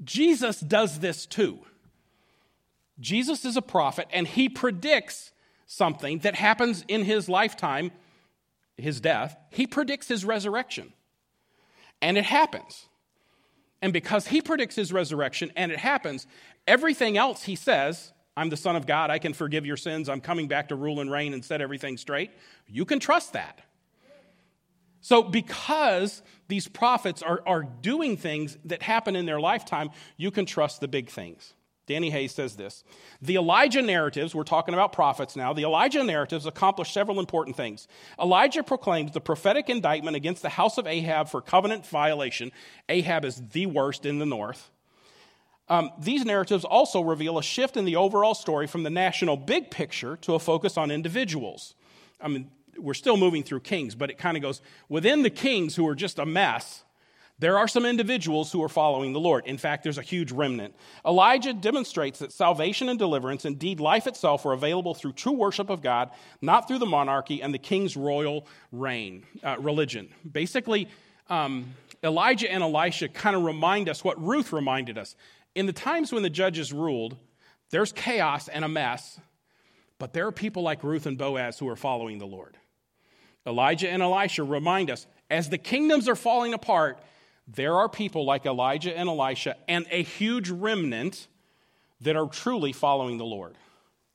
Jesus 0.02 0.58
does 0.58 0.98
this 0.98 1.26
too. 1.26 1.60
Jesus 3.00 3.44
is 3.44 3.56
a 3.56 3.62
prophet, 3.62 4.08
and 4.12 4.26
he 4.26 4.48
predicts 4.48 5.32
something 5.66 6.18
that 6.20 6.34
happens 6.34 6.84
in 6.88 7.04
his 7.04 7.28
lifetime, 7.28 7.92
his 8.76 9.00
death. 9.00 9.36
He 9.50 9.66
predicts 9.66 10.08
his 10.08 10.24
resurrection. 10.24 10.92
And 12.00 12.16
it 12.16 12.24
happens. 12.24 12.86
And 13.82 13.92
because 13.92 14.28
he 14.28 14.40
predicts 14.40 14.74
his 14.74 14.92
resurrection 14.92 15.52
and 15.56 15.70
it 15.70 15.78
happens, 15.78 16.26
everything 16.66 17.16
else 17.16 17.44
he 17.44 17.54
says, 17.54 18.12
I'm 18.36 18.50
the 18.50 18.56
Son 18.56 18.76
of 18.76 18.86
God, 18.86 19.10
I 19.10 19.18
can 19.18 19.32
forgive 19.32 19.66
your 19.66 19.76
sins, 19.76 20.08
I'm 20.08 20.20
coming 20.20 20.48
back 20.48 20.68
to 20.68 20.76
rule 20.76 21.00
and 21.00 21.10
reign 21.10 21.34
and 21.34 21.44
set 21.44 21.60
everything 21.60 21.96
straight, 21.96 22.30
you 22.66 22.84
can 22.84 22.98
trust 22.98 23.34
that. 23.34 23.60
So, 25.00 25.22
because 25.22 26.22
these 26.48 26.66
prophets 26.66 27.22
are, 27.22 27.40
are 27.46 27.62
doing 27.62 28.16
things 28.16 28.58
that 28.64 28.82
happen 28.82 29.14
in 29.14 29.26
their 29.26 29.40
lifetime, 29.40 29.90
you 30.16 30.32
can 30.32 30.44
trust 30.44 30.80
the 30.80 30.88
big 30.88 31.08
things. 31.08 31.54
Danny 31.88 32.10
Hays 32.10 32.32
says 32.32 32.54
this 32.54 32.84
The 33.20 33.36
Elijah 33.36 33.82
narratives, 33.82 34.34
we're 34.34 34.44
talking 34.44 34.74
about 34.74 34.92
prophets 34.92 35.34
now, 35.34 35.52
the 35.52 35.64
Elijah 35.64 36.04
narratives 36.04 36.46
accomplish 36.46 36.92
several 36.92 37.18
important 37.18 37.56
things. 37.56 37.88
Elijah 38.20 38.62
proclaimed 38.62 39.14
the 39.14 39.20
prophetic 39.20 39.68
indictment 39.68 40.14
against 40.14 40.42
the 40.42 40.50
house 40.50 40.78
of 40.78 40.86
Ahab 40.86 41.28
for 41.28 41.40
covenant 41.40 41.86
violation. 41.86 42.52
Ahab 42.88 43.24
is 43.24 43.42
the 43.52 43.66
worst 43.66 44.06
in 44.06 44.18
the 44.18 44.26
north. 44.26 44.70
Um, 45.70 45.90
these 45.98 46.24
narratives 46.24 46.64
also 46.64 47.00
reveal 47.00 47.38
a 47.38 47.42
shift 47.42 47.76
in 47.76 47.84
the 47.84 47.96
overall 47.96 48.34
story 48.34 48.66
from 48.66 48.84
the 48.84 48.90
national 48.90 49.36
big 49.36 49.70
picture 49.70 50.16
to 50.18 50.34
a 50.34 50.38
focus 50.38 50.78
on 50.78 50.90
individuals. 50.90 51.74
I 52.20 52.28
mean, 52.28 52.50
we're 52.78 52.94
still 52.94 53.16
moving 53.16 53.42
through 53.42 53.60
kings, 53.60 53.94
but 53.94 54.10
it 54.10 54.18
kind 54.18 54.36
of 54.36 54.42
goes 54.42 54.60
within 54.88 55.22
the 55.22 55.30
kings 55.30 55.76
who 55.76 55.86
are 55.88 55.94
just 55.94 56.18
a 56.18 56.26
mess 56.26 56.84
there 57.38 57.56
are 57.58 57.68
some 57.68 57.86
individuals 57.86 58.50
who 58.50 58.62
are 58.62 58.68
following 58.68 59.12
the 59.12 59.20
Lord. 59.20 59.46
In 59.46 59.58
fact, 59.58 59.84
there's 59.84 59.98
a 59.98 60.02
huge 60.02 60.32
remnant. 60.32 60.74
Elijah 61.06 61.52
demonstrates 61.52 62.18
that 62.18 62.32
salvation 62.32 62.88
and 62.88 62.98
deliverance, 62.98 63.44
indeed 63.44 63.78
life 63.78 64.06
itself, 64.06 64.44
are 64.44 64.52
available 64.52 64.94
through 64.94 65.12
true 65.12 65.32
worship 65.32 65.70
of 65.70 65.80
God, 65.80 66.10
not 66.42 66.66
through 66.66 66.78
the 66.78 66.86
monarchy 66.86 67.40
and 67.40 67.54
the 67.54 67.58
king's 67.58 67.96
royal 67.96 68.46
reign, 68.72 69.24
uh, 69.44 69.56
religion. 69.60 70.08
Basically, 70.30 70.88
um, 71.28 71.74
Elijah 72.02 72.50
and 72.50 72.62
Elisha 72.62 73.08
kind 73.08 73.36
of 73.36 73.42
remind 73.42 73.88
us 73.88 74.02
what 74.02 74.20
Ruth 74.20 74.52
reminded 74.52 74.98
us. 74.98 75.14
In 75.54 75.66
the 75.66 75.72
times 75.72 76.12
when 76.12 76.22
the 76.22 76.30
judges 76.30 76.72
ruled, 76.72 77.16
there's 77.70 77.92
chaos 77.92 78.48
and 78.48 78.64
a 78.64 78.68
mess, 78.68 79.20
but 79.98 80.12
there 80.12 80.26
are 80.26 80.32
people 80.32 80.62
like 80.62 80.82
Ruth 80.82 81.06
and 81.06 81.18
Boaz 81.18 81.58
who 81.58 81.68
are 81.68 81.76
following 81.76 82.18
the 82.18 82.26
Lord. 82.26 82.56
Elijah 83.46 83.88
and 83.88 84.02
Elisha 84.02 84.42
remind 84.42 84.90
us 84.90 85.06
as 85.30 85.48
the 85.48 85.58
kingdoms 85.58 86.08
are 86.08 86.16
falling 86.16 86.54
apart, 86.54 86.98
there 87.48 87.76
are 87.76 87.88
people 87.88 88.24
like 88.24 88.44
Elijah 88.44 88.96
and 88.96 89.08
Elisha 89.08 89.56
and 89.66 89.86
a 89.90 90.02
huge 90.02 90.50
remnant 90.50 91.26
that 92.02 92.14
are 92.14 92.26
truly 92.26 92.72
following 92.72 93.16
the 93.18 93.24
Lord. 93.24 93.56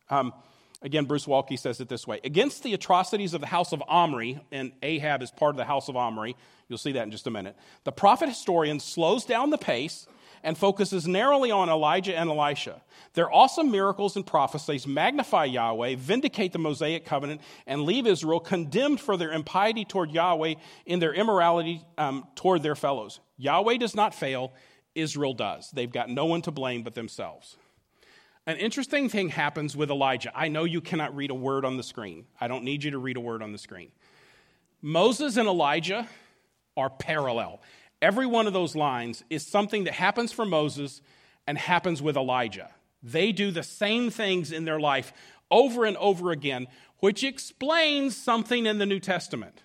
Um, 0.10 0.34
again, 0.82 1.06
Bruce 1.06 1.26
Waltke 1.26 1.58
says 1.58 1.82
it 1.82 1.89
this 1.89 2.06
way 2.06 2.19
Against 2.24 2.63
the 2.63 2.74
atrocities 2.74 3.34
of 3.34 3.41
the 3.41 3.48
house 3.48 3.72
of 3.74 3.82
Omri, 3.88 4.39
and 4.52 4.72
Ahab 4.84 5.24
is 5.24 5.32
part 5.32 5.52
of 5.52 5.58
the 5.58 5.65
house 5.65 5.89
of 5.89 5.96
Omri, 5.96 6.36
you'll 6.69 6.78
see 6.78 6.91
that 6.93 7.04
in 7.04 7.12
just 7.12 7.28
a 7.28 7.32
minute, 7.32 7.56
the 7.84 7.91
prophet 7.91 8.30
historian 8.30 8.80
slows 8.80 9.26
down 9.26 9.50
the 9.50 9.58
pace 9.58 10.08
and 10.43 10.58
focuses 10.58 11.08
narrowly 11.08 11.51
on 11.51 11.69
Elijah 11.69 12.15
and 12.15 12.29
Elisha. 12.29 12.82
Their 13.13 13.32
awesome 13.32 13.71
miracles 13.71 14.15
and 14.15 14.25
prophecies 14.25 14.86
magnify 14.86 15.45
Yahweh, 15.45 15.95
vindicate 15.97 16.51
the 16.51 16.60
Mosaic 16.60 17.06
covenant, 17.06 17.41
and 17.65 17.84
leave 17.84 18.06
Israel 18.06 18.39
condemned 18.39 18.99
for 18.99 19.17
their 19.17 19.32
impiety 19.32 19.86
toward 19.86 20.12
Yahweh 20.12 20.56
in 20.86 20.99
their 20.99 21.13
immorality 21.13 21.82
um, 21.97 22.27
toward 22.36 22.63
their 22.63 22.75
fellows. 22.75 23.19
Yahweh 23.38 23.77
does 23.77 23.95
not 23.95 24.13
fail, 24.13 24.51
Israel 24.95 25.34
does. 25.34 25.71
They've 25.71 25.91
got 25.91 26.10
no 26.10 26.25
one 26.25 26.41
to 26.43 26.51
blame 26.51 26.84
but 26.84 26.95
themselves. 26.95 27.58
An 28.45 28.58
interesting 28.58 29.08
thing 29.08 29.29
happens 29.29 29.75
with 29.75 29.89
Elijah. 29.89 30.32
I 30.36 30.49
know 30.49 30.65
you 30.65 30.82
cannot 30.82 31.15
read 31.15 31.32
a 31.32 31.36
word 31.36 31.63
on 31.63 31.77
the 31.77 31.84
screen. 31.84 32.25
I 32.41 32.49
don't 32.49 32.65
need 32.65 32.84
you 32.84 32.91
to 32.91 32.97
read 32.97 33.15
a 33.15 33.21
word 33.21 33.41
on 33.41 33.53
the 33.53 33.58
screen. 33.58 33.91
Moses 34.82 35.38
and 35.38 35.47
Elijah 35.47 36.10
are 36.75 36.89
parallel. 36.89 37.62
Every 38.04 38.26
one 38.26 38.48
of 38.48 38.54
those 38.54 38.76
lines 38.76 39.24
is 39.30 39.48
something 39.48 39.86
that 39.86 39.94
happens 39.94 40.34
for 40.34 40.46
Moses 40.46 41.02
and 41.48 41.58
happens 41.58 42.02
with 42.02 42.18
Elijah. 42.18 42.70
They 43.02 43.32
do 43.32 43.50
the 43.50 43.63
same 43.63 44.10
things 44.10 44.52
in 44.52 44.66
their 44.66 44.80
life 44.80 45.13
over 45.50 45.86
and 45.86 45.96
over 45.96 46.32
again, 46.32 46.68
which 47.00 47.24
explains 47.24 48.18
something 48.18 48.66
in 48.66 48.78
the 48.78 48.86
New 48.86 49.00
Testament. 49.00 49.63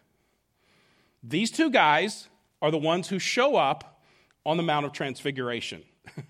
These 1.20 1.50
two 1.50 1.68
guys 1.68 2.28
are 2.62 2.70
the 2.70 2.78
ones 2.78 3.08
who 3.08 3.18
show 3.18 3.56
up 3.56 4.00
on 4.46 4.56
the 4.56 4.62
Mount 4.62 4.86
of 4.86 4.92
Transfiguration. 4.92 5.82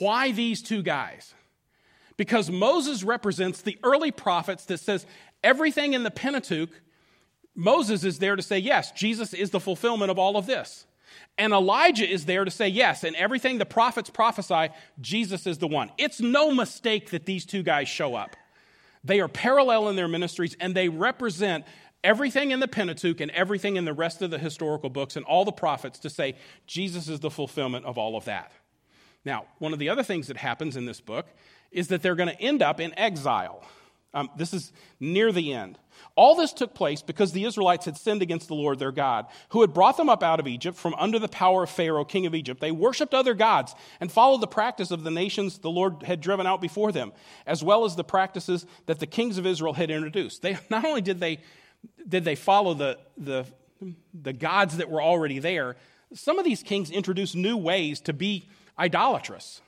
Why 0.00 0.32
these 0.32 0.60
two 0.60 0.82
guys? 0.82 1.32
Because 2.16 2.50
Moses 2.50 3.04
represents 3.04 3.62
the 3.62 3.78
early 3.84 4.10
prophets 4.10 4.64
that 4.64 4.78
says 4.78 5.06
everything 5.44 5.94
in 5.94 6.02
the 6.02 6.10
Pentateuch, 6.10 6.70
Moses 7.54 8.02
is 8.02 8.18
there 8.18 8.34
to 8.34 8.42
say, 8.42 8.58
yes, 8.58 8.90
Jesus 8.90 9.32
is 9.32 9.50
the 9.50 9.60
fulfillment 9.60 10.10
of 10.10 10.18
all 10.18 10.36
of 10.36 10.46
this. 10.46 10.86
And 11.38 11.52
Elijah 11.52 12.08
is 12.08 12.24
there 12.24 12.44
to 12.44 12.50
say, 12.50 12.68
yes, 12.68 13.04
and 13.04 13.14
everything 13.16 13.58
the 13.58 13.66
prophets 13.66 14.10
prophesy, 14.10 14.68
Jesus 15.00 15.46
is 15.46 15.58
the 15.58 15.66
one. 15.66 15.90
It's 15.98 16.20
no 16.20 16.52
mistake 16.52 17.10
that 17.10 17.26
these 17.26 17.44
two 17.44 17.62
guys 17.62 17.88
show 17.88 18.14
up. 18.14 18.36
They 19.04 19.20
are 19.20 19.28
parallel 19.28 19.88
in 19.88 19.96
their 19.96 20.08
ministries 20.08 20.56
and 20.58 20.74
they 20.74 20.88
represent 20.88 21.64
everything 22.02 22.50
in 22.50 22.60
the 22.60 22.68
Pentateuch 22.68 23.20
and 23.20 23.30
everything 23.32 23.76
in 23.76 23.84
the 23.84 23.92
rest 23.92 24.22
of 24.22 24.30
the 24.30 24.38
historical 24.38 24.90
books 24.90 25.16
and 25.16 25.24
all 25.26 25.44
the 25.44 25.52
prophets 25.52 25.98
to 26.00 26.10
say 26.10 26.34
Jesus 26.66 27.08
is 27.08 27.20
the 27.20 27.30
fulfillment 27.30 27.84
of 27.84 27.98
all 27.98 28.16
of 28.16 28.24
that. 28.24 28.52
Now, 29.24 29.46
one 29.58 29.72
of 29.72 29.78
the 29.78 29.88
other 29.88 30.04
things 30.04 30.28
that 30.28 30.36
happens 30.36 30.76
in 30.76 30.86
this 30.86 31.00
book 31.00 31.26
is 31.70 31.88
that 31.88 32.02
they're 32.02 32.14
going 32.14 32.28
to 32.28 32.40
end 32.40 32.62
up 32.62 32.80
in 32.80 32.96
exile. 32.98 33.64
Um, 34.16 34.30
this 34.34 34.54
is 34.54 34.72
near 34.98 35.30
the 35.30 35.52
end. 35.52 35.78
All 36.14 36.34
this 36.34 36.54
took 36.54 36.72
place 36.72 37.02
because 37.02 37.32
the 37.32 37.44
Israelites 37.44 37.84
had 37.84 37.98
sinned 37.98 38.22
against 38.22 38.48
the 38.48 38.54
Lord 38.54 38.78
their 38.78 38.90
God, 38.90 39.26
who 39.50 39.60
had 39.60 39.74
brought 39.74 39.98
them 39.98 40.08
up 40.08 40.22
out 40.22 40.40
of 40.40 40.48
Egypt 40.48 40.78
from 40.78 40.94
under 40.94 41.18
the 41.18 41.28
power 41.28 41.64
of 41.64 41.70
Pharaoh, 41.70 42.04
king 42.04 42.24
of 42.24 42.34
Egypt. 42.34 42.58
They 42.58 42.72
worshiped 42.72 43.12
other 43.12 43.34
gods 43.34 43.74
and 44.00 44.10
followed 44.10 44.40
the 44.40 44.46
practice 44.46 44.90
of 44.90 45.04
the 45.04 45.10
nations 45.10 45.58
the 45.58 45.70
Lord 45.70 46.02
had 46.02 46.22
driven 46.22 46.46
out 46.46 46.62
before 46.62 46.92
them, 46.92 47.12
as 47.46 47.62
well 47.62 47.84
as 47.84 47.94
the 47.94 48.04
practices 48.04 48.64
that 48.86 49.00
the 49.00 49.06
kings 49.06 49.36
of 49.36 49.44
Israel 49.44 49.74
had 49.74 49.90
introduced. 49.90 50.40
They 50.40 50.56
not 50.70 50.86
only 50.86 51.02
did 51.02 51.20
they 51.20 51.40
did 52.08 52.24
they 52.24 52.36
follow 52.36 52.72
the, 52.72 52.98
the, 53.18 53.44
the 54.14 54.32
gods 54.32 54.78
that 54.78 54.90
were 54.90 55.02
already 55.02 55.40
there, 55.40 55.76
some 56.14 56.38
of 56.38 56.46
these 56.46 56.62
kings 56.62 56.90
introduced 56.90 57.36
new 57.36 57.58
ways 57.58 58.00
to 58.00 58.14
be 58.14 58.48
idolatrous. 58.78 59.60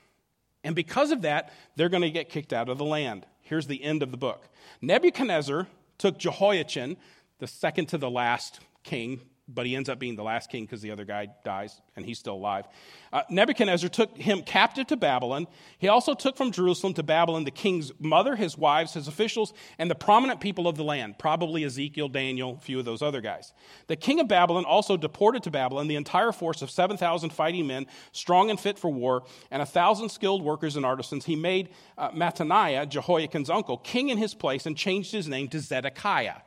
And 0.64 0.74
because 0.74 1.10
of 1.10 1.22
that, 1.22 1.52
they're 1.76 1.88
going 1.88 2.02
to 2.02 2.10
get 2.10 2.28
kicked 2.28 2.52
out 2.52 2.68
of 2.68 2.78
the 2.78 2.84
land. 2.84 3.26
Here's 3.48 3.66
the 3.66 3.82
end 3.82 4.02
of 4.02 4.10
the 4.10 4.18
book. 4.18 4.46
Nebuchadnezzar 4.82 5.68
took 5.96 6.18
Jehoiachin, 6.18 6.98
the 7.38 7.46
second 7.46 7.86
to 7.86 7.98
the 7.98 8.10
last 8.10 8.60
king, 8.82 9.22
but 9.48 9.64
he 9.64 9.74
ends 9.74 9.88
up 9.88 9.98
being 9.98 10.14
the 10.14 10.22
last 10.22 10.50
king 10.50 10.64
because 10.64 10.82
the 10.82 10.90
other 10.90 11.04
guy 11.04 11.28
dies 11.44 11.80
and 11.96 12.04
he's 12.04 12.18
still 12.18 12.34
alive. 12.34 12.66
Uh, 13.12 13.22
Nebuchadnezzar 13.30 13.88
took 13.88 14.16
him 14.16 14.42
captive 14.42 14.86
to 14.88 14.96
Babylon. 14.96 15.46
He 15.78 15.88
also 15.88 16.14
took 16.14 16.36
from 16.36 16.52
Jerusalem 16.52 16.92
to 16.94 17.02
Babylon 17.02 17.44
the 17.44 17.50
king's 17.50 17.90
mother, 17.98 18.36
his 18.36 18.58
wives, 18.58 18.92
his 18.92 19.08
officials, 19.08 19.54
and 19.78 19.90
the 19.90 19.94
prominent 19.94 20.40
people 20.40 20.68
of 20.68 20.76
the 20.76 20.84
land, 20.84 21.18
probably 21.18 21.64
Ezekiel, 21.64 22.08
Daniel, 22.08 22.56
a 22.58 22.60
few 22.60 22.78
of 22.78 22.84
those 22.84 23.00
other 23.00 23.22
guys. 23.22 23.52
The 23.86 23.96
king 23.96 24.20
of 24.20 24.28
Babylon 24.28 24.66
also 24.66 24.96
deported 24.96 25.42
to 25.44 25.50
Babylon 25.50 25.88
the 25.88 25.96
entire 25.96 26.32
force 26.32 26.60
of 26.60 26.70
7,000 26.70 27.30
fighting 27.30 27.66
men, 27.66 27.86
strong 28.12 28.50
and 28.50 28.60
fit 28.60 28.78
for 28.78 28.90
war, 28.90 29.24
and 29.50 29.62
a 29.62 29.64
1,000 29.64 30.10
skilled 30.10 30.42
workers 30.42 30.76
and 30.76 30.84
artisans. 30.84 31.24
He 31.24 31.36
made 31.36 31.70
uh, 31.96 32.10
Mattaniah, 32.10 32.86
Jehoiakim's 32.88 33.48
uncle, 33.48 33.78
king 33.78 34.10
in 34.10 34.18
his 34.18 34.34
place 34.34 34.66
and 34.66 34.76
changed 34.76 35.12
his 35.12 35.26
name 35.26 35.48
to 35.48 35.60
Zedekiah. 35.60 36.42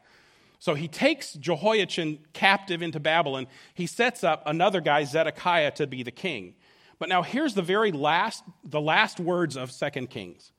So 0.61 0.75
he 0.75 0.87
takes 0.87 1.33
Jehoiachin 1.33 2.19
captive 2.33 2.83
into 2.83 2.99
Babylon. 2.99 3.47
He 3.73 3.87
sets 3.87 4.23
up 4.23 4.43
another 4.45 4.79
guy, 4.79 5.05
Zedekiah, 5.05 5.71
to 5.71 5.87
be 5.87 6.03
the 6.03 6.11
king. 6.11 6.53
But 6.99 7.09
now 7.09 7.23
here's 7.23 7.55
the 7.55 7.63
very 7.63 7.91
last, 7.91 8.43
the 8.63 8.79
last 8.79 9.19
words 9.19 9.57
of 9.57 9.71
Second 9.71 10.11
Kings. 10.11 10.51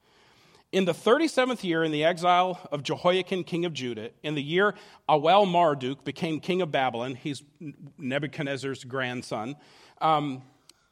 In 0.73 0.87
the 0.87 0.93
37th 0.93 1.63
year, 1.63 1.85
in 1.85 1.93
the 1.93 2.03
exile 2.03 2.59
of 2.73 2.83
Jehoiakim, 2.83 3.45
king 3.45 3.65
of 3.65 3.75
Judah, 3.75 4.11
in 4.25 4.35
the 4.35 4.43
year 4.43 4.75
Awel 5.09 5.47
Marduk 5.47 6.03
became 6.03 6.41
king 6.41 6.63
of 6.63 6.73
Babylon, 6.73 7.15
he's 7.15 7.45
Nebuchadnezzar's 7.97 8.83
grandson, 8.83 9.55
um, 10.01 10.43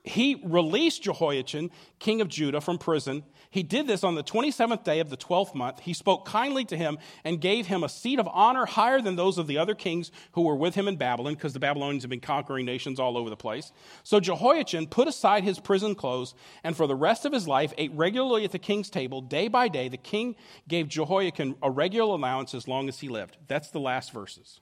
he 0.03 0.41
released 0.45 1.03
Jehoiachin, 1.03 1.71
king 1.99 2.21
of 2.21 2.29
Judah, 2.29 2.61
from 2.61 2.79
prison. 2.79 3.23
He 3.51 3.63
did 3.63 3.87
this 3.87 4.05
on 4.05 4.15
the 4.15 4.23
27th 4.23 4.85
day 4.85 5.01
of 5.01 5.11
the 5.11 5.17
12th 5.17 5.55
month. 5.55 5.81
He 5.81 5.93
spoke 5.93 6.25
kindly 6.25 6.65
to 6.67 6.77
him 6.77 6.99
and 7.25 7.41
gave 7.41 7.67
him 7.67 7.83
a 7.83 7.89
seat 7.89 8.19
of 8.19 8.29
honor 8.33 8.65
higher 8.65 9.01
than 9.01 9.17
those 9.17 9.39
of 9.39 9.47
the 9.47 9.59
other 9.59 9.75
kings 9.75 10.11
who 10.33 10.43
were 10.43 10.55
with 10.55 10.75
him 10.75 10.89
in 10.89 10.97
Babylon, 10.97 11.35
because 11.35 11.53
the 11.53 11.59
Babylonians 11.59 12.05
had 12.05 12.11
been 12.11 12.21
conquering 12.21 12.65
nations 12.65 13.01
all 13.01 13.19
over 13.19 13.29
the 13.29 13.37
place. 13.37 13.73
So 14.03 14.21
Jehoiachin 14.21 14.87
put 14.87 15.09
aside 15.09 15.43
his 15.43 15.59
prison 15.59 15.95
clothes 15.95 16.35
and 16.63 16.77
for 16.77 16.87
the 16.87 16.97
rest 16.97 17.27
of 17.27 17.33
his 17.33 17.49
life 17.49 17.75
ate 17.77 17.93
regularly 17.93 18.45
at 18.45 18.53
the 18.53 18.59
king's 18.59 18.89
table. 18.89 19.21
Day 19.21 19.49
by 19.49 19.69
day, 19.69 19.89
the 19.89 19.97
king 19.97 20.37
gave 20.69 20.89
Jehoiachin 20.89 21.57
a 21.63 21.71
regular 21.71 22.15
allowance 22.15 22.55
as 22.55 22.69
long 22.69 22.89
as 22.89 23.01
he 23.01 23.09
lived. 23.09 23.37
That's 23.49 23.71
the 23.71 23.81
last 23.81 24.13
verses. 24.13 24.61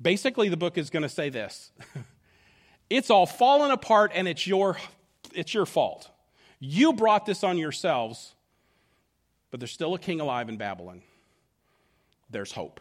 Basically, 0.00 0.48
the 0.48 0.56
book 0.56 0.78
is 0.78 0.88
going 0.88 1.02
to 1.02 1.08
say 1.08 1.28
this. 1.28 1.72
It's 2.90 3.08
all 3.08 3.24
fallen 3.24 3.70
apart 3.70 4.10
and 4.14 4.26
it's 4.26 4.46
your, 4.46 4.76
it's 5.32 5.54
your 5.54 5.64
fault. 5.64 6.10
You 6.58 6.92
brought 6.92 7.24
this 7.24 7.42
on 7.44 7.56
yourselves, 7.56 8.34
but 9.50 9.60
there's 9.60 9.72
still 9.72 9.94
a 9.94 9.98
king 9.98 10.20
alive 10.20 10.48
in 10.48 10.56
Babylon. 10.56 11.02
There's 12.28 12.52
hope. 12.52 12.80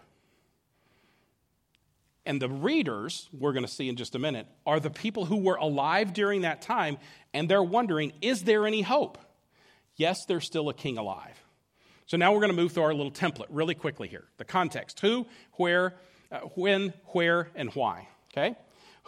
And 2.25 2.41
the 2.41 2.49
readers, 2.49 3.29
we're 3.31 3.53
going 3.53 3.65
to 3.65 3.71
see 3.71 3.87
in 3.87 3.95
just 3.95 4.13
a 4.13 4.19
minute, 4.19 4.47
are 4.65 4.79
the 4.79 4.89
people 4.89 5.25
who 5.25 5.37
were 5.37 5.55
alive 5.55 6.13
during 6.13 6.41
that 6.41 6.61
time, 6.61 6.97
and 7.33 7.49
they're 7.49 7.63
wondering, 7.63 8.13
is 8.21 8.43
there 8.43 8.67
any 8.67 8.81
hope? 8.81 9.17
Yes, 9.95 10.25
there's 10.25 10.45
still 10.45 10.69
a 10.69 10.73
king 10.73 10.97
alive. 10.97 11.43
So 12.05 12.17
now 12.17 12.33
we're 12.33 12.41
going 12.41 12.51
to 12.51 12.55
move 12.55 12.71
through 12.71 12.83
our 12.83 12.93
little 12.93 13.11
template 13.11 13.47
really 13.49 13.75
quickly 13.75 14.07
here. 14.07 14.25
The 14.37 14.45
context 14.45 14.99
who, 14.99 15.27
where, 15.53 15.95
uh, 16.31 16.39
when, 16.55 16.93
where, 17.07 17.49
and 17.55 17.69
why. 17.71 18.07
Okay? 18.31 18.55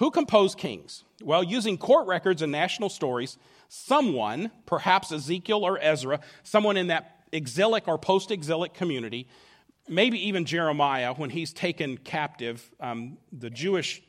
Who 0.02 0.10
composed 0.10 0.58
kings? 0.58 1.04
Well, 1.22 1.44
using 1.44 1.78
court 1.78 2.08
records 2.08 2.42
and 2.42 2.52
national 2.52 2.90
stories, 2.90 3.38
someone, 3.70 4.50
perhaps 4.66 5.12
Ezekiel 5.12 5.64
or 5.64 5.78
Ezra, 5.80 6.22
someone 6.42 6.76
in 6.76 6.88
that 6.88 7.20
exilic 7.32 7.88
or 7.88 8.00
post 8.00 8.32
exilic 8.32 8.74
community, 8.74 9.28
maybe 9.88 10.18
even 10.28 10.46
Jeremiah 10.46 11.14
when 11.14 11.30
he's 11.30 11.54
taken 11.54 12.00
captive. 12.00 12.68
Um, 12.80 13.20
the, 13.32 13.52
Jewish, 13.52 14.02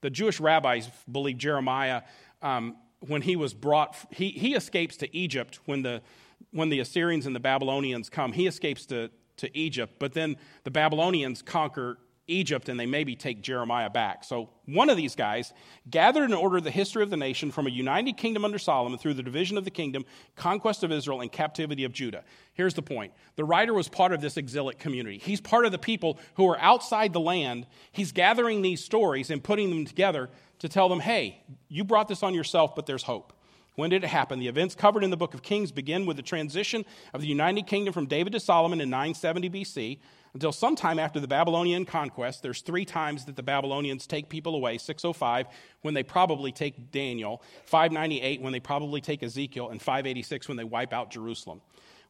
the 0.00 0.10
Jewish 0.10 0.40
rabbis 0.40 0.90
believe 1.08 1.38
Jeremiah, 1.38 2.02
um, 2.42 2.74
when 2.98 3.22
he 3.22 3.36
was 3.36 3.54
brought, 3.54 3.94
he, 4.10 4.30
he 4.30 4.56
escapes 4.56 4.96
to 4.96 5.16
Egypt 5.16 5.60
when 5.66 5.82
the, 5.82 6.02
when 6.50 6.70
the 6.70 6.80
Assyrians 6.80 7.24
and 7.24 7.36
the 7.36 7.40
Babylonians 7.40 8.10
come. 8.10 8.32
He 8.32 8.48
escapes 8.48 8.84
to, 8.86 9.12
to 9.36 9.56
Egypt, 9.56 9.94
but 10.00 10.14
then 10.14 10.36
the 10.64 10.72
Babylonians 10.72 11.40
conquer 11.40 11.98
Egypt 12.28 12.68
and 12.68 12.78
they 12.78 12.86
maybe 12.86 13.16
take 13.16 13.42
Jeremiah 13.42 13.90
back. 13.90 14.22
So 14.22 14.50
one 14.66 14.90
of 14.90 14.96
these 14.96 15.16
guys 15.16 15.52
gathered 15.90 16.24
and 16.24 16.34
ordered 16.34 16.62
the 16.62 16.70
history 16.70 17.02
of 17.02 17.10
the 17.10 17.16
nation 17.16 17.50
from 17.50 17.66
a 17.66 17.70
united 17.70 18.16
kingdom 18.16 18.44
under 18.44 18.58
Solomon 18.58 18.98
through 18.98 19.14
the 19.14 19.22
division 19.22 19.56
of 19.56 19.64
the 19.64 19.70
kingdom, 19.70 20.04
conquest 20.36 20.84
of 20.84 20.92
Israel, 20.92 21.22
and 21.22 21.32
captivity 21.32 21.84
of 21.84 21.92
Judah. 21.92 22.22
Here's 22.52 22.74
the 22.74 22.82
point 22.82 23.12
the 23.36 23.44
writer 23.44 23.74
was 23.74 23.88
part 23.88 24.12
of 24.12 24.20
this 24.20 24.36
exilic 24.36 24.78
community. 24.78 25.18
He's 25.18 25.40
part 25.40 25.64
of 25.64 25.72
the 25.72 25.78
people 25.78 26.18
who 26.34 26.46
are 26.48 26.58
outside 26.58 27.12
the 27.12 27.20
land. 27.20 27.66
He's 27.90 28.12
gathering 28.12 28.62
these 28.62 28.84
stories 28.84 29.30
and 29.30 29.42
putting 29.42 29.70
them 29.70 29.84
together 29.86 30.28
to 30.58 30.68
tell 30.68 30.88
them, 30.88 31.00
hey, 31.00 31.42
you 31.68 31.84
brought 31.84 32.08
this 32.08 32.22
on 32.22 32.34
yourself, 32.34 32.74
but 32.74 32.86
there's 32.86 33.04
hope. 33.04 33.32
When 33.76 33.90
did 33.90 34.02
it 34.02 34.08
happen? 34.08 34.40
The 34.40 34.48
events 34.48 34.74
covered 34.74 35.04
in 35.04 35.10
the 35.10 35.16
book 35.16 35.34
of 35.34 35.42
Kings 35.42 35.70
begin 35.70 36.04
with 36.04 36.16
the 36.16 36.22
transition 36.22 36.84
of 37.14 37.20
the 37.20 37.28
United 37.28 37.68
Kingdom 37.68 37.94
from 37.94 38.06
David 38.06 38.32
to 38.32 38.40
Solomon 38.40 38.80
in 38.80 38.90
970 38.90 39.50
BC 39.50 39.98
until 40.34 40.52
sometime 40.52 40.98
after 40.98 41.20
the 41.20 41.28
Babylonian 41.28 41.84
conquest. 41.84 42.42
There's 42.42 42.60
three 42.60 42.84
times 42.84 43.24
that 43.24 43.36
the 43.36 43.42
Babylonians 43.42 44.06
take 44.06 44.28
people 44.28 44.54
away 44.54 44.78
605, 44.78 45.46
when 45.82 45.94
they 45.94 46.02
probably 46.02 46.52
take 46.52 46.90
Daniel, 46.90 47.42
598, 47.66 48.40
when 48.40 48.52
they 48.52 48.60
probably 48.60 49.00
take 49.00 49.22
Ezekiel, 49.22 49.70
and 49.70 49.80
586, 49.80 50.48
when 50.48 50.56
they 50.56 50.64
wipe 50.64 50.92
out 50.92 51.10
Jerusalem. 51.10 51.60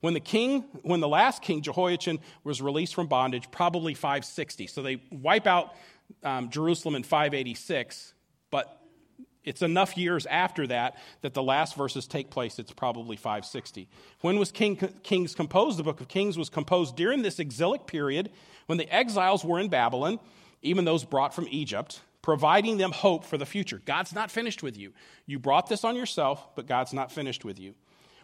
When 0.01 0.15
the 0.15 0.21
king, 0.21 0.65
when 0.83 1.01
the 1.01 1.09
last 1.09 1.43
king, 1.43 1.61
Jehoiachin, 1.61 2.21
was 2.45 2.63
released 2.63 2.95
from 2.95 3.09
bondage, 3.09 3.51
probably 3.51 3.95
560. 3.95 4.69
So 4.69 4.83
they 4.83 5.03
wipe 5.11 5.47
out 5.47 5.75
um, 6.23 6.51
Jerusalem 6.51 6.95
in 6.95 7.03
586, 7.03 8.15
but 8.51 8.78
it's 9.45 9.63
enough 9.63 9.97
years 9.97 10.27
after 10.27 10.67
that 10.67 10.97
that 11.23 11.35
the 11.35 11.43
last 11.43 11.77
verses 11.77 12.07
take 12.07 12.31
place. 12.31 12.59
It's 12.59 12.73
probably 12.73 13.17
560. 13.17 13.89
When 14.21 14.39
was 14.39 14.53
King, 14.53 14.77
Kings 15.03 15.35
composed? 15.35 15.79
The 15.79 15.83
book 15.83 16.01
of 16.01 16.09
Kings 16.09 16.37
was 16.37 16.51
composed 16.51 16.97
during 16.97 17.23
this 17.23 17.39
exilic 17.39 17.87
period 17.87 18.31
when 18.67 18.79
the 18.79 18.93
exiles 18.93 19.45
were 19.45 19.59
in 19.59 19.69
Babylon, 19.69 20.21
even 20.63 20.85
those 20.85 21.05
brought 21.05 21.35
from 21.35 21.47
Egypt, 21.51 22.01
providing 22.21 22.77
them 22.77 22.93
hope 22.93 23.25
for 23.25 23.39
the 23.39 23.47
future. 23.47 23.81
God's 23.85 24.15
not 24.15 24.31
finished 24.31 24.63
with 24.63 24.77
you. 24.77 24.93
You 25.27 25.39
brought 25.39 25.69
this 25.69 25.85
on 25.85 25.97
yourself, 25.97 26.55
but 26.55 26.67
God's 26.67 26.93
not 26.93 27.11
finished 27.11 27.45
with 27.45 27.59
you. 27.59 27.75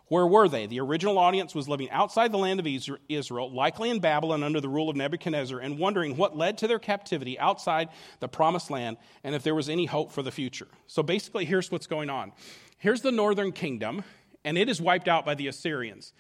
Where 0.09 0.27
were 0.27 0.49
they? 0.49 0.67
The 0.67 0.81
original 0.81 1.19
audience 1.19 1.55
was 1.55 1.69
living 1.69 1.90
outside 1.90 2.31
the 2.31 2.38
land 2.38 2.61
of 2.61 2.67
Israel, 3.09 3.51
likely 3.51 3.88
in 3.88 4.01
Babylon 4.01 4.43
under 4.43 4.61
the 4.61 4.69
rule 4.69 4.90
of 4.90 4.97
Nebuchadnezzar, 4.97 5.59
and 5.59 5.79
wondering 5.79 6.17
what 6.17 6.37
led 6.37 6.59
to 6.59 6.69
their 6.69 6.79
captivity 6.79 7.38
outside 7.38 7.88
the 8.21 8.29
promised 8.29 8.71
land 8.71 8.99
and 9.23 9.35
if 9.35 9.43
there 9.43 9.55
was 9.55 9.71
any 9.71 9.87
hope 9.87 10.12
for 10.12 10.23
the 10.23 10.31
future. 10.31 10.69
So 10.87 11.03
basically, 11.03 11.47
here's 11.47 11.71
what's 11.71 11.87
going 11.87 12.11
on 12.11 12.33
here's 12.79 13.01
the 13.01 13.12
northern 13.12 13.51
kingdom, 13.51 14.05
and 14.45 14.59
it 14.59 14.69
is 14.69 14.79
wiped 14.79 15.09
out 15.09 15.25
by 15.25 15.35
the 15.35 15.48
Assyrians. 15.48 16.13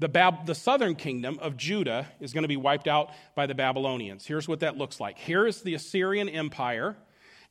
The, 0.00 0.08
Bab- 0.08 0.46
the 0.46 0.54
southern 0.54 0.96
kingdom 0.96 1.38
of 1.40 1.56
Judah 1.56 2.08
is 2.20 2.32
going 2.32 2.42
to 2.42 2.48
be 2.48 2.56
wiped 2.56 2.88
out 2.88 3.10
by 3.36 3.46
the 3.46 3.54
Babylonians. 3.54 4.26
Here's 4.26 4.48
what 4.48 4.60
that 4.60 4.76
looks 4.76 4.98
like. 4.98 5.16
Here 5.16 5.46
is 5.46 5.62
the 5.62 5.74
Assyrian 5.74 6.28
Empire, 6.28 6.96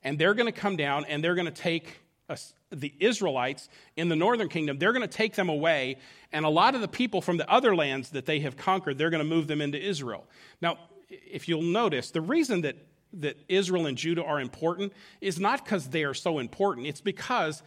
and 0.04 0.20
they're 0.20 0.34
going 0.34 0.52
to 0.52 0.58
come 0.58 0.76
down 0.76 1.06
and 1.06 1.24
they're 1.24 1.36
going 1.36 1.46
to 1.46 1.52
take 1.52 2.00
the 2.72 2.94
Israelites 3.00 3.70
in 3.96 4.10
the 4.10 4.16
northern 4.16 4.50
kingdom, 4.50 4.78
they're 4.78 4.92
going 4.92 5.08
to 5.08 5.08
take 5.08 5.36
them 5.36 5.50
away, 5.50 5.98
and 6.34 6.46
a 6.46 6.50
lot 6.50 6.76
of 6.76 6.82
the 6.82 6.88
people 6.88 7.22
from 7.22 7.38
the 7.38 7.50
other 7.50 7.76
lands 7.76 8.10
that 8.10 8.26
they 8.26 8.40
have 8.42 8.58
conquered, 8.58 8.98
they're 8.98 9.10
going 9.10 9.24
to 9.24 9.30
move 9.30 9.48
them 9.48 9.62
into 9.62 9.82
Israel. 9.82 10.26
Now, 10.62 10.78
if 11.10 11.48
you'll 11.48 11.62
notice, 11.62 12.12
the 12.12 12.22
reason 12.22 12.62
that, 12.62 12.76
that 13.14 13.38
Israel 13.48 13.86
and 13.86 13.98
Judah 13.98 14.24
are 14.24 14.42
important 14.42 14.92
is 15.22 15.40
not 15.40 15.64
because 15.64 15.88
they 15.88 16.04
are 16.04 16.14
so 16.14 16.40
important, 16.40 16.88
it's 16.88 17.02
because 17.02 17.64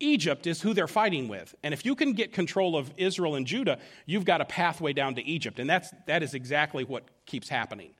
Egypt 0.00 0.46
is 0.46 0.60
who 0.60 0.74
they're 0.74 0.86
fighting 0.86 1.28
with. 1.28 1.54
And 1.62 1.72
if 1.74 1.84
you 1.84 1.94
can 1.94 2.12
get 2.12 2.32
control 2.32 2.76
of 2.76 2.92
Israel 2.96 3.34
and 3.34 3.46
Judah, 3.46 3.78
you've 4.06 4.24
got 4.24 4.40
a 4.40 4.44
pathway 4.44 4.92
down 4.92 5.14
to 5.16 5.24
Egypt. 5.24 5.58
And 5.58 5.68
that's, 5.68 5.92
that 6.06 6.22
is 6.22 6.34
exactly 6.34 6.84
what 6.84 7.04
keeps 7.26 7.48
happening. 7.48 7.90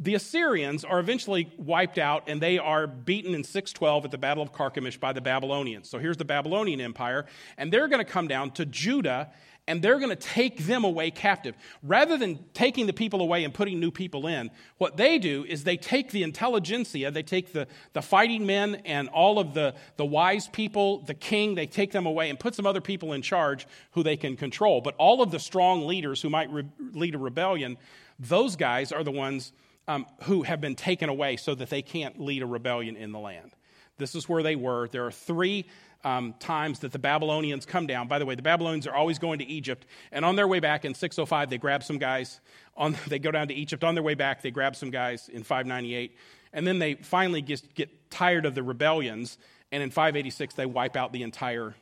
The 0.00 0.14
Assyrians 0.14 0.82
are 0.82 0.98
eventually 0.98 1.52
wiped 1.58 1.98
out 1.98 2.24
and 2.26 2.40
they 2.40 2.58
are 2.58 2.86
beaten 2.86 3.34
in 3.34 3.44
612 3.44 4.06
at 4.06 4.10
the 4.10 4.18
Battle 4.18 4.42
of 4.42 4.50
Carchemish 4.50 4.98
by 4.98 5.12
the 5.12 5.20
Babylonians. 5.20 5.90
So 5.90 5.98
here's 5.98 6.16
the 6.16 6.24
Babylonian 6.24 6.80
Empire, 6.80 7.26
and 7.58 7.70
they're 7.70 7.86
going 7.86 8.04
to 8.04 8.10
come 8.10 8.26
down 8.26 8.50
to 8.52 8.64
Judah 8.64 9.30
and 9.68 9.82
they're 9.82 9.98
going 9.98 10.10
to 10.10 10.16
take 10.16 10.64
them 10.64 10.84
away 10.84 11.10
captive. 11.12 11.54
Rather 11.82 12.16
than 12.16 12.40
taking 12.54 12.86
the 12.86 12.92
people 12.94 13.20
away 13.20 13.44
and 13.44 13.54
putting 13.54 13.78
new 13.78 13.90
people 13.90 14.26
in, 14.26 14.50
what 14.78 14.96
they 14.96 15.18
do 15.18 15.44
is 15.44 15.62
they 15.62 15.76
take 15.76 16.10
the 16.10 16.22
intelligentsia, 16.22 17.10
they 17.10 17.22
take 17.22 17.52
the, 17.52 17.68
the 17.92 18.02
fighting 18.02 18.46
men 18.46 18.76
and 18.86 19.08
all 19.10 19.38
of 19.38 19.54
the, 19.54 19.74
the 19.96 20.04
wise 20.04 20.48
people, 20.48 21.02
the 21.02 21.14
king, 21.14 21.54
they 21.54 21.66
take 21.66 21.92
them 21.92 22.06
away 22.06 22.30
and 22.30 22.40
put 22.40 22.54
some 22.54 22.66
other 22.66 22.80
people 22.80 23.12
in 23.12 23.22
charge 23.22 23.66
who 23.92 24.02
they 24.02 24.16
can 24.16 24.34
control. 24.34 24.80
But 24.80 24.96
all 24.96 25.22
of 25.22 25.30
the 25.30 25.38
strong 25.38 25.86
leaders 25.86 26.22
who 26.22 26.30
might 26.30 26.50
re- 26.50 26.66
lead 26.92 27.14
a 27.14 27.18
rebellion, 27.18 27.76
those 28.18 28.56
guys 28.56 28.90
are 28.90 29.04
the 29.04 29.12
ones 29.12 29.52
um, 29.90 30.06
who 30.22 30.44
have 30.44 30.60
been 30.60 30.76
taken 30.76 31.08
away 31.08 31.36
so 31.36 31.52
that 31.56 31.68
they 31.68 31.82
can't 31.82 32.20
lead 32.20 32.42
a 32.42 32.46
rebellion 32.46 32.96
in 32.96 33.10
the 33.10 33.18
land. 33.18 33.50
This 33.98 34.14
is 34.14 34.28
where 34.28 34.40
they 34.40 34.54
were. 34.54 34.86
There 34.86 35.04
are 35.04 35.10
three 35.10 35.66
um, 36.04 36.32
times 36.38 36.78
that 36.80 36.92
the 36.92 36.98
Babylonians 37.00 37.66
come 37.66 37.88
down. 37.88 38.06
By 38.06 38.20
the 38.20 38.24
way, 38.24 38.36
the 38.36 38.42
Babylonians 38.42 38.86
are 38.86 38.94
always 38.94 39.18
going 39.18 39.40
to 39.40 39.44
Egypt, 39.44 39.84
and 40.12 40.24
on 40.24 40.36
their 40.36 40.46
way 40.46 40.60
back 40.60 40.84
in 40.84 40.94
605, 40.94 41.50
they 41.50 41.58
grab 41.58 41.82
some 41.82 41.98
guys. 41.98 42.40
On, 42.76 42.96
they 43.08 43.18
go 43.18 43.32
down 43.32 43.48
to 43.48 43.54
Egypt. 43.54 43.82
On 43.82 43.96
their 43.96 44.04
way 44.04 44.14
back, 44.14 44.42
they 44.42 44.52
grab 44.52 44.76
some 44.76 44.90
guys 44.90 45.28
in 45.28 45.42
598, 45.42 46.16
and 46.52 46.64
then 46.64 46.78
they 46.78 46.94
finally 46.94 47.42
get, 47.42 47.74
get 47.74 48.12
tired 48.12 48.46
of 48.46 48.54
the 48.54 48.62
rebellions, 48.62 49.38
and 49.72 49.82
in 49.82 49.90
586, 49.90 50.54
they 50.54 50.66
wipe 50.66 50.94
out 50.94 51.12
the 51.12 51.24
entire, 51.24 51.74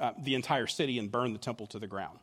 uh, 0.00 0.10
the 0.18 0.34
entire 0.34 0.66
city 0.66 0.98
and 0.98 1.12
burn 1.12 1.32
the 1.32 1.38
temple 1.38 1.68
to 1.68 1.78
the 1.78 1.86
ground. 1.86 2.18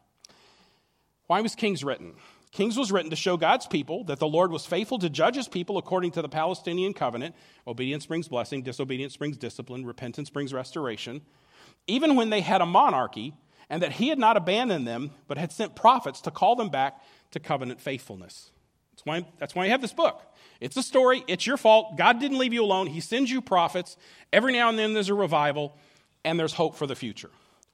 Why 1.28 1.40
was 1.40 1.56
Kings 1.56 1.82
written? 1.82 2.16
Kings 2.52 2.78
was 2.78 2.92
written 2.92 3.12
to 3.12 3.16
show 3.16 3.38
God's 3.38 3.68
people 3.68 4.04
that 4.06 4.20
the 4.20 4.28
Lord 4.28 4.52
was 4.52 4.66
faithful 4.66 4.98
to 5.00 5.10
judge 5.10 5.36
his 5.36 5.48
people 5.48 5.78
according 5.78 6.12
to 6.12 6.22
the 6.22 6.30
Palestinian 6.30 6.94
covenant. 6.94 7.36
Obedience 7.68 8.06
brings 8.08 8.28
blessing, 8.28 8.64
disobedience 8.64 9.16
brings 9.18 9.38
discipline, 9.38 9.86
repentance 9.86 10.30
brings 10.30 10.54
restoration. 10.54 11.22
Even 11.88 12.16
when 12.16 12.32
they 12.32 12.42
had 12.42 12.62
a 12.62 12.66
monarchy, 12.66 13.36
and 13.70 13.84
that 13.84 13.94
he 13.94 14.08
had 14.08 14.18
not 14.18 14.36
abandoned 14.36 14.88
them, 14.88 15.12
but 15.28 15.38
had 15.38 15.52
sent 15.52 15.76
prophets 15.76 16.22
to 16.22 16.32
call 16.32 16.56
them 16.56 16.70
back 16.70 17.02
to 17.32 17.40
covenant 17.40 17.80
faithfulness. 17.80 18.52
That's 18.94 19.06
why, 19.06 19.32
that's 19.38 19.56
why 19.56 19.66
I 19.66 19.68
have 19.68 19.82
this 19.82 19.94
book. 19.94 20.24
It's 20.60 20.76
a 20.76 20.84
story. 20.84 21.24
It's 21.28 21.46
your 21.46 21.58
fault. 21.58 21.96
God 21.96 22.20
didn't 22.20 22.40
leave 22.40 22.52
you 22.52 22.64
alone. 22.64 22.88
He 22.88 23.00
sends 23.00 23.32
you 23.32 23.42
prophets. 23.42 23.96
Every 24.34 24.52
now 24.52 24.70
and 24.70 24.78
then 24.78 24.94
there's 24.94 25.10
a 25.10 25.14
revival, 25.14 25.78
and 26.26 26.40
there's 26.40 26.54
hope 26.54 26.76
for 26.76 26.88
the 26.88 26.96
future. 26.96 27.30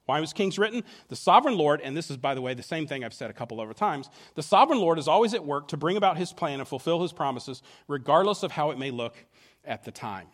Why 0.06 0.20
was 0.20 0.32
Kings 0.32 0.58
written? 0.58 0.84
The 1.08 1.16
sovereign 1.16 1.56
Lord, 1.56 1.80
and 1.80 1.96
this 1.96 2.10
is, 2.10 2.16
by 2.16 2.34
the 2.34 2.40
way, 2.40 2.54
the 2.54 2.62
same 2.62 2.86
thing 2.86 3.04
I've 3.04 3.12
said 3.12 3.28
a 3.28 3.34
couple 3.34 3.60
other 3.60 3.74
times, 3.74 4.08
the 4.34 4.42
sovereign 4.42 4.78
Lord 4.78 4.98
is 4.98 5.08
always 5.08 5.34
at 5.34 5.44
work 5.44 5.68
to 5.68 5.76
bring 5.76 5.96
about 5.96 6.16
his 6.16 6.32
plan 6.32 6.60
and 6.60 6.68
fulfill 6.68 7.02
his 7.02 7.12
promises, 7.12 7.62
regardless 7.88 8.42
of 8.42 8.52
how 8.52 8.70
it 8.70 8.78
may 8.78 8.90
look 8.90 9.16
at 9.64 9.84
the 9.84 9.90
time. 9.90 10.28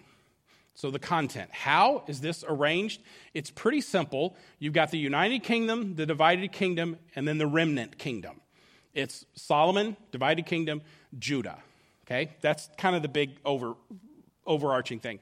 So, 0.75 0.91
the 0.91 0.99
content. 0.99 1.51
How 1.53 2.05
is 2.07 2.21
this 2.21 2.45
arranged? 2.49 3.03
It's 3.35 3.51
pretty 3.51 3.83
simple. 3.83 4.37
You've 4.59 4.73
got 4.73 4.91
the 4.91 4.99
United 4.99 5.43
Kingdom, 5.43 5.97
the 5.97 6.07
divided 6.07 6.53
kingdom, 6.53 6.99
and 7.15 7.29
then 7.29 7.37
the 7.37 7.47
remnant 7.47 7.99
kingdom. 7.99 8.41
It's 8.95 9.27
Solomon, 9.35 9.97
divided 10.13 10.47
kingdom, 10.47 10.83
Judah. 11.19 11.59
Okay? 12.07 12.33
That's 12.41 12.71
kind 12.79 12.97
of 12.97 13.03
the 13.03 13.09
big 13.09 13.37
over, 13.45 13.75
overarching 14.47 14.99
thing. 14.99 15.21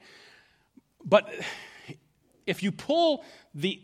But 1.03 1.29
if 2.45 2.63
you 2.63 2.71
pull 2.71 3.23
the 3.53 3.81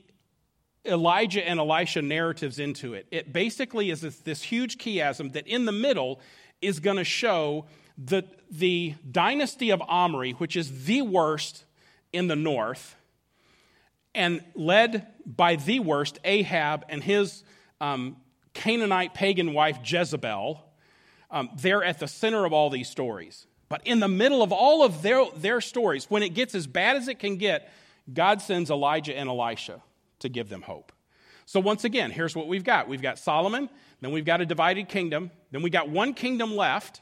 Elijah 0.86 1.48
and 1.48 1.60
Elisha 1.60 2.02
narratives 2.02 2.60
into 2.60 2.94
it. 2.94 3.08
It 3.12 3.34
basically 3.34 3.90
is 3.90 4.02
this, 4.02 4.18
this 4.20 4.42
huge 4.42 4.78
chiasm 4.78 5.34
that 5.34 5.48
in 5.48 5.66
the 5.66 5.72
middle 5.72 6.20
is 6.62 6.80
going 6.80 6.98
to 6.98 7.04
show 7.04 7.66
the, 7.98 8.24
the 8.50 8.96
dynasty 9.10 9.72
of 9.72 9.82
Omri, 9.82 10.32
which 10.34 10.56
is 10.56 10.86
the 10.86 11.02
worst 11.02 11.66
in 12.14 12.28
the 12.28 12.36
north, 12.36 12.96
and 14.16 14.44
led 14.56 15.08
by 15.26 15.56
the 15.56 15.80
worst, 15.80 16.20
Ahab 16.24 16.86
and 16.90 17.04
his 17.04 17.44
um, 17.82 18.18
Canaanite 18.54 19.14
pagan 19.14 19.54
wife, 19.54 19.80
Jezebel. 19.84 20.64
Um, 21.30 21.50
they're 21.58 21.84
at 21.84 22.00
the 22.00 22.08
center 22.08 22.46
of 22.46 22.54
all 22.54 22.70
these 22.70 22.90
stories. 22.90 23.46
But 23.70 23.82
in 23.86 24.00
the 24.00 24.08
middle 24.08 24.42
of 24.42 24.54
all 24.54 24.84
of 24.84 25.02
their, 25.02 25.26
their 25.36 25.60
stories, 25.60 26.06
when 26.10 26.24
it 26.24 26.30
gets 26.30 26.56
as 26.56 26.68
bad 26.68 26.96
as 26.96 27.08
it 27.08 27.20
can 27.20 27.36
get, 27.36 27.70
God 28.12 28.42
sends 28.42 28.72
Elijah 28.72 29.16
and 29.16 29.28
Elisha 29.28 29.82
to 30.20 30.30
give 30.30 30.50
them 30.50 30.64
hope. 30.64 30.92
So, 31.46 31.60
once 31.60 31.84
again, 31.84 32.12
here's 32.12 32.36
what 32.36 32.48
we've 32.48 32.64
got 32.64 32.88
we've 32.88 33.02
got 33.02 33.20
Solomon, 33.20 33.70
then 34.02 34.12
we've 34.12 34.26
got 34.26 34.42
a 34.42 34.46
divided 34.46 34.90
kingdom, 34.90 35.32
then 35.52 35.62
we 35.62 35.70
got 35.70 35.90
one 35.90 36.14
kingdom 36.14 36.56
left, 36.56 37.02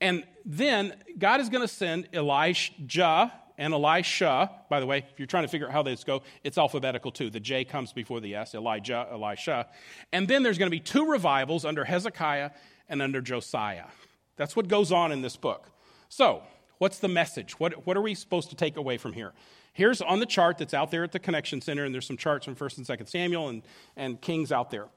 and 0.00 0.24
then 0.44 0.94
God 1.18 1.40
is 1.40 1.48
going 1.48 1.62
to 1.62 1.72
send 1.72 2.08
Elijah 2.12 3.32
and 3.56 3.72
Elisha. 3.72 4.50
By 4.68 4.80
the 4.80 4.86
way, 4.86 4.98
if 4.98 5.18
you're 5.18 5.26
trying 5.26 5.44
to 5.44 5.48
figure 5.48 5.68
out 5.68 5.72
how 5.72 5.82
this 5.82 6.04
go, 6.04 6.22
it's 6.42 6.58
alphabetical 6.58 7.12
too. 7.12 7.30
The 7.30 7.40
J 7.40 7.64
comes 7.64 7.92
before 7.92 8.20
the 8.20 8.34
S, 8.34 8.54
Elijah, 8.54 9.06
Elisha. 9.10 9.68
And 10.12 10.26
then 10.26 10.42
there's 10.42 10.58
going 10.58 10.66
to 10.66 10.76
be 10.76 10.80
two 10.80 11.06
revivals 11.06 11.64
under 11.64 11.84
Hezekiah 11.84 12.50
and 12.88 13.00
under 13.00 13.20
Josiah. 13.20 13.86
That's 14.36 14.56
what 14.56 14.68
goes 14.68 14.92
on 14.92 15.12
in 15.12 15.22
this 15.22 15.36
book. 15.36 15.70
So, 16.08 16.42
what's 16.78 16.98
the 16.98 17.08
message? 17.08 17.58
What, 17.60 17.86
what 17.86 17.96
are 17.96 18.02
we 18.02 18.14
supposed 18.14 18.50
to 18.50 18.56
take 18.56 18.76
away 18.76 18.98
from 18.98 19.12
here? 19.12 19.32
Here's 19.72 20.02
on 20.02 20.20
the 20.20 20.26
chart 20.26 20.58
that's 20.58 20.74
out 20.74 20.90
there 20.90 21.04
at 21.04 21.12
the 21.12 21.18
Connection 21.18 21.60
Center, 21.60 21.84
and 21.84 21.94
there's 21.94 22.06
some 22.06 22.16
charts 22.16 22.44
from 22.44 22.56
1st 22.56 22.78
and 22.78 22.86
2nd 22.86 23.08
Samuel 23.08 23.48
and, 23.48 23.62
and 23.96 24.20
Kings 24.20 24.52
out 24.52 24.70
there. 24.70 24.88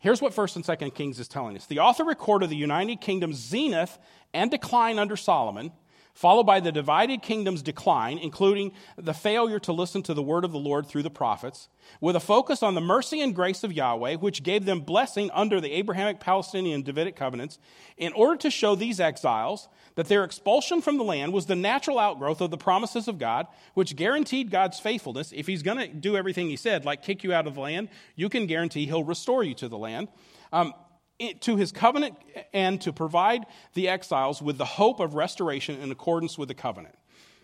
Here's 0.00 0.20
what 0.20 0.34
1st 0.34 0.56
and 0.56 0.64
2nd 0.64 0.94
Kings 0.94 1.18
is 1.18 1.28
telling 1.28 1.56
us. 1.56 1.66
The 1.66 1.78
author 1.78 2.04
recorded 2.04 2.50
the 2.50 2.56
United 2.56 3.00
Kingdom's 3.00 3.36
zenith 3.36 3.98
and 4.34 4.50
decline 4.50 4.98
under 4.98 5.16
Solomon– 5.16 5.72
followed 6.16 6.44
by 6.44 6.60
the 6.60 6.72
divided 6.72 7.20
kingdom's 7.20 7.60
decline, 7.60 8.16
including 8.16 8.72
the 8.96 9.12
failure 9.12 9.58
to 9.58 9.70
listen 9.70 10.02
to 10.02 10.14
the 10.14 10.22
word 10.22 10.46
of 10.46 10.52
the 10.52 10.58
Lord 10.58 10.86
through 10.86 11.02
the 11.02 11.10
prophets, 11.10 11.68
with 12.00 12.16
a 12.16 12.20
focus 12.20 12.62
on 12.62 12.74
the 12.74 12.80
mercy 12.80 13.20
and 13.20 13.34
grace 13.34 13.62
of 13.62 13.72
Yahweh, 13.72 14.14
which 14.14 14.42
gave 14.42 14.64
them 14.64 14.80
blessing 14.80 15.30
under 15.34 15.60
the 15.60 15.72
Abrahamic, 15.72 16.18
Palestinian, 16.18 16.80
Davidic 16.80 17.16
covenants, 17.16 17.58
in 17.98 18.14
order 18.14 18.38
to 18.38 18.50
show 18.50 18.74
these 18.74 18.98
exiles 18.98 19.68
that 19.96 20.08
their 20.08 20.24
expulsion 20.24 20.80
from 20.80 20.96
the 20.96 21.04
land 21.04 21.34
was 21.34 21.44
the 21.44 21.54
natural 21.54 21.98
outgrowth 21.98 22.40
of 22.40 22.50
the 22.50 22.56
promises 22.56 23.08
of 23.08 23.18
God, 23.18 23.46
which 23.74 23.94
guaranteed 23.94 24.50
God's 24.50 24.80
faithfulness. 24.80 25.34
If 25.36 25.46
He's 25.46 25.62
going 25.62 25.78
to 25.78 25.88
do 25.88 26.16
everything 26.16 26.48
He 26.48 26.56
said, 26.56 26.86
like 26.86 27.02
kick 27.02 27.24
you 27.24 27.34
out 27.34 27.46
of 27.46 27.54
the 27.54 27.60
land, 27.60 27.90
you 28.14 28.30
can 28.30 28.46
guarantee 28.46 28.86
He'll 28.86 29.04
restore 29.04 29.44
you 29.44 29.54
to 29.56 29.68
the 29.68 29.78
land. 29.78 30.08
Um, 30.50 30.72
to 31.40 31.56
his 31.56 31.72
covenant 31.72 32.16
and 32.52 32.80
to 32.82 32.92
provide 32.92 33.46
the 33.74 33.88
exiles 33.88 34.42
with 34.42 34.58
the 34.58 34.64
hope 34.64 35.00
of 35.00 35.14
restoration 35.14 35.80
in 35.80 35.90
accordance 35.90 36.36
with 36.36 36.48
the 36.48 36.54
covenant. 36.54 36.94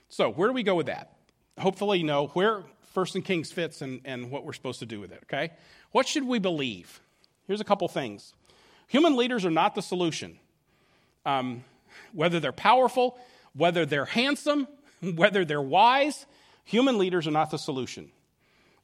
So, 0.09 0.31
where 0.31 0.49
do 0.49 0.55
we 0.55 0.63
go 0.63 0.75
with 0.75 0.87
that? 0.87 1.17
Hopefully, 1.59 1.99
you 1.99 2.05
know 2.05 2.27
where 2.29 2.63
First 2.93 3.15
and 3.15 3.25
Kings 3.25 3.51
fits 3.51 3.81
and, 3.81 4.01
and 4.05 4.31
what 4.31 4.45
we're 4.45 4.53
supposed 4.53 4.81
to 4.81 4.87
do 4.87 5.01
with 5.01 5.13
it, 5.13 5.21
okay? 5.25 5.53
What 5.93 6.07
should 6.07 6.27
we 6.27 6.39
believe? 6.39 7.01
Here's 7.47 7.61
a 7.61 7.65
couple 7.65 7.89
things. 7.89 8.35
Human 8.89 9.17
leaders 9.17 9.45
are 9.47 9.51
not 9.51 9.75
the 9.75 9.83
solution. 9.83 10.39
Um, 11.25 11.65
whether 12.13 12.41
they're 12.41 12.53
powerful, 12.53 13.19
whether 13.55 13.87
they're 13.87 14.05
handsome, 14.05 14.69
whether 15.15 15.45
they're 15.45 15.63
wise, 15.63 16.27
human 16.65 16.99
leaders 16.99 17.27
are 17.27 17.33
not 17.33 17.51
the 17.51 17.59
solution. 17.59 18.11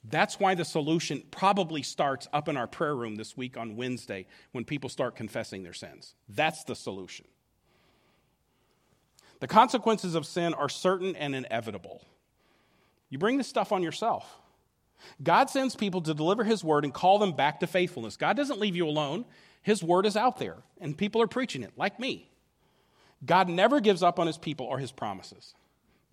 That's 0.05 0.39
why 0.39 0.55
the 0.55 0.65
solution 0.65 1.23
probably 1.31 1.83
starts 1.83 2.29
up 2.33 2.49
in 2.49 2.57
our 2.57 2.67
prayer 2.67 2.95
room 2.95 3.17
this 3.17 3.37
week 3.37 3.57
on 3.57 3.77
Wednesday 3.77 4.27
when 4.53 4.65
people 4.65 4.89
start 4.89 5.17
confessing 5.17 5.63
their 5.63 5.73
sins. 5.73 6.15
That's 6.29 6.65
the 6.65 6.77
solution. 6.77 7.27
The 9.41 9.49
consequences 9.49 10.15
of 10.15 10.27
sin 10.27 10.55
are 10.55 10.69
certain 10.69 11.15
and 11.17 11.35
inevitable. 11.35 12.03
You 13.09 13.19
bring 13.19 13.39
this 13.39 13.49
stuff 13.49 13.73
on 13.73 13.83
yourself. 13.83 14.27
God 15.23 15.49
sends 15.49 15.77
people 15.77 16.01
to 16.03 16.15
deliver 16.15 16.45
His 16.45 16.65
word 16.65 16.85
and 16.85 16.93
call 16.93 17.19
them 17.19 17.33
back 17.33 17.61
to 17.61 17.67
faithfulness. 17.67 18.17
God 18.17 18.37
doesn't 18.37 18.59
leave 18.59 18.77
you 18.77 18.87
alone. 18.87 19.25
His 19.63 19.83
word 19.83 20.07
is 20.07 20.17
out 20.17 20.39
there, 20.39 20.57
and 20.81 20.97
people 20.97 21.23
are 21.23 21.29
preaching 21.29 21.63
it, 21.63 21.73
like 21.77 22.01
me. 22.01 22.31
God 23.25 23.49
never 23.49 23.81
gives 23.81 24.03
up 24.03 24.19
on 24.19 24.27
His 24.27 24.39
people 24.39 24.67
or 24.67 24.79
His 24.79 24.93
promises. 24.93 25.55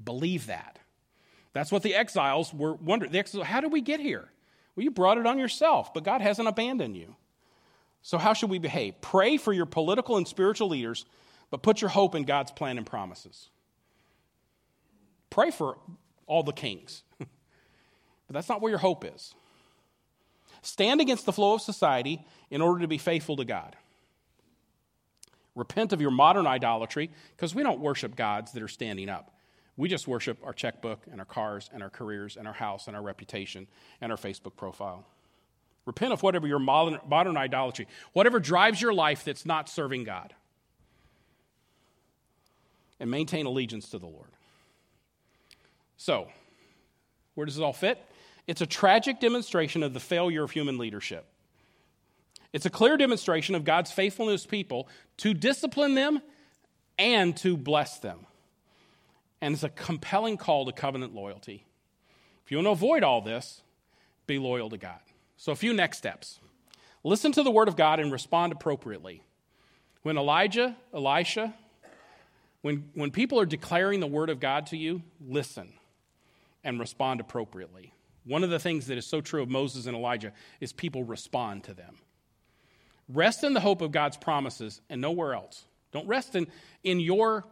Believe 0.04 0.48
that. 0.48 0.80
That's 1.56 1.72
what 1.72 1.84
the 1.84 1.96
exiles 1.96 2.54
were 2.54 2.74
wondering. 2.74 3.14
The 3.14 3.20
exiles, 3.20 3.48
how 3.48 3.62
did 3.62 3.72
we 3.72 3.80
get 3.80 4.02
here? 4.02 4.28
Well, 4.76 4.84
you 4.84 4.92
brought 4.92 5.18
it 5.18 5.26
on 5.26 5.40
yourself, 5.40 5.94
but 5.94 6.04
God 6.04 6.20
hasn't 6.20 6.50
abandoned 6.50 6.98
you. 6.98 7.16
So, 8.02 8.18
how 8.18 8.34
should 8.34 8.50
we 8.50 8.60
behave? 8.60 9.00
Pray 9.00 9.38
for 9.38 9.54
your 9.54 9.66
political 9.66 10.18
and 10.18 10.28
spiritual 10.28 10.68
leaders, 10.68 11.06
but 11.50 11.64
put 11.64 11.80
your 11.80 11.90
hope 11.90 12.14
in 12.14 12.24
God's 12.24 12.52
plan 12.52 12.78
and 12.78 12.86
promises. 12.86 13.48
Pray 15.30 15.50
for 15.50 15.78
all 16.28 16.44
the 16.44 16.52
kings, 16.52 17.04
but 17.20 17.28
that's 18.30 18.50
not 18.50 18.62
where 18.62 18.70
your 18.70 18.80
hope 18.80 19.06
is. 19.06 19.34
Stand 20.62 21.00
against 21.00 21.26
the 21.26 21.32
flow 21.32 21.54
of 21.54 21.62
society 21.62 22.26
in 22.52 22.62
order 22.62 22.82
to 22.82 22.88
be 22.90 22.98
faithful 22.98 23.38
to 23.38 23.46
God. 23.46 23.78
Repent 25.56 25.94
of 25.94 26.02
your 26.02 26.12
modern 26.12 26.48
idolatry, 26.48 27.12
because 27.38 27.56
we 27.56 27.64
don't 27.64 27.80
worship 27.80 28.18
gods 28.18 28.52
that 28.52 28.62
are 28.62 28.68
standing 28.68 29.08
up. 29.08 29.32
We 29.78 29.90
just 29.90 30.08
worship 30.08 30.38
our 30.44 30.54
checkbook 30.54 31.02
and 31.12 31.20
our 31.20 31.26
cars 31.26 31.70
and 31.74 31.84
our 31.84 31.90
careers 31.90 32.38
and 32.38 32.48
our 32.48 32.54
house 32.54 32.88
and 32.88 32.96
our 32.96 33.02
reputation 33.04 33.68
and 34.02 34.12
our 34.12 34.18
Facebook 34.18 34.56
profile. 34.56 35.06
Repent 35.86 36.14
of 36.14 36.24
whatever 36.24 36.48
your 36.48 36.60
modern, 36.60 37.00
modern 37.08 37.38
idolatry, 37.38 37.88
whatever 38.14 38.40
drives 38.40 38.82
your 38.82 38.94
life 38.94 39.24
that's 39.24 39.46
not 39.46 39.70
serving 39.70 40.04
God. 40.04 40.34
and 43.00 43.12
maintain 43.12 43.46
allegiance 43.46 43.90
to 43.90 44.00
the 44.00 44.06
Lord. 44.06 44.30
So, 45.98 46.30
where 47.34 47.46
does 47.46 47.56
this 47.56 47.64
all 47.64 47.74
fit? 47.74 48.04
It's 48.48 48.62
a 48.62 48.66
tragic 48.66 49.20
demonstration 49.20 49.84
of 49.84 49.94
the 49.94 50.00
failure 50.00 50.44
of 50.44 50.52
human 50.52 50.78
leadership. 50.78 51.26
It's 52.54 52.66
a 52.66 52.70
clear 52.70 52.96
demonstration 52.96 53.54
of 53.56 53.66
God's 53.66 53.92
faithfulness 53.92 54.44
to 54.44 54.48
people 54.48 54.88
to 55.18 55.34
discipline 55.34 55.96
them 55.96 56.22
and 56.98 57.36
to 57.38 57.58
bless 57.58 58.00
them. 58.00 58.26
And 59.42 59.54
it's 59.54 59.64
a 59.64 59.70
compelling 59.70 60.38
call 60.38 60.66
to 60.66 60.72
covenant 60.72 61.14
loyalty. 61.14 61.66
If 62.44 62.52
you 62.52 62.58
want 62.58 62.68
to 62.68 62.72
avoid 62.72 63.04
all 63.04 63.22
this, 63.22 63.62
be 64.28 64.40
loyal 64.40 64.70
to 64.70 64.78
God. 64.78 65.00
So, 65.38 65.52
a 65.52 65.56
few 65.56 65.74
next 65.74 65.98
steps. 65.98 66.40
Listen 67.04 67.32
to 67.34 67.44
the 67.44 67.52
word 67.52 67.68
of 67.68 67.76
God 67.76 68.00
and 68.00 68.12
respond 68.12 68.54
appropriately. 68.54 69.22
When 70.02 70.18
Elijah, 70.18 70.76
Elisha, 70.94 71.54
when, 72.62 72.90
when 72.96 73.12
people 73.12 73.40
are 73.40 73.46
declaring 73.46 74.00
the 74.00 74.08
word 74.08 74.30
of 74.30 74.40
God 74.40 74.68
to 74.68 74.78
you, 74.78 75.04
listen 75.22 75.74
and 76.64 76.80
respond 76.80 77.20
appropriately. 77.20 77.94
One 78.24 78.44
of 78.44 78.50
the 78.50 78.58
things 78.58 78.88
that 78.88 78.98
is 78.98 79.06
so 79.06 79.22
true 79.22 79.44
of 79.44 79.50
Moses 79.50 79.86
and 79.86 79.96
Elijah 79.96 80.34
is 80.60 80.74
people 80.74 81.04
respond 81.04 81.66
to 81.66 81.76
them. 81.76 81.98
Rest 83.08 83.44
in 83.44 83.54
the 83.54 83.60
hope 83.60 83.82
of 83.82 83.92
God's 83.92 84.18
promises 84.18 84.82
and 84.90 85.00
nowhere 85.00 85.36
else. 85.36 85.66
Don't 85.92 86.08
rest 86.08 86.36
in, 86.36 86.48
in 86.84 87.00
your 87.00 87.46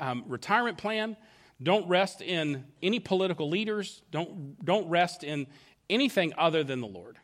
um, 0.00 0.24
retirement 0.26 0.78
plan. 0.78 1.16
Don't 1.62 1.88
rest 1.88 2.22
in 2.22 2.64
any 2.82 3.00
political 3.00 3.48
leaders. 3.48 4.02
Don't, 4.10 4.64
don't 4.64 4.88
rest 4.88 5.24
in 5.24 5.46
anything 5.90 6.32
other 6.38 6.62
than 6.62 6.80
the 6.80 6.86
Lord. 6.86 7.18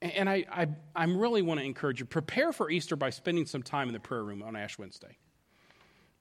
And 0.00 0.28
I, 0.28 0.44
I, 0.50 0.68
I 0.94 1.04
really 1.04 1.42
want 1.42 1.60
to 1.60 1.66
encourage 1.66 2.00
you 2.00 2.06
prepare 2.06 2.52
for 2.52 2.70
Easter 2.70 2.96
by 2.96 3.10
spending 3.10 3.46
some 3.46 3.62
time 3.62 3.88
in 3.88 3.94
the 3.94 4.00
prayer 4.00 4.22
room 4.22 4.42
on 4.42 4.56
Ash 4.56 4.78
Wednesday. 4.78 5.16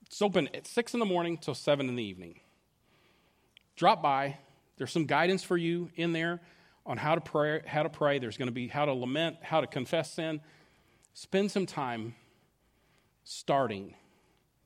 It's 0.05 0.21
open 0.21 0.49
at 0.53 0.67
6 0.67 0.93
in 0.93 0.99
the 0.99 1.05
morning 1.05 1.37
till 1.37 1.55
7 1.55 1.87
in 1.87 1.95
the 1.95 2.03
evening. 2.03 2.39
Drop 3.75 4.01
by. 4.01 4.37
There's 4.77 4.91
some 4.91 5.05
guidance 5.05 5.43
for 5.43 5.57
you 5.57 5.89
in 5.95 6.13
there 6.13 6.41
on 6.85 6.97
how 6.97 7.15
to 7.15 7.21
pray. 7.21 7.61
How 7.65 7.83
to 7.83 7.89
pray. 7.89 8.19
There's 8.19 8.37
going 8.37 8.47
to 8.47 8.53
be 8.53 8.67
how 8.67 8.85
to 8.85 8.93
lament, 8.93 9.37
how 9.41 9.61
to 9.61 9.67
confess 9.67 10.13
sin. 10.13 10.41
Spend 11.13 11.51
some 11.51 11.65
time 11.65 12.15
starting 13.23 13.95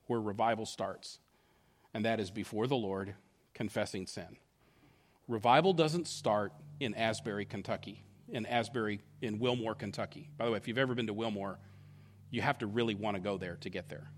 where 0.07 0.19
revival 0.19 0.65
starts, 0.65 1.19
and 1.93 2.05
that 2.05 2.19
is 2.19 2.31
before 2.31 2.67
the 2.67 2.75
Lord, 2.75 3.15
confessing 3.53 4.07
sin. 4.07 4.37
Revival 5.27 5.73
doesn't 5.73 6.07
start 6.07 6.53
in 6.79 6.93
Asbury, 6.93 7.45
Kentucky, 7.45 8.03
in 8.29 8.45
Asbury, 8.45 9.01
in 9.21 9.39
Wilmore, 9.39 9.75
Kentucky. 9.75 10.29
By 10.37 10.45
the 10.45 10.51
way, 10.51 10.57
if 10.57 10.67
you've 10.67 10.77
ever 10.77 10.95
been 10.95 11.07
to 11.07 11.13
Wilmore, 11.13 11.59
you 12.29 12.41
have 12.41 12.57
to 12.59 12.67
really 12.67 12.95
want 12.95 13.15
to 13.15 13.21
go 13.21 13.37
there 13.37 13.57
to 13.61 13.69
get 13.69 13.89
there. 13.89 14.09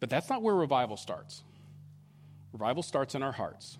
But 0.00 0.10
that's 0.10 0.28
not 0.28 0.42
where 0.42 0.54
revival 0.54 0.96
starts. 0.96 1.42
Revival 2.52 2.82
starts 2.82 3.14
in 3.14 3.22
our 3.22 3.32
hearts 3.32 3.78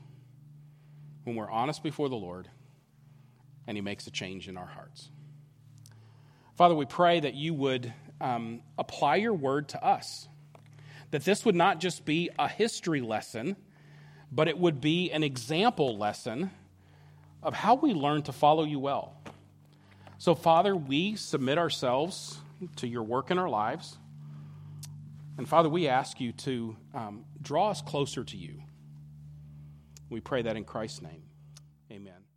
when 1.25 1.37
we're 1.37 1.51
honest 1.51 1.83
before 1.83 2.09
the 2.09 2.17
Lord 2.17 2.49
and 3.67 3.77
He 3.77 3.81
makes 3.83 4.07
a 4.07 4.11
change 4.11 4.49
in 4.49 4.57
our 4.57 4.67
hearts. 4.67 5.11
Father, 6.57 6.75
we 6.75 6.87
pray 6.87 7.21
that 7.21 7.35
you 7.35 7.55
would 7.55 7.93
um, 8.21 8.63
apply 8.79 9.17
your 9.17 9.35
word 9.35 9.69
to 9.69 9.85
us, 9.85 10.27
that 11.11 11.25
this 11.25 11.45
would 11.45 11.55
not 11.55 11.81
just 11.81 12.05
be 12.05 12.31
a 12.39 12.49
history 12.49 13.01
lesson, 13.01 13.57
but 14.31 14.49
it 14.49 14.59
would 14.59 14.81
be 14.81 15.11
an 15.11 15.23
example 15.23 15.97
lesson 15.97 16.51
of 17.43 17.55
how 17.55 17.75
we 17.75 17.95
learn 17.95 18.23
to 18.23 18.33
follow 18.33 18.65
you 18.65 18.79
well. 18.79 19.15
So, 20.19 20.35
Father, 20.35 20.75
we 20.75 21.17
submit 21.17 21.59
ourselves 21.59 22.39
to 22.77 22.89
your 22.89 23.05
work 23.05 23.31
in 23.31 23.39
our 23.39 23.49
lives. 23.49 23.97
And 25.37 25.49
Father, 25.49 25.69
we 25.69 25.87
ask 25.87 26.21
you 26.21 26.33
to 26.33 26.77
um, 26.93 27.25
draw 27.41 27.71
us 27.71 27.81
closer 27.81 28.25
to 28.25 28.37
you. 28.37 28.61
We 30.11 30.21
pray 30.21 30.43
that 30.43 30.57
in 30.57 30.65
Christ's 30.65 31.03
name. 31.03 31.23
Amen. 31.93 32.28